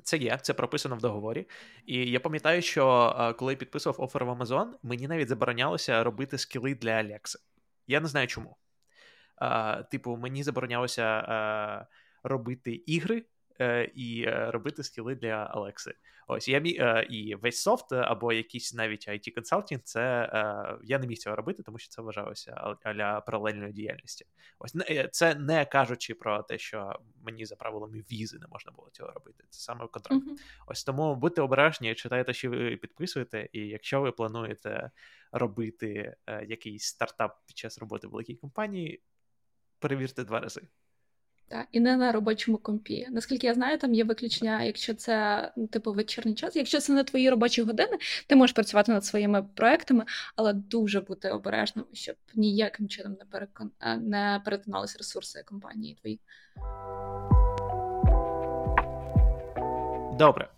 це 0.03 0.17
є, 0.17 0.39
це 0.43 0.55
прописано 0.55 0.97
в 0.97 1.01
договорі. 1.01 1.49
І 1.87 2.11
я 2.11 2.21
пам'ятаю, 2.21 2.63
що 2.63 3.35
коли 3.39 3.53
я 3.53 3.59
підписував 3.59 4.01
офер 4.01 4.25
в 4.25 4.31
Amazon, 4.31 4.73
мені 4.83 5.09
навіть 5.09 5.29
заборонялося 5.29 6.05
робити 6.05 6.39
скіли 6.39 6.75
для 6.75 6.91
Алекси. 6.91 7.39
Я 7.87 8.01
не 8.01 8.09
знаю 8.09 8.27
чому. 8.27 8.57
А, 9.37 9.83
Типу, 9.83 10.17
мені 10.17 10.43
заборонялося 10.43 11.87
робити 12.27 12.83
ігри 12.87 13.25
Е, 13.61 13.91
і 13.95 14.23
е, 14.23 14.51
робити 14.51 14.83
скіли 14.83 15.15
для 15.15 15.35
Алекси. 15.35 15.95
Ось 16.29 16.49
я 16.49 16.59
мі... 16.59 16.77
Е, 16.81 17.07
і 17.11 17.35
весь 17.35 17.63
софт 17.63 17.93
або 17.93 18.33
якийсь 18.33 18.75
навіть 18.75 19.09
it 19.09 19.35
консалтинг 19.35 19.81
це 19.83 20.31
я 20.85 20.99
не 20.99 21.07
міг 21.07 21.19
цього 21.19 21.37
робити, 21.37 21.63
тому 21.63 21.79
що 21.79 21.89
це 21.89 22.03
вважалося 22.03 22.77
аля 22.83 23.21
паралельної 23.21 23.73
діяльності. 23.73 24.27
Ось 24.59 24.75
це 25.13 25.35
не 25.35 25.65
кажучи 25.65 26.15
про 26.15 26.43
те, 26.43 26.59
що 26.59 27.01
мені 27.23 27.47
за 27.47 27.57
правилами 27.57 28.05
візи 28.13 28.39
не 28.39 28.47
можна 28.47 28.73
було 28.73 28.91
цього 28.93 29.11
робити. 29.11 29.45
Це 29.51 29.61
саме 29.61 29.87
контракт. 29.87 30.25
Uh-huh. 30.25 30.37
Ось 30.67 30.85
тому 30.85 31.17
будьте 31.17 31.43
обережні, 31.43 31.95
читайте, 31.95 32.33
що 32.33 32.51
ви 32.51 32.77
підписуєте, 32.77 33.49
і 33.53 33.61
якщо 33.61 34.01
ви 34.01 34.13
плануєте 34.13 34.91
робити 35.33 36.17
якийсь 36.47 36.85
стартап 36.85 37.47
під 37.47 37.59
час 37.59 37.79
роботи 37.79 38.07
в 38.07 38.11
великій 38.11 38.35
компанії. 38.35 39.03
перевірте 39.79 40.25
два 40.25 40.41
рази. 40.41 40.63
Так, 41.49 41.67
і 41.73 41.81
не 41.81 41.97
на 41.97 42.13
робочому 42.13 42.59
компі. 42.59 43.07
Наскільки 43.11 43.47
я 43.47 43.55
знаю, 43.55 43.79
там 43.79 43.95
є 43.95 44.05
виключення, 44.05 44.63
якщо 44.63 44.95
це 44.95 45.53
ну, 45.57 45.67
типу 45.67 45.93
вечірній 45.93 46.35
час. 46.35 46.57
Якщо 46.57 46.81
це 46.81 46.93
не 46.93 47.05
твої 47.05 47.31
робочі 47.31 47.63
години, 47.63 47.99
ти 48.27 48.37
можеш 48.37 48.55
працювати 48.55 48.93
над 48.93 49.05
своїми 49.05 49.43
проектами, 49.43 50.05
але 50.37 50.53
дуже 50.53 51.01
бути 51.01 51.31
обережним, 51.31 51.85
щоб 51.93 52.17
ніяким 52.35 52.89
чином 52.89 53.13
не 53.13 53.25
перекон... 53.25 53.71
не 54.01 54.43
перетиналися 54.45 54.99
ресурси 54.99 55.43
компанії 55.47 55.95
твої. 56.01 56.21
Добре. 60.19 60.49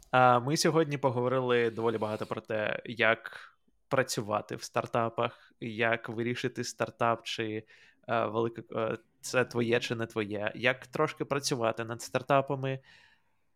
Ми 0.42 0.56
сьогодні 0.56 0.98
поговорили 0.98 1.70
доволі 1.70 1.98
багато 1.98 2.26
про 2.26 2.40
те, 2.40 2.82
як 2.84 3.40
працювати 3.88 4.56
в 4.56 4.62
стартапах, 4.62 5.52
як 5.60 6.08
вирішити 6.08 6.64
стартап, 6.64 7.22
чи 7.24 7.64
велика 8.08 8.98
це 9.20 9.44
твоє 9.44 9.80
чи 9.80 9.94
не 9.94 10.06
твоє, 10.06 10.52
як 10.54 10.86
трошки 10.86 11.24
працювати 11.24 11.84
над 11.84 12.02
стартапами. 12.02 12.80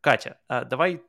Катя, 0.01 0.37
давай 0.71 1.01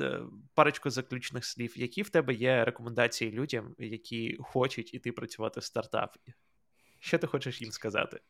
е, 0.00 0.20
парочку 0.54 0.90
заключних 0.90 1.44
слів. 1.44 1.78
Які 1.78 2.02
в 2.02 2.08
тебе 2.08 2.34
є 2.34 2.64
рекомендації 2.64 3.32
людям, 3.32 3.74
які 3.78 4.38
хочуть 4.40 4.94
іти 4.94 5.12
працювати 5.12 5.60
в 5.60 5.64
стартапі? 5.64 6.20
Що 6.98 7.18
ти 7.18 7.26
хочеш 7.26 7.60
їм 7.60 7.72
сказати? 7.72 8.20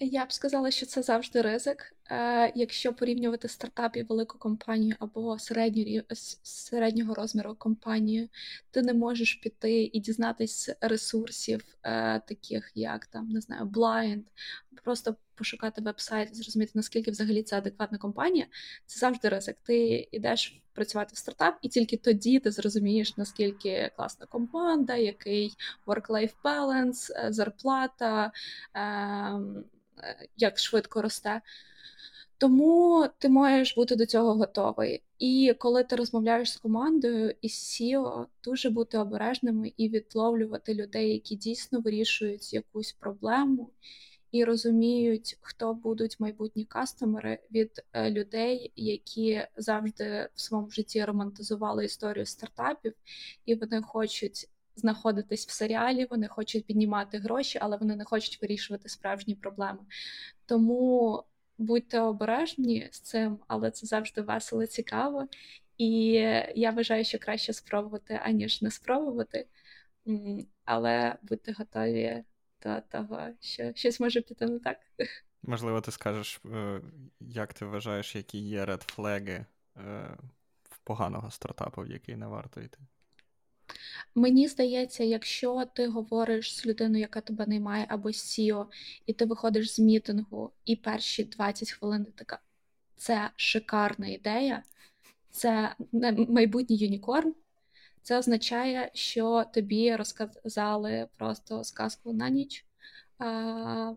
Я 0.00 0.24
б 0.24 0.32
сказала, 0.32 0.70
що 0.70 0.86
це 0.86 1.02
завжди 1.02 1.42
ризик. 1.42 1.94
Е, 2.10 2.52
Якщо 2.54 2.92
порівнювати 2.92 3.48
стартап 3.48 3.96
і 3.96 4.02
велику 4.02 4.38
компанію 4.38 4.96
або 4.98 5.38
середню, 5.38 6.02
середнього 6.42 7.14
розміру 7.14 7.54
компанію, 7.54 8.28
ти 8.70 8.82
не 8.82 8.94
можеш 8.94 9.34
піти 9.34 9.90
і 9.92 10.00
дізнатись 10.00 10.70
ресурсів, 10.80 11.64
е, 11.82 12.20
таких 12.20 12.72
як 12.74 13.06
там 13.06 13.28
не 13.28 13.40
знаю, 13.40 13.64
Blind, 13.64 14.22
просто 14.84 15.16
пошукати 15.34 15.82
веб-сайт, 15.82 16.36
зрозуміти, 16.36 16.72
наскільки 16.74 17.10
взагалі 17.10 17.42
це 17.42 17.58
адекватна 17.58 17.98
компанія. 17.98 18.46
Це 18.86 18.98
завжди 18.98 19.28
ризик. 19.28 19.56
Ти 19.62 20.08
йдеш 20.12 20.62
працювати 20.72 21.10
в 21.14 21.18
стартап, 21.18 21.58
і 21.62 21.68
тільки 21.68 21.96
тоді 21.96 22.38
ти 22.38 22.50
зрозумієш, 22.50 23.16
наскільки 23.16 23.90
класна 23.96 24.26
команда, 24.26 24.96
який 24.96 25.52
work-life 25.86 26.34
balance, 26.44 27.26
е, 27.26 27.32
зарплата. 27.32 28.32
Е, 28.76 29.40
як 30.36 30.58
швидко 30.58 31.02
росте. 31.02 31.40
Тому 32.38 33.08
ти 33.18 33.28
маєш 33.28 33.76
бути 33.76 33.96
до 33.96 34.06
цього 34.06 34.34
готовий. 34.34 35.02
І 35.18 35.54
коли 35.58 35.84
ти 35.84 35.96
розмовляєш 35.96 36.52
з 36.52 36.56
командою 36.56 37.34
і 37.40 37.48
з 37.48 37.80
SEO, 37.80 38.26
дуже 38.44 38.70
бути 38.70 38.98
обережними 38.98 39.72
і 39.76 39.88
відловлювати 39.88 40.74
людей, 40.74 41.12
які 41.12 41.36
дійсно 41.36 41.80
вирішують 41.80 42.54
якусь 42.54 42.92
проблему 42.92 43.70
і 44.32 44.44
розуміють, 44.44 45.38
хто 45.40 45.74
будуть 45.74 46.20
майбутні 46.20 46.64
кастомери 46.64 47.38
від 47.50 47.82
е, 47.92 48.10
людей, 48.10 48.72
які 48.76 49.42
завжди 49.56 50.28
в 50.34 50.40
своєму 50.40 50.70
житті 50.70 51.04
романтизували 51.04 51.84
історію 51.84 52.26
стартапів, 52.26 52.94
і 53.46 53.54
вони 53.54 53.82
хочуть 53.82 54.48
знаходитись 54.78 55.46
в 55.46 55.50
серіалі, 55.50 56.06
вони 56.10 56.28
хочуть 56.28 56.66
піднімати 56.66 57.18
гроші, 57.18 57.58
але 57.62 57.76
вони 57.76 57.96
не 57.96 58.04
хочуть 58.04 58.42
вирішувати 58.42 58.88
справжні 58.88 59.34
проблеми. 59.34 59.78
Тому 60.46 61.24
будьте 61.58 62.00
обережні 62.00 62.88
з 62.90 63.00
цим, 63.00 63.38
але 63.46 63.70
це 63.70 63.86
завжди 63.86 64.20
весело 64.20 64.66
цікаво. 64.66 65.28
І 65.78 66.12
я 66.54 66.70
вважаю, 66.70 67.04
що 67.04 67.18
краще 67.18 67.52
спробувати, 67.52 68.20
аніж 68.24 68.62
не 68.62 68.70
спробувати. 68.70 69.46
Але 70.64 71.16
будьте 71.22 71.52
готові 71.52 72.24
до 72.62 72.80
того, 72.80 73.20
що 73.40 73.72
щось 73.74 74.00
може 74.00 74.20
піти 74.20 74.46
не 74.46 74.58
так. 74.58 74.76
Можливо, 75.42 75.80
ти 75.80 75.90
скажеш, 75.90 76.40
е, 76.44 76.80
як 77.20 77.54
ти 77.54 77.64
вважаєш, 77.64 78.16
які 78.16 78.38
є 78.38 78.66
редфлеги 78.66 79.46
в 80.62 80.78
поганого 80.84 81.30
стартапу, 81.30 81.82
в 81.82 81.90
який 81.90 82.16
не 82.16 82.26
варто 82.26 82.60
йти? 82.60 82.78
Мені 84.14 84.48
здається, 84.48 85.04
якщо 85.04 85.64
ти 85.74 85.86
говориш 85.86 86.56
з 86.56 86.66
людиною, 86.66 87.00
яка 87.00 87.20
тебе 87.20 87.46
наймає, 87.46 87.86
або 87.88 88.08
CEO, 88.08 88.66
і 89.06 89.12
ти 89.12 89.24
виходиш 89.24 89.74
з 89.74 89.78
мітингу, 89.78 90.50
і 90.64 90.76
перші 90.76 91.24
20 91.24 91.70
хвилин 91.70 92.04
ти 92.04 92.10
така 92.10 92.38
це 92.98 93.30
шикарна 93.36 94.08
ідея, 94.08 94.62
це 95.30 95.74
майбутній 96.28 96.76
юнікорн. 96.76 97.34
Це 98.02 98.18
означає, 98.18 98.90
що 98.94 99.44
тобі 99.54 99.96
розказали 99.96 101.08
просто 101.16 101.64
сказку 101.64 102.12
на 102.12 102.28
ніч. 102.28 102.64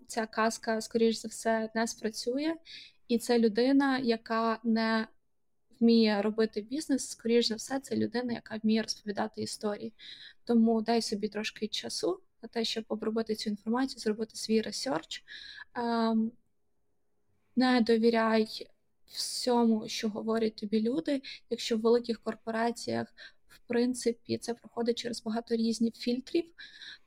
Ця 0.07 0.25
казка, 0.25 0.81
скоріш 0.81 1.15
за 1.15 1.27
все, 1.27 1.69
не 1.75 1.87
спрацює, 1.87 2.55
і 3.07 3.17
це 3.17 3.39
людина, 3.39 3.97
яка 3.97 4.59
не 4.63 5.07
вміє 5.81 6.21
робити 6.21 6.61
бізнес, 6.61 7.09
скоріш 7.09 7.47
за 7.47 7.55
все, 7.55 7.79
це 7.79 7.95
людина, 7.95 8.33
яка 8.33 8.59
вміє 8.63 8.81
розповідати 8.81 9.41
історії. 9.41 9.93
Тому 10.43 10.81
дай 10.81 11.01
собі 11.01 11.27
трошки 11.27 11.67
часу 11.67 12.19
на 12.41 12.49
те, 12.49 12.63
щоб 12.65 12.85
обробити 12.87 13.35
цю 13.35 13.49
інформацію, 13.49 13.99
зробити 13.99 14.35
свій 14.35 14.61
research. 14.61 15.23
Ем, 15.73 16.31
не 17.55 17.81
довіряй 17.81 18.67
всьому, 19.05 19.87
що 19.87 20.09
говорять 20.09 20.55
тобі 20.55 20.81
люди. 20.81 21.21
Якщо 21.49 21.77
в 21.77 21.81
великих 21.81 22.19
корпораціях, 22.23 23.07
в 23.47 23.59
принципі, 23.67 24.37
це 24.37 24.53
проходить 24.53 24.97
через 24.97 25.23
багато 25.23 25.55
різних 25.55 25.95
фільтрів 25.95 26.45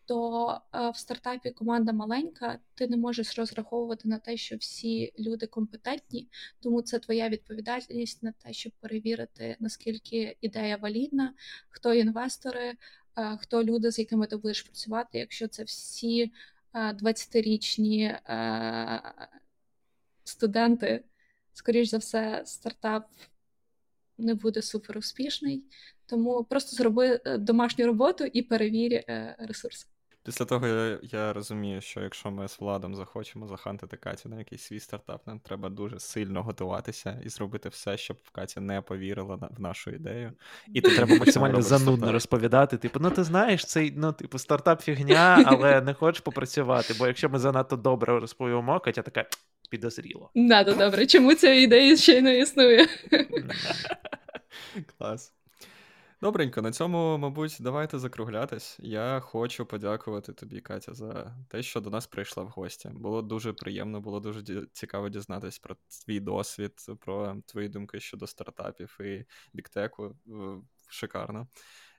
то 0.07 0.61
е, 0.75 0.91
в 0.91 0.97
стартапі 0.97 1.51
команда 1.51 1.93
маленька, 1.93 2.59
ти 2.75 2.89
не 2.89 2.97
можеш 2.97 3.39
розраховувати 3.39 4.09
на 4.09 4.19
те, 4.19 4.37
що 4.37 4.57
всі 4.57 5.13
люди 5.19 5.47
компетентні, 5.47 6.29
тому 6.61 6.83
це 6.83 6.99
твоя 6.99 7.29
відповідальність 7.29 8.23
на 8.23 8.33
те, 8.33 8.53
щоб 8.53 8.73
перевірити, 8.81 9.57
наскільки 9.61 10.37
ідея 10.41 10.77
валідна, 10.77 11.35
хто 11.69 11.95
інвестори, 11.95 12.75
е, 13.17 13.37
хто 13.41 13.65
люди, 13.65 13.91
з 13.93 13.99
якими 13.99 14.27
ти 14.27 14.37
будеш 14.37 14.63
працювати, 14.63 15.19
якщо 15.19 15.49
це 15.49 15.65
всі 15.65 16.33
20-річні 16.75 18.03
е, 18.05 19.03
студенти, 20.25 21.05
скоріш 21.53 21.89
за 21.89 21.99
все, 21.99 22.43
стартап 22.47 23.09
не 24.19 24.35
буде 24.35 24.63
супер 24.63 24.99
успішний. 24.99 25.65
Тому 26.07 26.45
просто 26.45 26.77
зроби 26.77 27.21
домашню 27.39 27.87
роботу 27.87 28.25
і 28.25 28.43
перевір 28.43 29.05
ресурси. 29.39 29.87
Після 30.25 30.45
того 30.45 30.67
я 30.67 30.99
я 31.03 31.33
розумію, 31.33 31.81
що 31.81 32.01
якщо 32.01 32.31
ми 32.31 32.49
з 32.49 32.61
владом 32.61 32.95
захочемо 32.95 33.47
захантити 33.47 33.97
Катю 33.97 34.29
на 34.29 34.39
якийсь 34.39 34.63
свій 34.63 34.81
стартап, 34.81 35.27
нам 35.27 35.41
треба 35.41 35.69
дуже 35.69 36.01
сильно 36.01 36.43
готуватися 36.43 37.21
і 37.25 37.29
зробити 37.29 37.69
все, 37.69 37.97
щоб 37.97 38.17
Катя 38.33 38.61
не 38.61 38.81
повірила 38.81 39.49
в 39.51 39.61
нашу 39.61 39.91
ідею. 39.91 40.33
І 40.75 40.81
ти 40.81 40.97
треба 40.97 41.15
максимально 41.19 41.63
занудно 41.63 42.13
розповідати. 42.13 42.77
Типу, 42.77 43.01
ну 43.03 43.11
ти 43.11 43.25
знаєш, 43.25 43.65
цей 43.65 43.93
ну, 43.97 44.13
типу, 44.13 44.39
стартап 44.39 44.83
фігня, 44.83 45.43
але 45.47 45.81
не 45.81 45.95
хочеш 45.95 46.21
попрацювати. 46.21 46.95
Бо 46.99 47.07
якщо 47.07 47.29
ми 47.29 47.39
занадто 47.39 47.77
добре 47.77 48.21
розповімо, 48.21 48.81
Катя 48.81 49.03
така 49.03 49.27
підозріло. 49.71 50.31
Надо 50.35 50.75
добре. 50.75 51.07
Чому 51.07 51.35
ця 51.35 51.53
ідея 51.53 51.97
ще 51.97 52.23
не 52.23 52.39
існує? 52.39 52.87
Клас. 54.99 55.33
Добренько, 56.25 56.63
на 56.63 56.73
цьому, 56.73 57.19
мабуть, 57.19 57.57
давайте 57.61 57.99
закруглятись. 57.99 58.77
Я 58.81 59.21
хочу 59.21 59.67
подякувати 59.67 60.33
тобі, 60.33 60.61
Катя, 60.61 60.95
за 60.95 61.37
те, 61.49 61.63
що 61.63 61.81
до 61.81 61.91
нас 61.91 62.07
прийшла 62.07 62.43
в 62.43 62.49
гості. 62.49 62.89
Було 62.95 63.23
дуже 63.23 63.53
приємно, 63.53 64.01
було 64.01 64.21
дуже 64.21 64.67
цікаво 64.73 65.09
дізнатись 65.09 65.59
про 65.59 65.77
твій 66.07 66.21
досвід, 66.21 66.73
про 67.01 67.37
твої 67.47 67.69
думки 67.69 68.01
щодо 68.01 68.27
стартапів 68.27 68.99
і 69.01 69.25
біктеку. 69.53 70.17
Шикарно. 70.89 71.49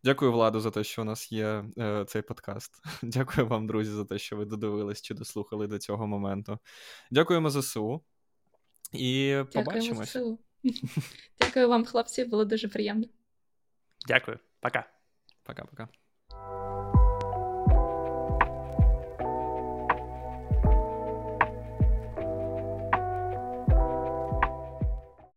Дякую, 0.03 0.31
Владу, 0.31 0.59
за 0.59 0.71
те, 0.71 0.83
що 0.83 1.01
у 1.01 1.05
нас 1.05 1.31
є 1.31 1.65
е, 1.77 2.05
цей 2.07 2.21
подкаст. 2.21 2.73
Дякую 3.03 3.47
вам, 3.47 3.67
друзі, 3.67 3.91
за 3.91 4.05
те, 4.05 4.17
що 4.17 4.35
ви 4.37 4.45
додивились 4.45 5.01
чи 5.01 5.13
дослухали 5.13 5.67
до 5.67 5.79
цього 5.79 6.07
моменту. 6.07 6.59
Дякуємо 7.11 7.49
ЗСУ 7.49 8.01
і 8.93 9.37
побачимось. 9.53 10.17
Дякую 11.39 11.69
вам, 11.69 11.85
хлопці, 11.85 12.25
було 12.25 12.45
дуже 12.45 12.67
приємно. 12.67 13.05
Дякую. 14.07 14.39
Пока. 14.59 14.85
Пока-пока. 15.43 15.87